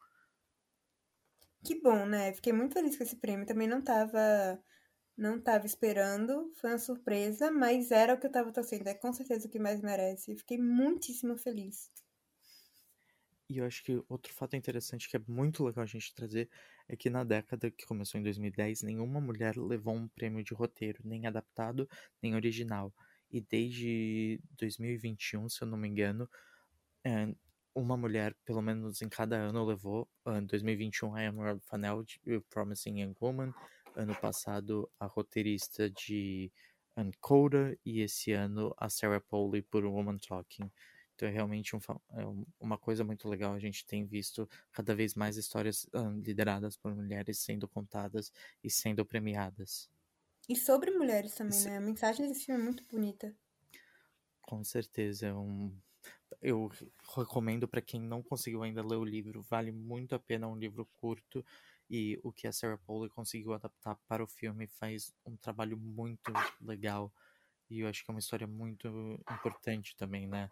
[1.64, 2.32] Que bom, né?
[2.32, 3.46] Fiquei muito feliz com esse prêmio.
[3.46, 4.62] Também não tava,
[5.16, 6.52] não tava esperando.
[6.56, 8.86] Foi uma surpresa, mas era o que eu tava torcendo.
[8.88, 10.36] É com certeza o que mais merece.
[10.36, 11.90] Fiquei muitíssimo feliz.
[13.48, 16.48] E eu acho que outro fato interessante que é muito legal a gente trazer
[16.88, 21.00] é que na década que começou em 2010, nenhuma mulher levou um prêmio de roteiro,
[21.04, 21.88] nem adaptado,
[22.22, 22.92] nem original.
[23.30, 26.28] E desde 2021, se eu não me engano,
[27.04, 27.34] é,
[27.74, 30.08] uma mulher, pelo menos em cada ano, levou.
[30.26, 33.52] Em 2021, a Emerald Fennell de Promising Young Woman.
[33.96, 36.52] Ano passado, a roteirista de
[37.20, 37.76] Coda.
[37.84, 40.70] E esse ano, a Sarah Polley por Woman Talking.
[41.14, 41.78] Então é realmente um,
[42.10, 42.24] é
[42.58, 43.54] uma coisa muito legal.
[43.54, 45.86] A gente tem visto cada vez mais histórias
[46.22, 48.32] lideradas por mulheres sendo contadas
[48.62, 49.88] e sendo premiadas.
[50.48, 51.68] E sobre mulheres também, Isso...
[51.68, 51.78] né?
[51.78, 53.34] A mensagem desse filme é muito bonita.
[54.42, 55.28] Com certeza.
[55.28, 55.74] É um...
[56.42, 56.70] Eu
[57.16, 59.40] recomendo para quem não conseguiu ainda ler o livro.
[59.42, 60.46] Vale muito a pena.
[60.46, 61.44] É um livro curto.
[61.88, 66.32] E o que a Sarah Polley conseguiu adaptar para o filme faz um trabalho muito
[66.60, 67.12] legal.
[67.70, 68.88] E eu acho que é uma história muito
[69.30, 70.50] importante também, né?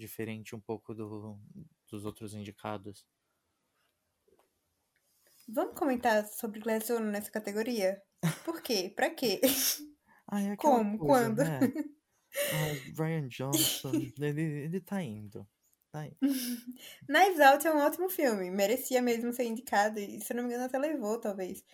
[0.00, 1.38] Diferente um pouco do,
[1.90, 3.06] dos outros indicados.
[5.46, 8.02] Vamos comentar sobre Glass nessa categoria?
[8.44, 8.90] Por quê?
[8.94, 9.40] Pra quê?
[10.32, 10.96] É Como?
[10.96, 11.38] Coisa, Quando?
[11.38, 11.58] Né?
[12.94, 13.90] Brian Johnson,
[14.22, 15.44] ele, ele tá indo.
[15.90, 16.16] Tá indo.
[17.08, 18.48] Knives Out é um ótimo filme.
[18.48, 19.98] Merecia mesmo ser indicado.
[19.98, 21.64] E se eu não me engano, até levou, talvez.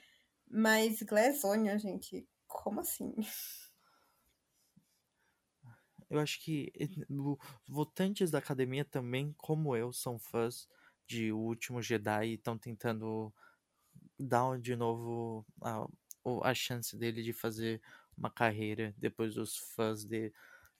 [0.48, 3.14] Mas Glass Onion, gente, como assim?
[6.08, 6.72] Eu acho que
[7.68, 10.68] votantes da academia também, como eu, são fãs
[11.06, 13.32] de O Último Jedi e estão tentando
[14.18, 15.86] dar de novo a,
[16.42, 17.80] a chance dele de fazer
[18.16, 20.32] uma carreira depois dos fãs de,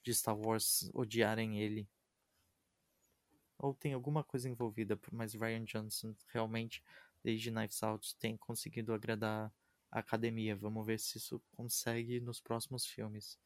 [0.02, 1.88] de Star Wars odiarem ele.
[3.58, 6.82] Ou tem alguma coisa envolvida, mas Ryan Johnson realmente,
[7.22, 9.52] desde Knives Out, tem conseguido agradar
[9.90, 10.54] a academia.
[10.54, 13.38] Vamos ver se isso consegue nos próximos filmes.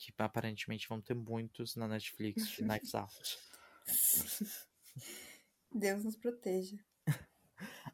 [0.00, 3.38] Que aparentemente vão ter muitos na Netflix de Knives Out.
[5.72, 6.76] Deus nos proteja.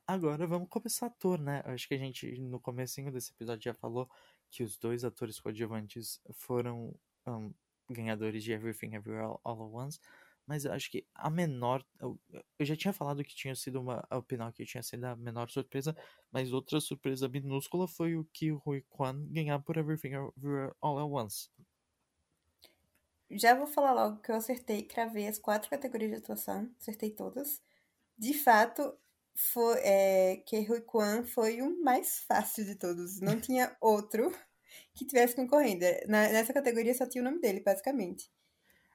[0.07, 1.63] Agora vamos começar ator, né?
[1.65, 4.09] Acho que a gente, no comecinho desse episódio, já falou
[4.51, 6.97] que os dois atores coadjuvantes foram
[7.27, 7.53] um,
[7.91, 10.01] ganhadores de Everything Everywhere All at Once.
[10.47, 11.85] Mas eu acho que a menor.
[12.01, 12.21] Eu,
[12.57, 14.07] eu já tinha falado que tinha sido uma.
[14.13, 15.97] O Pinóquio tinha sido a menor surpresa.
[16.31, 20.99] Mas outra surpresa minúscula foi o que o Rui Kwan ganhar por Everything Everywhere All
[21.01, 21.51] at Once.
[23.31, 27.61] Já vou falar logo que eu acertei, cravei as quatro categorias de atuação, acertei todas.
[28.19, 28.97] De fato,
[29.35, 33.21] foi, é, que Rui Kwan foi o mais fácil de todos.
[33.21, 34.33] Não tinha outro
[34.95, 35.85] que tivesse concorrendo.
[36.09, 38.31] Na, nessa categoria só tinha o nome dele, basicamente.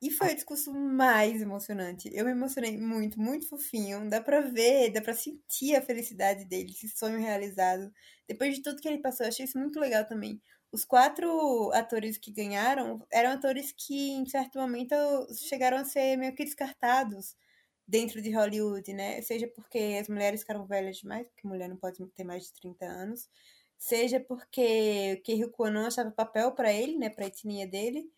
[0.01, 2.09] E foi o discurso mais emocionante.
[2.13, 4.09] Eu me emocionei muito, muito fofinho.
[4.09, 7.91] Dá pra ver, dá pra sentir a felicidade dele, esse sonho realizado.
[8.27, 10.41] Depois de tudo que ele passou, eu achei isso muito legal também.
[10.72, 14.95] Os quatro atores que ganharam eram atores que, em certo momento,
[15.35, 17.35] chegaram a ser meio que descartados
[17.88, 19.22] dentro de Hollywood, né?
[19.22, 22.85] Seja porque as mulheres ficaram velhas demais, porque mulher não pode ter mais de 30
[22.85, 23.30] anos,
[23.77, 28.10] seja porque o Keiju Kwan não achava papel para ele, né, para a etnia dele,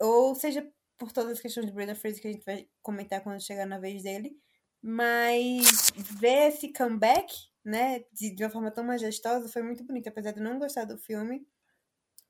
[0.00, 0.68] ou seja
[0.98, 3.78] por todas as questões de Brenda Fraser que a gente vai comentar quando chegar na
[3.78, 4.36] vez dele,
[4.82, 7.34] mas ver esse comeback,
[7.64, 10.84] né, de, de uma forma tão majestosa foi muito bonito, apesar de eu não gostar
[10.84, 11.46] do filme.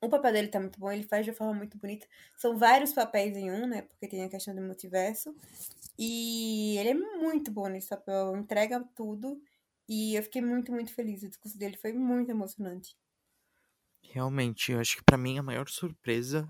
[0.03, 2.05] O papel dele tá muito bom, ele faz de uma forma muito bonita.
[2.35, 3.83] São vários papéis em um, né?
[3.83, 5.33] Porque tem a questão do multiverso.
[5.97, 9.41] E ele é muito bom nesse papel, entrega tudo.
[9.87, 11.23] E eu fiquei muito, muito feliz.
[11.23, 12.97] O discurso dele foi muito emocionante.
[14.01, 16.47] Realmente, eu acho que para mim a maior surpresa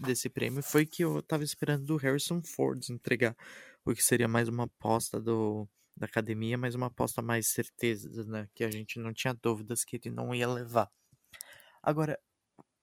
[0.00, 3.36] desse prêmio foi que eu tava esperando do Harrison Ford entregar
[3.84, 8.48] o que seria mais uma aposta do, da academia, mas uma aposta mais certeza, né?
[8.54, 10.88] Que a gente não tinha dúvidas que ele não ia levar.
[11.82, 12.18] Agora,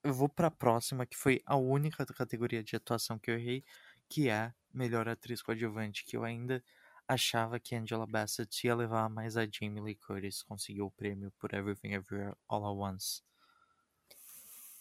[0.04, 3.64] eu vou para a próxima, que foi a única categoria de atuação que eu errei,
[4.10, 6.64] que é melhor atriz coadjuvante, que eu ainda
[7.08, 11.54] achava que Angela Bassett ia levar, mas a Jamie Lee Curtis conseguiu o prêmio por
[11.54, 13.22] Everything Everywhere All at Once.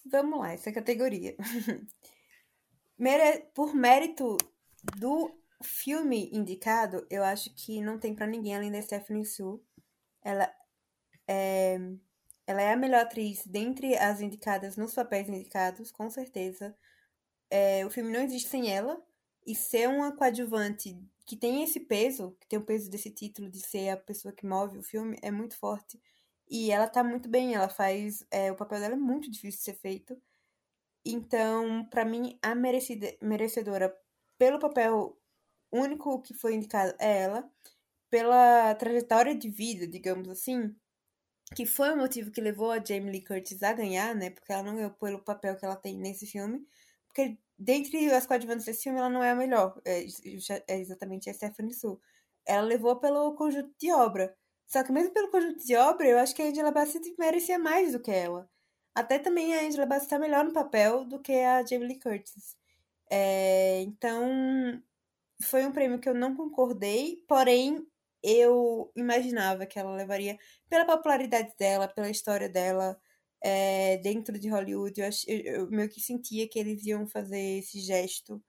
[0.04, 1.36] Vamos lá, essa categoria.
[3.54, 4.36] Por mérito
[4.98, 5.30] do
[5.62, 9.62] filme indicado, eu acho que não tem para ninguém além da Stephanie Su.
[10.22, 10.52] Ela
[11.26, 11.78] é,
[12.50, 16.76] ela é a melhor atriz dentre as indicadas nos papéis indicados, com certeza.
[17.48, 19.00] É, o filme não existe sem ela
[19.46, 23.60] e ser uma coadjuvante que tem esse peso, que tem o peso desse título de
[23.60, 26.00] ser a pessoa que move o filme, é muito forte.
[26.48, 28.26] E ela tá muito bem, ela faz.
[28.32, 30.20] É, o papel dela é muito difícil de ser feito.
[31.04, 33.96] Então, para mim, a merecida, merecedora
[34.36, 35.16] pelo papel
[35.72, 37.48] único que foi indicado é ela,
[38.10, 40.74] pela trajetória de vida, digamos assim,
[41.54, 44.30] que foi o motivo que levou a Jamie Lee Curtis a ganhar, né?
[44.30, 46.66] Porque ela não ganhou pelo papel que ela tem nesse filme,
[47.06, 49.80] porque dentre as coadjuvantes desse filme, ela não é a melhor.
[49.84, 50.04] É,
[50.68, 52.00] é exatamente a Stephanie Su.
[52.46, 54.34] Ela levou pelo conjunto de obra.
[54.66, 57.92] Só que mesmo pelo conjunto de obra, eu acho que a Angela Bassett merecia mais
[57.92, 58.48] do que ela.
[58.94, 62.56] Até também a Angela Bassett está melhor no papel do que a Jamie Lee Curtis.
[63.10, 64.80] É, então,
[65.42, 67.86] foi um prêmio que eu não concordei, porém
[68.22, 70.38] eu imaginava que ela levaria
[70.68, 73.00] pela popularidade dela, pela história dela
[73.42, 75.00] é, dentro de Hollywood.
[75.00, 78.42] Eu, eu, eu, meio que sentia que eles iam fazer esse gesto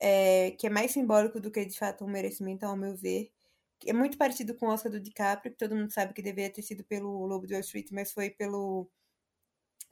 [0.00, 3.30] é, que é mais simbólico do que de fato um merecimento, ao meu ver.
[3.86, 6.62] É muito parecido com o Oscar do DiCaprio, que todo mundo sabe que deveria ter
[6.62, 8.90] sido pelo Lobo de Wall Street, mas foi pelo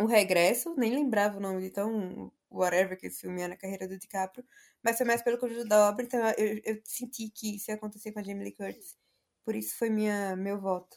[0.00, 0.74] O Regresso.
[0.76, 4.44] Nem lembrava o nome de tão whatever que esse filme é na carreira do DiCaprio,
[4.82, 8.12] mas foi mais pelo conjunto da obra, então eu, eu senti que isso ia acontecer
[8.12, 8.96] com a Jamie Lee Curtis.
[9.44, 10.96] Por isso foi minha, meu voto.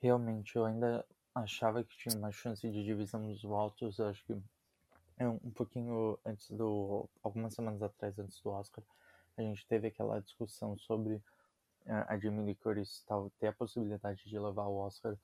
[0.00, 1.04] Realmente, eu ainda
[1.34, 3.98] achava que tinha uma chance de divisão dos votos.
[3.98, 4.36] Acho que
[5.18, 7.08] é um pouquinho antes do.
[7.22, 8.84] algumas semanas atrás, antes do Oscar,
[9.36, 11.22] a gente teve aquela discussão sobre
[11.86, 15.16] a Jamie Lee Curtis tal, ter a possibilidade de levar o Oscar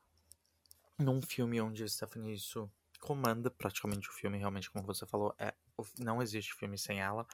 [1.02, 2.70] num filme onde Stephanie Su
[3.00, 5.52] comanda praticamente o filme, realmente, como você falou, é,
[5.98, 7.26] não existe filme sem ela.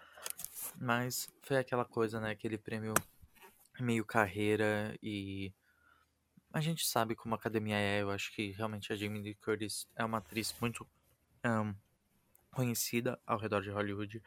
[0.76, 2.30] Mas foi aquela coisa, né?
[2.30, 2.94] Aquele prêmio
[3.82, 5.52] meio carreira e
[6.52, 8.02] a gente sabe como a academia é.
[8.02, 10.86] Eu acho que realmente a Jamie Lee Curtis é uma atriz muito
[11.44, 11.74] um,
[12.52, 14.22] conhecida ao redor de Hollywood.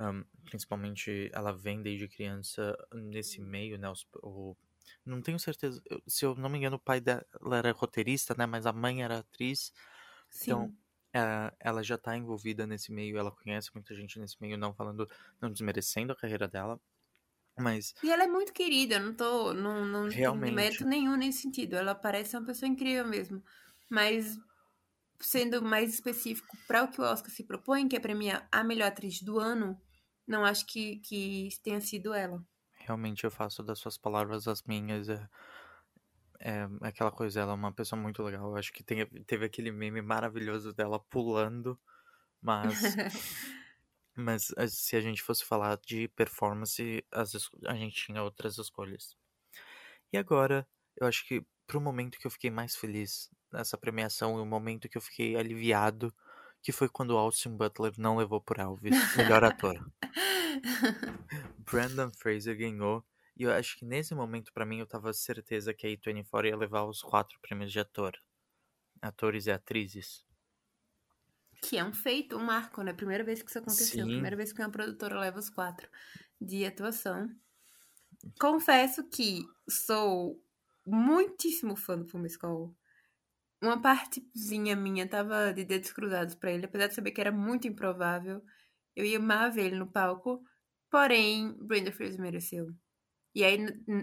[0.00, 3.88] Um, principalmente ela vem desde criança nesse meio, né?
[3.88, 4.56] Os, o,
[5.04, 7.24] não tenho certeza, se eu não me engano, o pai dela
[7.56, 8.46] era roteirista, né?
[8.46, 9.72] Mas a mãe era atriz.
[10.30, 10.50] Sim.
[10.50, 10.76] Então,
[11.14, 15.08] é, ela já está envolvida nesse meio, ela conhece muita gente nesse meio, não falando,
[15.40, 16.80] não desmerecendo a carreira dela,
[17.58, 17.94] mas...
[18.02, 20.54] E ela é muito querida, não tô, não, não Realmente.
[20.54, 23.42] mérito nenhum nesse sentido, ela parece uma pessoa incrível mesmo,
[23.88, 24.38] mas
[25.20, 28.88] sendo mais específico para o que o Oscar se propõe, que é premiar a melhor
[28.88, 29.80] atriz do ano,
[30.26, 32.44] não acho que, que tenha sido ela.
[32.74, 35.28] Realmente eu faço das suas palavras as minhas, é
[36.44, 38.48] é aquela coisa, ela é uma pessoa muito legal.
[38.48, 41.78] Eu acho que tem, teve aquele meme maravilhoso dela pulando,
[42.40, 42.82] mas.
[44.14, 49.16] mas eh, se a gente fosse falar de performance, as, a gente tinha outras escolhas.
[50.12, 50.66] E agora,
[50.96, 54.88] eu acho que pro momento que eu fiquei mais feliz nessa premiação e o momento
[54.88, 56.14] que eu fiquei aliviado,
[56.62, 59.78] que foi quando Austin Butler não levou por Elvis, melhor ator.
[61.58, 63.04] Brandon Fraser ganhou
[63.36, 66.56] e eu acho que nesse momento, para mim, eu tava certeza que a A24 ia
[66.56, 68.12] levar os quatro prêmios de ator.
[69.00, 70.24] Atores e atrizes.
[71.62, 72.92] Que é um feito, um marco, né?
[72.92, 74.04] Primeira vez que isso aconteceu.
[74.04, 74.10] Sim.
[74.10, 75.88] Primeira vez que uma produtora leva os quatro
[76.40, 77.30] de atuação.
[78.38, 80.42] Confesso que sou
[80.84, 82.76] muitíssimo fã do Full School.
[83.62, 87.68] Uma partezinha minha tava de dedos cruzados para ele, apesar de saber que era muito
[87.68, 88.42] improvável.
[88.96, 90.42] Eu ia amar ver ele no palco.
[90.90, 92.74] Porém, Brenda Fraser mereceu.
[93.34, 93.58] E aí,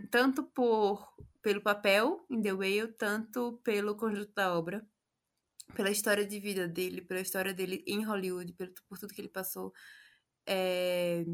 [0.10, 4.86] tanto por pelo papel em The Whale, tanto pelo conjunto da obra,
[5.74, 9.30] pela história de vida dele, pela história dele em Hollywood, por, por tudo que ele
[9.30, 9.74] passou,
[10.48, 11.26] é,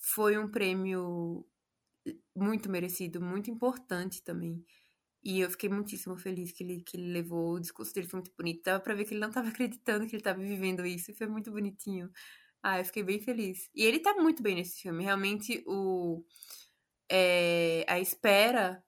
[0.00, 1.46] foi um prêmio
[2.34, 4.64] muito merecido, muito importante também.
[5.24, 7.54] E eu fiquei muitíssimo feliz que ele, que ele levou.
[7.54, 8.62] O discurso dele foi muito bonito.
[8.62, 11.10] Dava pra ver que ele não estava acreditando que ele estava vivendo isso.
[11.10, 12.10] E foi muito bonitinho.
[12.62, 13.68] Ah, eu fiquei bem feliz.
[13.74, 15.02] E ele tá muito bem nesse filme.
[15.02, 16.24] Realmente, o
[17.10, 18.82] é, a espera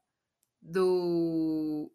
[0.61, 1.93] do.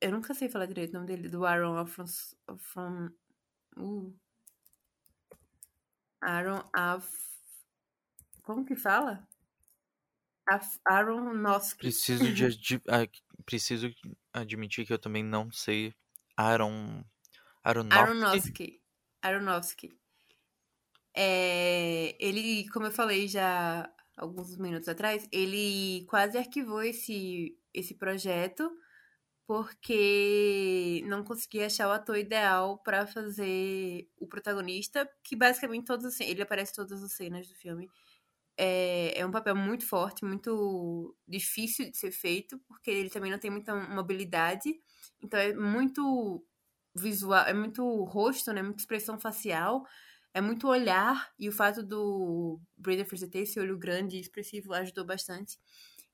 [0.00, 2.34] Eu nunca sei falar direito o nome dele, do Aaron Alphonse.
[2.58, 3.10] From,
[3.76, 4.14] uh,
[6.22, 7.06] Aaron Af.
[8.42, 9.28] Como que fala?
[10.48, 11.78] Af, Aaron Noski.
[11.78, 12.82] Preciso, de, de,
[13.44, 13.90] preciso
[14.32, 15.94] admitir que eu também não sei.
[16.36, 17.04] Aaron.
[17.62, 18.00] Aronofsky.
[18.00, 18.82] Aronofsky.
[19.22, 20.00] Aronofsky.
[21.14, 28.70] É, ele, como eu falei já alguns minutos atrás, ele quase arquivou esse, esse projeto
[29.50, 36.40] porque não conseguia achar o ator ideal para fazer o protagonista, que basicamente todos ele
[36.40, 37.90] aparece em todas as cenas do filme.
[38.56, 43.40] É, é um papel muito forte, muito difícil de ser feito, porque ele também não
[43.40, 44.72] tem muita mobilidade,
[45.20, 46.46] então é muito
[46.94, 49.84] visual, é muito rosto, né, muita expressão facial,
[50.32, 54.72] é muito olhar, e o fato do Brandon Fraser ter esse olho grande e expressivo
[54.74, 55.58] ajudou bastante.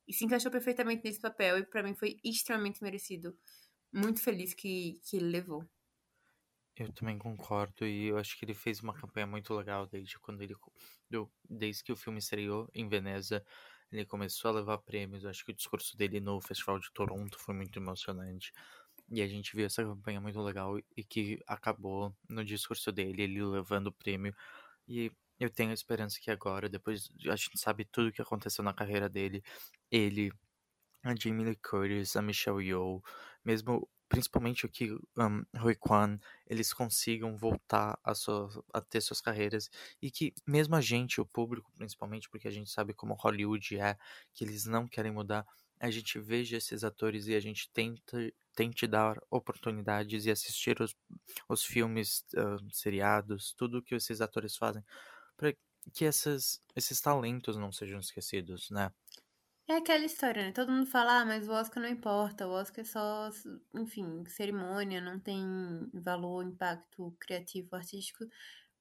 [0.07, 3.37] E se encaixou perfeitamente nesse papel, e para mim foi extremamente merecido.
[3.93, 5.65] Muito feliz que, que ele levou.
[6.77, 10.43] Eu também concordo, e eu acho que ele fez uma campanha muito legal desde quando
[10.43, 10.55] ele.
[11.49, 13.43] Desde que o filme estreou em Veneza,
[13.91, 15.25] ele começou a levar prêmios.
[15.25, 18.53] Eu acho que o discurso dele no Festival de Toronto foi muito emocionante.
[19.09, 23.43] E a gente viu essa campanha muito legal e que acabou no discurso dele, ele
[23.45, 24.35] levando o prêmio.
[24.87, 28.73] E eu tenho esperança que agora, depois a gente sabe tudo o que aconteceu na
[28.73, 29.43] carreira dele,
[29.91, 30.33] ele,
[31.05, 33.03] a Jamie Lee Curtis, a Michelle Yeoh,
[33.45, 39.21] mesmo principalmente o que um, Rui Kwan, eles consigam voltar a, sua, a ter suas
[39.21, 39.69] carreiras
[40.01, 43.97] e que mesmo a gente, o público principalmente, porque a gente sabe como Hollywood é,
[44.33, 45.45] que eles não querem mudar,
[45.81, 50.97] a gente veja esses atores e a gente tenta tente dar oportunidades e assistir os,
[51.47, 54.83] os filmes, uh, seriados, tudo que esses atores fazem,
[55.37, 55.55] para
[55.93, 58.91] que essas, esses talentos não sejam esquecidos, né?
[59.69, 60.53] É aquela história, né?
[60.53, 63.31] Todo mundo fala, ah, mas o Oscar não importa, o Oscar é só,
[63.75, 65.45] enfim, cerimônia, não tem
[65.93, 68.25] valor, impacto criativo, artístico.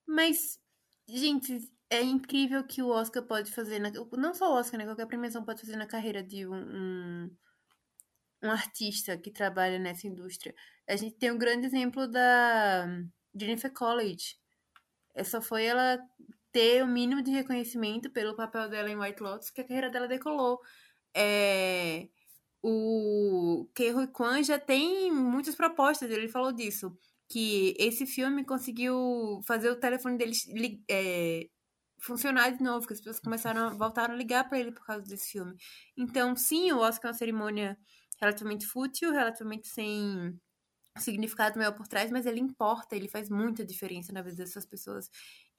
[0.06, 0.60] Mas,
[1.08, 4.86] gente, é incrível que o Oscar pode fazer, na, não só o Oscar, né?
[4.86, 7.32] Qualquer premiação pode fazer na carreira de um,
[8.44, 10.54] um, artista que trabalha nessa indústria.
[10.88, 12.86] A gente tem um grande exemplo da
[13.34, 14.38] Jennifer College.
[15.24, 16.00] Só foi ela
[16.56, 20.08] ter o mínimo de reconhecimento pelo papel dela em White Lotus, que a carreira dela
[20.08, 20.62] decolou.
[21.14, 22.08] É,
[22.64, 29.42] o Ke Huy Kwan já tem muitas propostas, ele falou disso, que esse filme conseguiu
[29.46, 30.34] fazer o telefone dele
[30.90, 31.50] é,
[32.00, 35.04] funcionar de novo, que as pessoas começaram a, voltaram a ligar para ele por causa
[35.04, 35.58] desse filme.
[35.98, 37.78] Então, sim, o Oscar é uma cerimônia
[38.22, 40.40] relativamente fútil, relativamente sem
[40.98, 45.10] significado maior por trás, mas ele importa, ele faz muita diferença na vida dessas pessoas.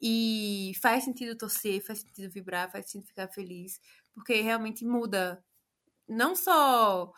[0.00, 3.80] E faz sentido torcer, faz sentido vibrar, faz sentido ficar feliz,
[4.14, 5.42] porque realmente muda.
[6.08, 7.12] Não só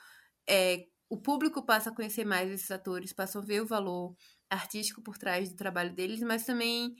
[0.49, 4.17] é, o público passa a conhecer mais esses atores, passa a ver o valor
[4.51, 6.95] artístico por trás do trabalho deles, mas também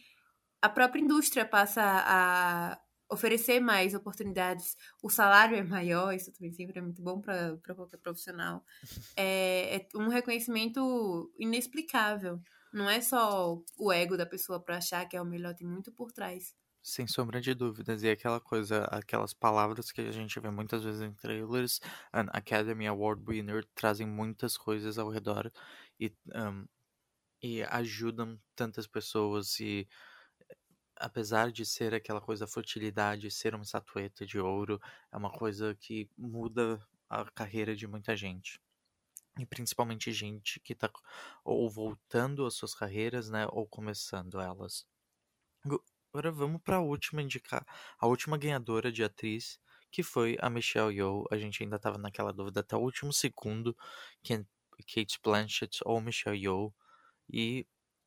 [0.63, 2.81] a própria indústria passa a
[3.11, 7.97] oferecer mais oportunidades, o salário é maior, isso também sempre é muito bom para qualquer
[7.99, 8.63] profissional.
[9.17, 12.41] É, é, um reconhecimento inexplicável.
[12.79, 15.93] Não é só o ego da pessoa para achar que é o melhor, tem muito
[15.93, 16.55] por trás.
[16.83, 18.03] Sem sombra de dúvidas.
[18.03, 21.81] E aquela coisa, aquelas palavras que a gente vê muitas vezes em trailers,
[22.13, 25.53] an Academy Award winner, trazem muitas coisas ao redor
[26.01, 26.67] e, um,
[27.43, 29.89] e ajudam tantas pessoas e
[30.97, 34.81] apesar de ser aquela coisa futilidade, ser uma estatueta de ouro,
[35.13, 38.61] é uma coisa que muda a carreira de muita gente.
[39.39, 40.91] E principalmente gente que está
[41.45, 44.87] ou voltando às suas carreiras, né, ou começando elas.
[46.13, 47.65] Agora vamos para a última indicar,
[47.99, 49.61] a última ganhadora de atriz,
[49.91, 51.25] que foi a Michelle Yeoh.
[51.31, 53.77] A gente ainda estava naquela dúvida até o último segundo,
[54.23, 56.75] Kate Blanchett ou Michelle Yeoh.
[57.31, 57.67] E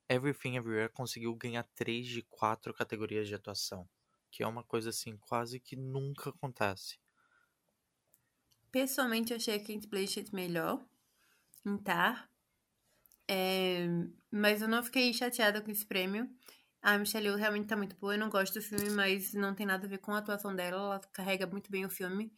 [0.10, 3.88] Everything Everywhere conseguiu ganhar três de quatro categorias de atuação,
[4.30, 7.00] que é uma coisa assim quase que nunca acontece.
[8.72, 10.86] Pessoalmente, eu achei a Kate Blanchett melhor
[11.66, 12.30] em Tar,
[13.30, 13.88] é,
[14.30, 16.30] mas eu não fiquei chateada com esse prêmio.
[16.82, 18.16] A Michelle Yeoh realmente tá muito boa.
[18.16, 20.78] Eu não gosto do filme, mas não tem nada a ver com a atuação dela.
[20.78, 22.34] Ela carrega muito bem o filme.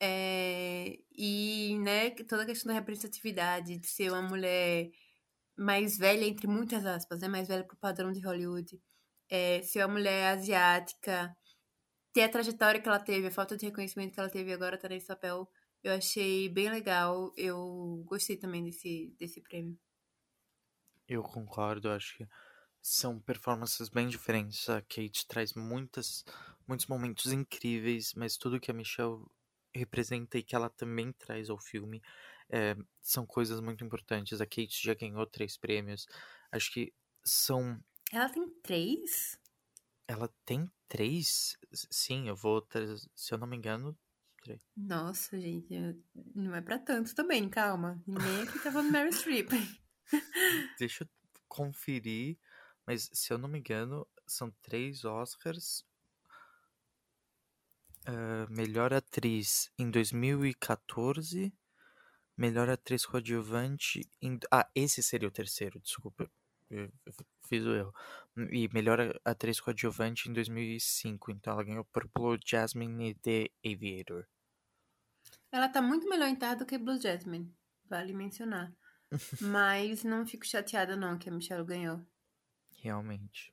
[0.00, 4.90] É, e, né, toda a questão da representatividade, de ser uma mulher
[5.56, 7.28] mais velha, entre muitas aspas, né?
[7.28, 8.80] Mais velha pro padrão de Hollywood.
[9.30, 11.36] É, ser uma mulher asiática,
[12.12, 14.88] ter a trajetória que ela teve, a falta de reconhecimento que ela teve agora tá
[14.88, 15.48] nesse papel,
[15.82, 17.32] eu achei bem legal.
[17.36, 19.78] Eu gostei também desse, desse prêmio.
[21.08, 22.28] Eu concordo, acho que
[22.82, 24.68] são performances bem diferentes.
[24.68, 26.24] A Kate traz muitas,
[26.66, 29.24] muitos momentos incríveis, mas tudo que a Michelle
[29.74, 32.02] representa e que ela também traz ao filme
[32.50, 34.40] é, são coisas muito importantes.
[34.40, 36.06] A Kate já ganhou três prêmios.
[36.52, 36.92] Acho que
[37.24, 37.80] são.
[38.12, 39.38] Ela tem três?
[40.06, 41.56] Ela tem três?
[41.72, 42.66] Sim, eu vou.
[43.14, 43.96] Se eu não me engano.
[44.42, 44.60] Três.
[44.76, 45.74] Nossa, gente.
[46.34, 48.02] Não é pra tanto também, calma.
[48.06, 49.50] Nem aqui tá falando Mary Streep.
[50.78, 51.08] Deixa eu
[51.48, 52.38] conferir.
[52.86, 55.84] Mas se eu não me engano, são três Oscars.
[58.06, 61.52] Uh, melhor atriz em 2014
[62.38, 64.08] Melhor atriz coadjuvante.
[64.22, 64.38] Em...
[64.48, 66.30] Ah, esse seria o terceiro, desculpa.
[67.48, 67.94] Fiz o erro.
[68.50, 71.30] E melhor atriz coadjuvante em 2005.
[71.30, 74.26] Então ela ganhou por Blue Jasmine e The Aviator.
[75.50, 77.54] Ela tá muito melhor em Tar do que Blue Jasmine.
[77.88, 78.72] Vale mencionar.
[79.40, 82.04] Mas não fico chateada, não, que a Michelle ganhou.
[82.82, 83.52] Realmente.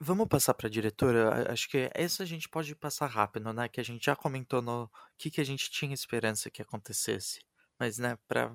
[0.00, 1.52] Vamos passar para a diretora?
[1.52, 3.68] Acho que essa a gente pode passar rápido, né?
[3.68, 7.40] Que a gente já comentou no que, que a gente tinha esperança que acontecesse.
[7.78, 8.54] Mas, né, para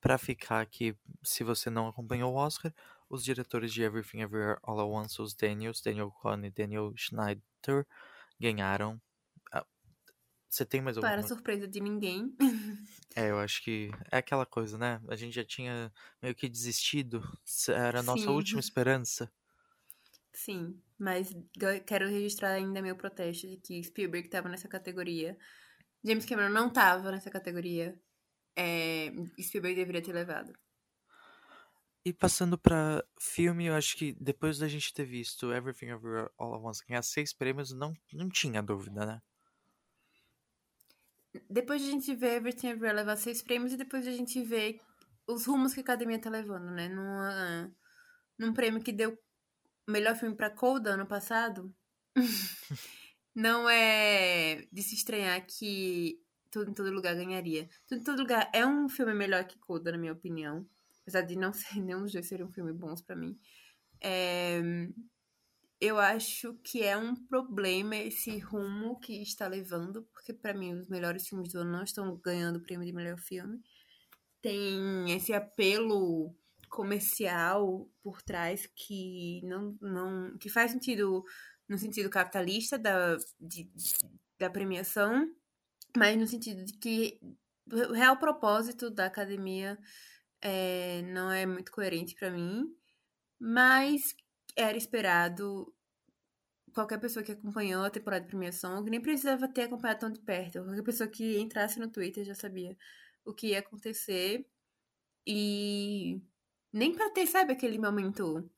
[0.00, 2.72] para ficar aqui, se você não acompanhou o Oscar,
[3.08, 7.86] os diretores de Everything Everywhere All at Once, os Daniels, Daniel Kwan e Daniel Schneider,
[8.38, 9.00] ganharam.
[9.52, 9.66] Ah,
[10.48, 12.34] você tem mais alguma Para surpresa de ninguém.
[13.16, 15.00] É, eu acho que é aquela coisa, né?
[15.08, 15.92] A gente já tinha
[16.22, 17.22] meio que desistido.
[17.68, 18.28] Era a nossa Sim.
[18.28, 19.32] última esperança.
[20.32, 21.34] Sim, mas
[21.84, 25.36] quero registrar ainda meu protesto de que Spielberg estava nessa categoria.
[26.04, 28.00] James Cameron não estava nessa categoria.
[28.58, 30.52] É, Spielberg deveria ter levado.
[32.04, 36.54] E passando pra filme, eu acho que depois da gente ter visto Everything Everywhere All
[36.54, 39.22] at Once ganhar seis prêmios, não, não tinha dúvida, né?
[41.48, 44.42] Depois de a gente ver Everything Everywhere levar seis prêmios e depois de a gente
[44.42, 44.80] ver
[45.26, 46.88] os rumos que a academia tá levando, né?
[46.88, 47.70] Numa,
[48.38, 49.16] num prêmio que deu
[49.86, 51.72] melhor filme pra Coda ano passado,
[53.34, 57.68] não é de se estranhar que Tudo em Todo Lugar ganharia.
[57.86, 60.66] Tudo em Todo Lugar é um filme melhor que Coda, na minha opinião.
[61.02, 63.38] Apesar de não ser nenhum dos dois seriam filmes bons para mim.
[64.00, 64.60] É,
[65.80, 70.88] eu acho que é um problema esse rumo que está levando, porque para mim os
[70.88, 73.60] melhores filmes do ano não estão ganhando o prêmio de melhor filme.
[74.42, 76.34] Tem esse apelo
[76.68, 81.24] comercial por trás que não, não que faz sentido
[81.68, 83.70] no sentido capitalista da, de,
[84.38, 85.30] da premiação,
[85.96, 87.20] mas no sentido de que
[87.70, 89.78] o real propósito da academia
[90.40, 92.64] é, não é muito coerente para mim,
[93.38, 94.14] mas
[94.56, 95.72] era esperado
[96.72, 100.20] qualquer pessoa que acompanhou a temporada de premiação, que nem precisava ter acompanhado tão de
[100.20, 102.76] perto, qualquer pessoa que entrasse no Twitter já sabia
[103.24, 104.46] o que ia acontecer
[105.26, 106.22] e
[106.72, 108.48] nem para ter, sabe, aquele momento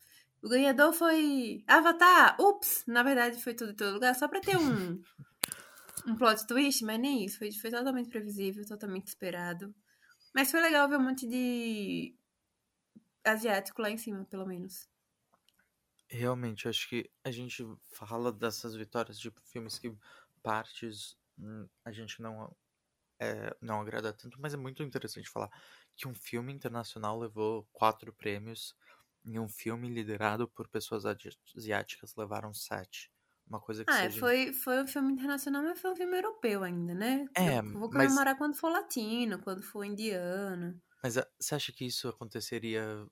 [0.42, 2.36] o ganhador foi Avatar.
[2.40, 2.84] Ups!
[2.86, 5.02] Na verdade foi tudo em todo lugar, só pra ter um,
[6.06, 7.38] um plot twist, mas nem isso.
[7.38, 9.74] Foi, foi totalmente previsível, totalmente esperado.
[10.34, 12.16] Mas foi legal ver um monte de
[13.24, 14.88] asiático lá em cima, pelo menos.
[16.08, 19.94] Realmente, acho que a gente fala dessas vitórias de filmes que
[20.42, 22.54] partes hum, a gente não
[23.20, 25.50] é, não agrada tanto, mas é muito interessante falar
[25.96, 28.76] que um filme internacional levou quatro prêmios
[29.24, 33.12] e um filme liderado por pessoas asiáticas levaram sete.
[33.50, 34.20] Uma coisa que ah, seja...
[34.20, 37.26] foi, foi um filme internacional, mas foi um filme europeu ainda, né?
[37.36, 38.38] É, Eu vou comemorar mas...
[38.38, 40.80] quando for latino, quando for indiano.
[41.02, 43.04] Mas ah, você acha que isso aconteceria,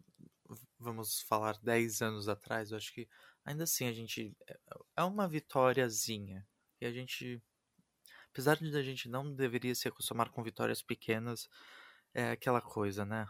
[0.79, 2.71] vamos falar, dez anos atrás?
[2.71, 3.09] Eu acho que
[3.45, 4.33] ainda assim a gente.
[4.49, 4.59] É,
[4.99, 6.47] é uma vitóriazinha.
[6.81, 7.43] E a gente.
[8.31, 11.49] Apesar de a gente não deveria se acostumar com vitórias pequenas,
[12.15, 13.27] é aquela coisa, né?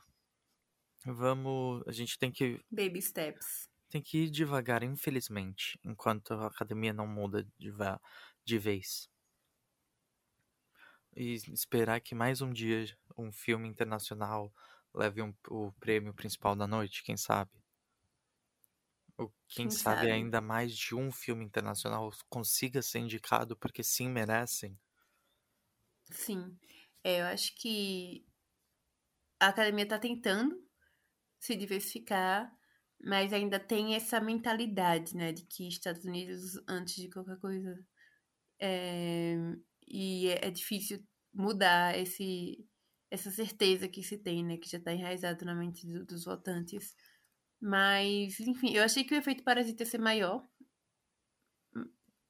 [1.07, 1.83] Vamos.
[1.87, 2.61] A gente tem que.
[2.71, 3.71] Baby steps.
[3.90, 7.70] Tem que ir devagar, infelizmente, enquanto a academia não muda de,
[8.44, 9.10] de vez.
[11.15, 12.86] E esperar que mais um dia
[13.16, 14.51] um filme internacional
[14.94, 17.51] leve um, o prêmio principal da noite, quem sabe?
[19.16, 23.85] Ou quem, quem sabe, sabe ainda mais de um filme internacional consiga ser indicado, porque
[23.85, 24.77] sim merecem.
[26.12, 26.59] Sim.
[27.05, 28.27] É, eu acho que
[29.40, 30.65] a academia está tentando
[31.40, 32.58] se diversificar,
[33.01, 37.79] mas ainda tem essa mentalidade, né, de que Estados Unidos antes de qualquer coisa.
[38.61, 39.37] É,
[39.87, 42.66] e é, é difícil mudar esse
[43.11, 46.95] essa certeza que se tem, né, que já está enraizado na mente do, dos votantes.
[47.61, 50.47] Mas, enfim, eu achei que o efeito parasita ia ser maior.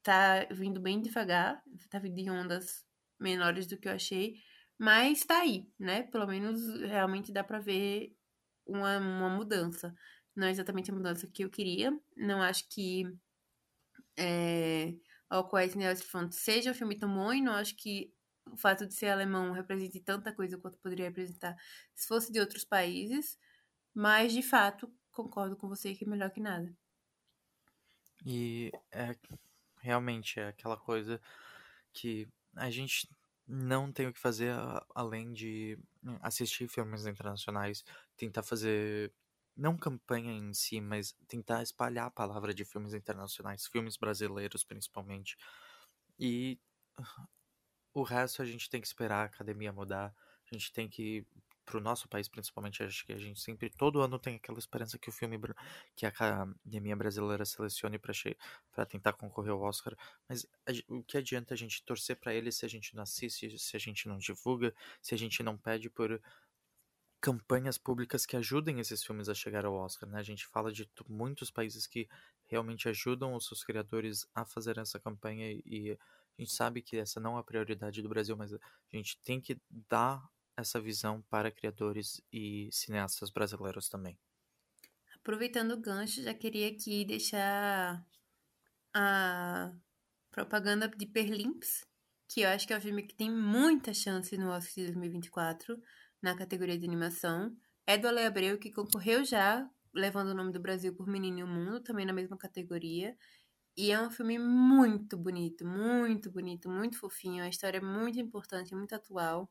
[0.03, 2.87] Tá vindo bem devagar, tá vindo em ondas
[3.21, 4.37] menores do que eu achei,
[4.79, 6.05] mas tá aí, né?
[6.05, 8.17] Pelo menos realmente dá para ver
[8.65, 9.93] uma, uma mudança.
[10.39, 11.91] Não é exatamente a mudança que eu queria.
[12.17, 13.13] Não acho que
[14.17, 14.95] é,
[15.29, 18.15] All Quiet on the Front seja um filme tão bom não acho que
[18.47, 21.57] o fato de ser alemão represente tanta coisa quanto poderia representar
[21.93, 23.37] se fosse de outros países.
[23.93, 26.73] Mas, de fato, concordo com você que é melhor que nada.
[28.25, 29.17] E é,
[29.81, 31.21] realmente é aquela coisa
[31.93, 33.09] que a gente
[33.45, 34.55] não tem o que fazer
[34.95, 37.85] além de hum, assistir filmes internacionais,
[38.17, 39.13] tentar fazer
[39.59, 45.37] não campanha em si, mas tentar espalhar a palavra de filmes internacionais, filmes brasileiros principalmente.
[46.19, 46.59] E
[47.93, 50.15] o resto a gente tem que esperar a academia mudar,
[50.51, 51.27] a gente tem que
[51.65, 55.11] pro nosso país principalmente, acho que a gente sempre todo ano tem aquela esperança que
[55.11, 55.39] o filme
[55.95, 58.15] que a academia brasileira selecione para
[58.73, 59.95] para tentar concorrer ao Oscar,
[60.27, 63.59] mas a, o que adianta a gente torcer para ele se a gente não assiste,
[63.59, 66.19] se a gente não divulga, se a gente não pede por
[67.21, 70.19] campanhas públicas que ajudem esses filmes a chegar ao Oscar, né?
[70.21, 72.09] A gente fala de muitos países que
[72.47, 75.99] realmente ajudam os seus criadores a fazer essa campanha e
[76.39, 78.59] a gente sabe que essa não é a prioridade do Brasil, mas a
[78.93, 80.23] gente tem que dar
[80.57, 84.19] essa visão para criadores e cineastas brasileiros também.
[85.17, 88.05] Aproveitando o gancho, já queria aqui deixar
[88.95, 89.73] a
[90.31, 91.85] propaganda de Perlimps,
[92.29, 95.81] que eu acho que é um filme que tem muita chance no Oscar de 2024
[96.23, 97.55] na categoria de animação.
[97.87, 101.43] É do Ale Abreu, que concorreu já, levando o nome do Brasil por Menino e
[101.43, 103.17] o Mundo, também na mesma categoria.
[103.77, 107.45] E é um filme muito bonito, muito bonito, muito fofinho.
[107.45, 109.49] A história é muito importante, muito atual.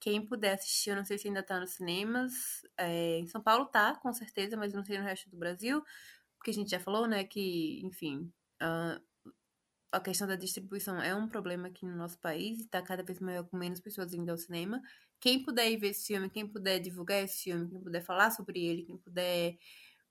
[0.00, 2.32] Quem puder assistir, eu não sei se ainda tá nos cinemas.
[2.78, 5.82] É, em São Paulo tá, com certeza, mas não sei no resto do Brasil.
[6.38, 9.00] Porque a gente já falou, né, que, enfim, a,
[9.92, 13.20] a questão da distribuição é um problema aqui no nosso país e tá cada vez
[13.20, 14.80] maior com menos pessoas indo ao cinema.
[15.20, 18.64] Quem puder ir ver esse filme, quem puder divulgar esse filme, quem puder falar sobre
[18.64, 19.58] ele, quem puder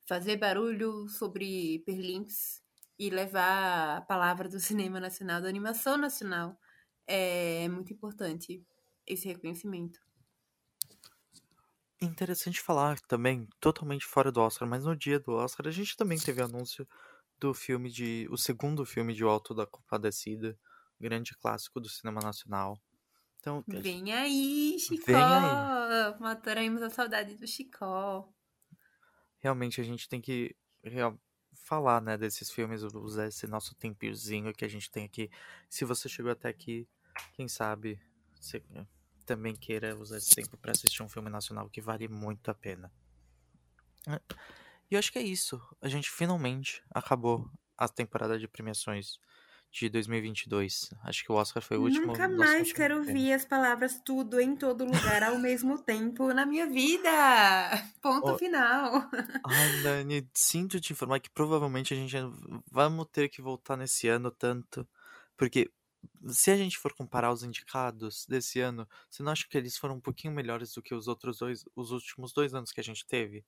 [0.07, 2.64] fazer barulho sobre Perlinks
[2.99, 6.57] e levar a palavra do cinema nacional, da animação nacional,
[7.07, 8.65] é muito importante
[9.07, 9.99] esse reconhecimento.
[12.02, 16.18] Interessante falar também, totalmente fora do Oscar, mas no dia do Oscar a gente também
[16.19, 16.88] teve anúncio
[17.40, 18.27] do filme de.
[18.30, 20.57] o segundo filme de O Alto da Compadecida,
[20.99, 22.77] grande clássico do cinema nacional.
[23.45, 25.05] Então, Vem aí, Chicó!
[25.05, 26.19] Vem aí.
[26.19, 28.34] Mataremos a saudade do Chicó.
[29.39, 31.19] realmente a gente tem que real-
[31.53, 35.30] falar, né, desses filmes, usar esse nosso tempinhozinho que a gente tem aqui.
[35.69, 36.88] Se você chegou até aqui,
[37.34, 37.99] quem sabe
[38.39, 38.61] você
[39.26, 42.91] também queira usar esse tempo para assistir um filme nacional que vale muito a pena.
[44.07, 44.19] É,
[44.91, 45.59] E eu acho que é isso.
[45.81, 49.19] A gente finalmente acabou a temporada de premiações
[49.76, 50.93] de 2022.
[51.03, 52.07] Acho que o Oscar foi o último.
[52.07, 56.65] Nunca mais quero ouvir as palavras tudo em todo lugar ao mesmo tempo na minha
[56.65, 57.10] vida.
[58.02, 59.10] Ponto Ó, final.
[59.45, 62.15] Ai, Dani, sinto te informar que provavelmente a gente
[62.72, 64.88] vamos ter que voltar nesse ano tanto,
[65.35, 65.69] porque
[66.30, 69.95] se a gente for comparar os indicados desse ano, você não acha que eles foram
[69.95, 73.06] um pouquinho melhores do que os outros dois, os últimos dois anos que a gente
[73.06, 73.43] teve?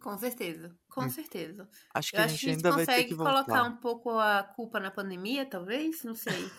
[0.00, 1.68] Com certeza, com Hum, certeza.
[1.94, 3.64] Acho que Eu a acho gente que a gente ainda consegue colocar voltar.
[3.64, 6.02] um pouco a culpa na pandemia, talvez?
[6.04, 6.58] Não sei.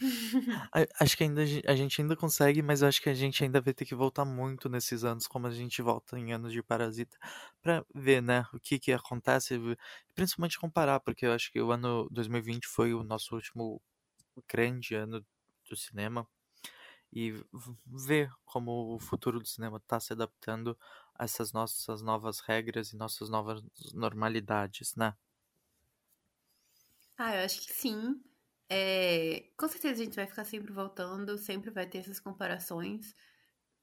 [1.00, 3.60] Acho que ainda a gen- a gente ainda consegue, mas acho que a gente ainda
[3.60, 7.16] vai ter que voltar muito nesses anos, como a gente volta em anos de Parasita,
[7.62, 9.58] pra ver, né, o que que acontece,
[10.14, 13.80] principalmente comparar, porque eu acho que o ano 2020 foi o nosso último
[14.48, 15.24] grande ano
[15.68, 16.28] do cinema
[17.14, 17.32] e
[17.86, 20.78] ver como o futuro do cinema está se adaptando
[21.14, 23.62] a essas nossas novas regras e nossas novas
[23.94, 25.16] normalidades, né?
[27.16, 28.22] Ah, eu acho que sim.
[28.68, 33.14] É, com certeza a gente vai ficar sempre voltando, sempre vai ter essas comparações.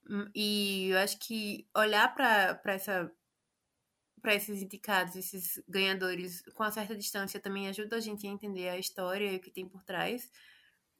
[0.09, 2.55] Hum, E eu acho que olhar para
[4.21, 8.69] para esses indicados, esses ganhadores com uma certa distância também ajuda a gente a entender
[8.69, 10.31] a história e o que tem por trás.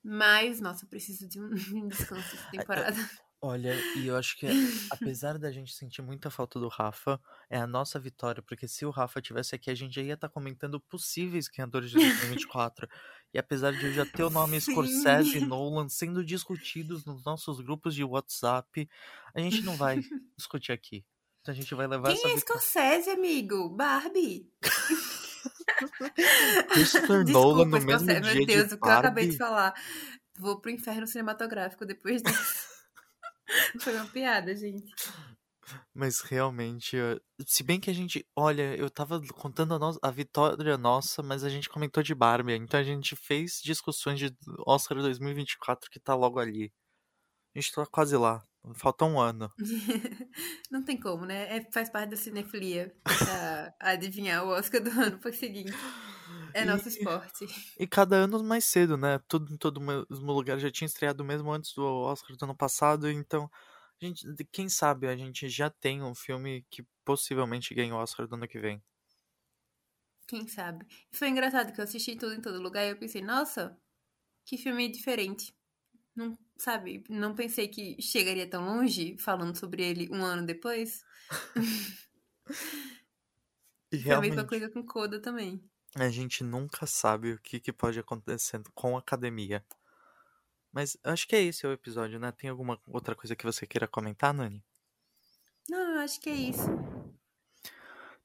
[0.04, 1.50] Mas, nossa, eu preciso de um
[1.88, 2.98] descanso de temporada.
[3.44, 4.46] Olha, e eu acho que
[4.92, 7.20] apesar da gente sentir muita falta do Rafa,
[7.50, 10.30] é a nossa vitória, porque se o Rafa tivesse aqui, a gente já ia estar
[10.30, 12.88] comentando possíveis ganhadores de 2024.
[13.34, 15.46] E apesar de eu já ter o nome Scorsese e Sim.
[15.48, 18.88] Nolan sendo discutidos nos nossos grupos de WhatsApp,
[19.34, 20.00] a gente não vai
[20.38, 21.04] discutir aqui.
[21.42, 22.62] Então a gente vai levar essa Quem é vitória.
[22.62, 23.70] Scorsese, amigo?
[23.70, 24.52] Barbie.
[26.70, 29.74] Christopher Nolan no mesmo dia Meu Deus, de o que eu acabei de falar.
[30.40, 32.70] Vou pro inferno cinematográfico depois disso.
[33.80, 34.94] Foi uma piada, gente.
[35.94, 36.98] Mas realmente,
[37.46, 41.44] se bem que a gente, olha, eu tava contando a, no- a vitória nossa, mas
[41.44, 44.36] a gente comentou de Barbie, então a gente fez discussões de
[44.66, 46.74] Oscar 2024 que tá logo ali.
[47.56, 48.44] A gente tá quase lá,
[48.76, 49.52] falta um ano.
[50.72, 51.58] Não tem como, né?
[51.58, 52.96] É, faz parte da cinefilia
[53.80, 55.94] adivinhar o Oscar do ano seguinte.
[56.54, 57.46] É nosso E, esporte.
[57.78, 59.20] e cada ano mais cedo, né?
[59.28, 62.56] Tudo em todo o mesmo lugar já tinha estreado mesmo antes do Oscar do ano
[62.58, 63.50] passado, então,
[64.02, 68.28] a gente, quem sabe a gente já tem um filme que possivelmente ganhe o Oscar
[68.28, 68.84] do ano que vem.
[70.28, 70.86] Quem sabe?
[71.12, 73.80] E foi engraçado que eu assisti tudo em todo lugar e eu pensei, nossa,
[74.46, 75.56] que filme diferente.
[76.16, 81.04] Não, sabe, não pensei que chegaria tão longe falando sobre ele um ano depois.
[83.92, 85.62] E Foi a mesma coisa com Coda também.
[85.96, 89.66] A gente nunca sabe o que, que pode acontecer com a academia.
[90.72, 92.32] Mas acho que é esse o episódio, né?
[92.32, 94.64] Tem alguma outra coisa que você queira comentar, Nani?
[95.70, 96.68] Não, eu acho que é isso.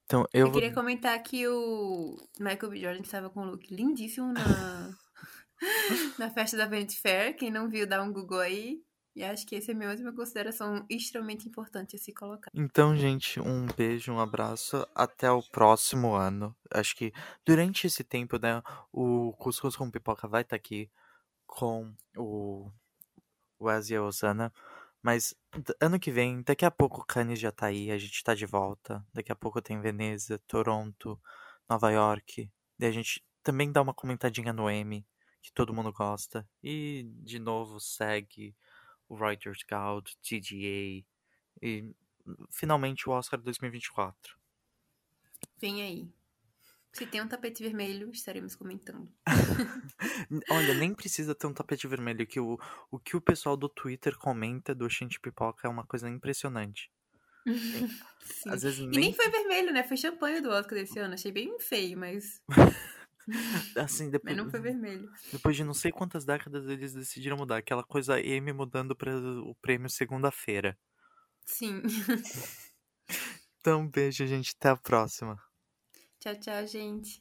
[0.05, 0.55] Então, eu Eu vou.
[0.55, 2.81] queria comentar que o Michael B.
[2.81, 4.97] Jordan estava com um look lindíssimo na,
[6.19, 7.37] na festa da Vanity Fair.
[7.37, 8.81] Quem não viu, dá um Google aí.
[9.15, 12.51] E acho que essa é a minha última consideração extremamente importante a se colocar.
[12.55, 14.87] Então, gente, um beijo, um abraço.
[14.95, 16.55] Até o próximo ano.
[16.71, 17.13] Acho que
[17.45, 18.63] durante esse tempo, né?
[18.93, 20.91] O Cuscuz com Pipoca vai estar aqui
[21.47, 22.71] com o
[23.59, 24.53] Wes e a Osana.
[25.03, 25.35] Mas
[25.81, 28.45] ano que vem, daqui a pouco o Cannes já tá aí, a gente tá de
[28.45, 29.03] volta.
[29.15, 31.19] Daqui a pouco tem Veneza, Toronto,
[31.71, 32.51] Nova York.
[32.79, 35.07] Daí a gente também dá uma comentadinha no Emmy,
[35.47, 36.45] que todo mundo gosta.
[36.61, 38.53] E, de novo, segue
[39.09, 41.07] o Writers Guild, TGA
[41.63, 41.95] e
[42.51, 44.37] finalmente o Oscar 2024.
[45.61, 46.13] Vem aí.
[46.93, 49.09] Se tem um tapete vermelho, estaremos comentando.
[50.51, 52.59] Olha, nem precisa ter um tapete vermelho, que o,
[52.91, 56.91] o que o pessoal do Twitter comenta do Oxente Pipoca é uma coisa impressionante.
[58.49, 59.85] Às vezes E nem, nem foi vermelho, né?
[59.85, 61.15] Foi champanhe do Oscar desse ano.
[61.15, 62.43] Achei bem feio, mas,
[63.77, 65.11] assim, depois, mas não foi vermelho.
[65.33, 69.55] depois de não sei quantas décadas eles decidiram mudar, aquela coisa M mudando para o
[69.57, 70.79] prêmio segunda-feira.
[71.45, 71.83] Sim.
[73.61, 75.37] Então, beijo, gente, até a próxima.
[76.21, 77.21] Tchau, tchau, gente.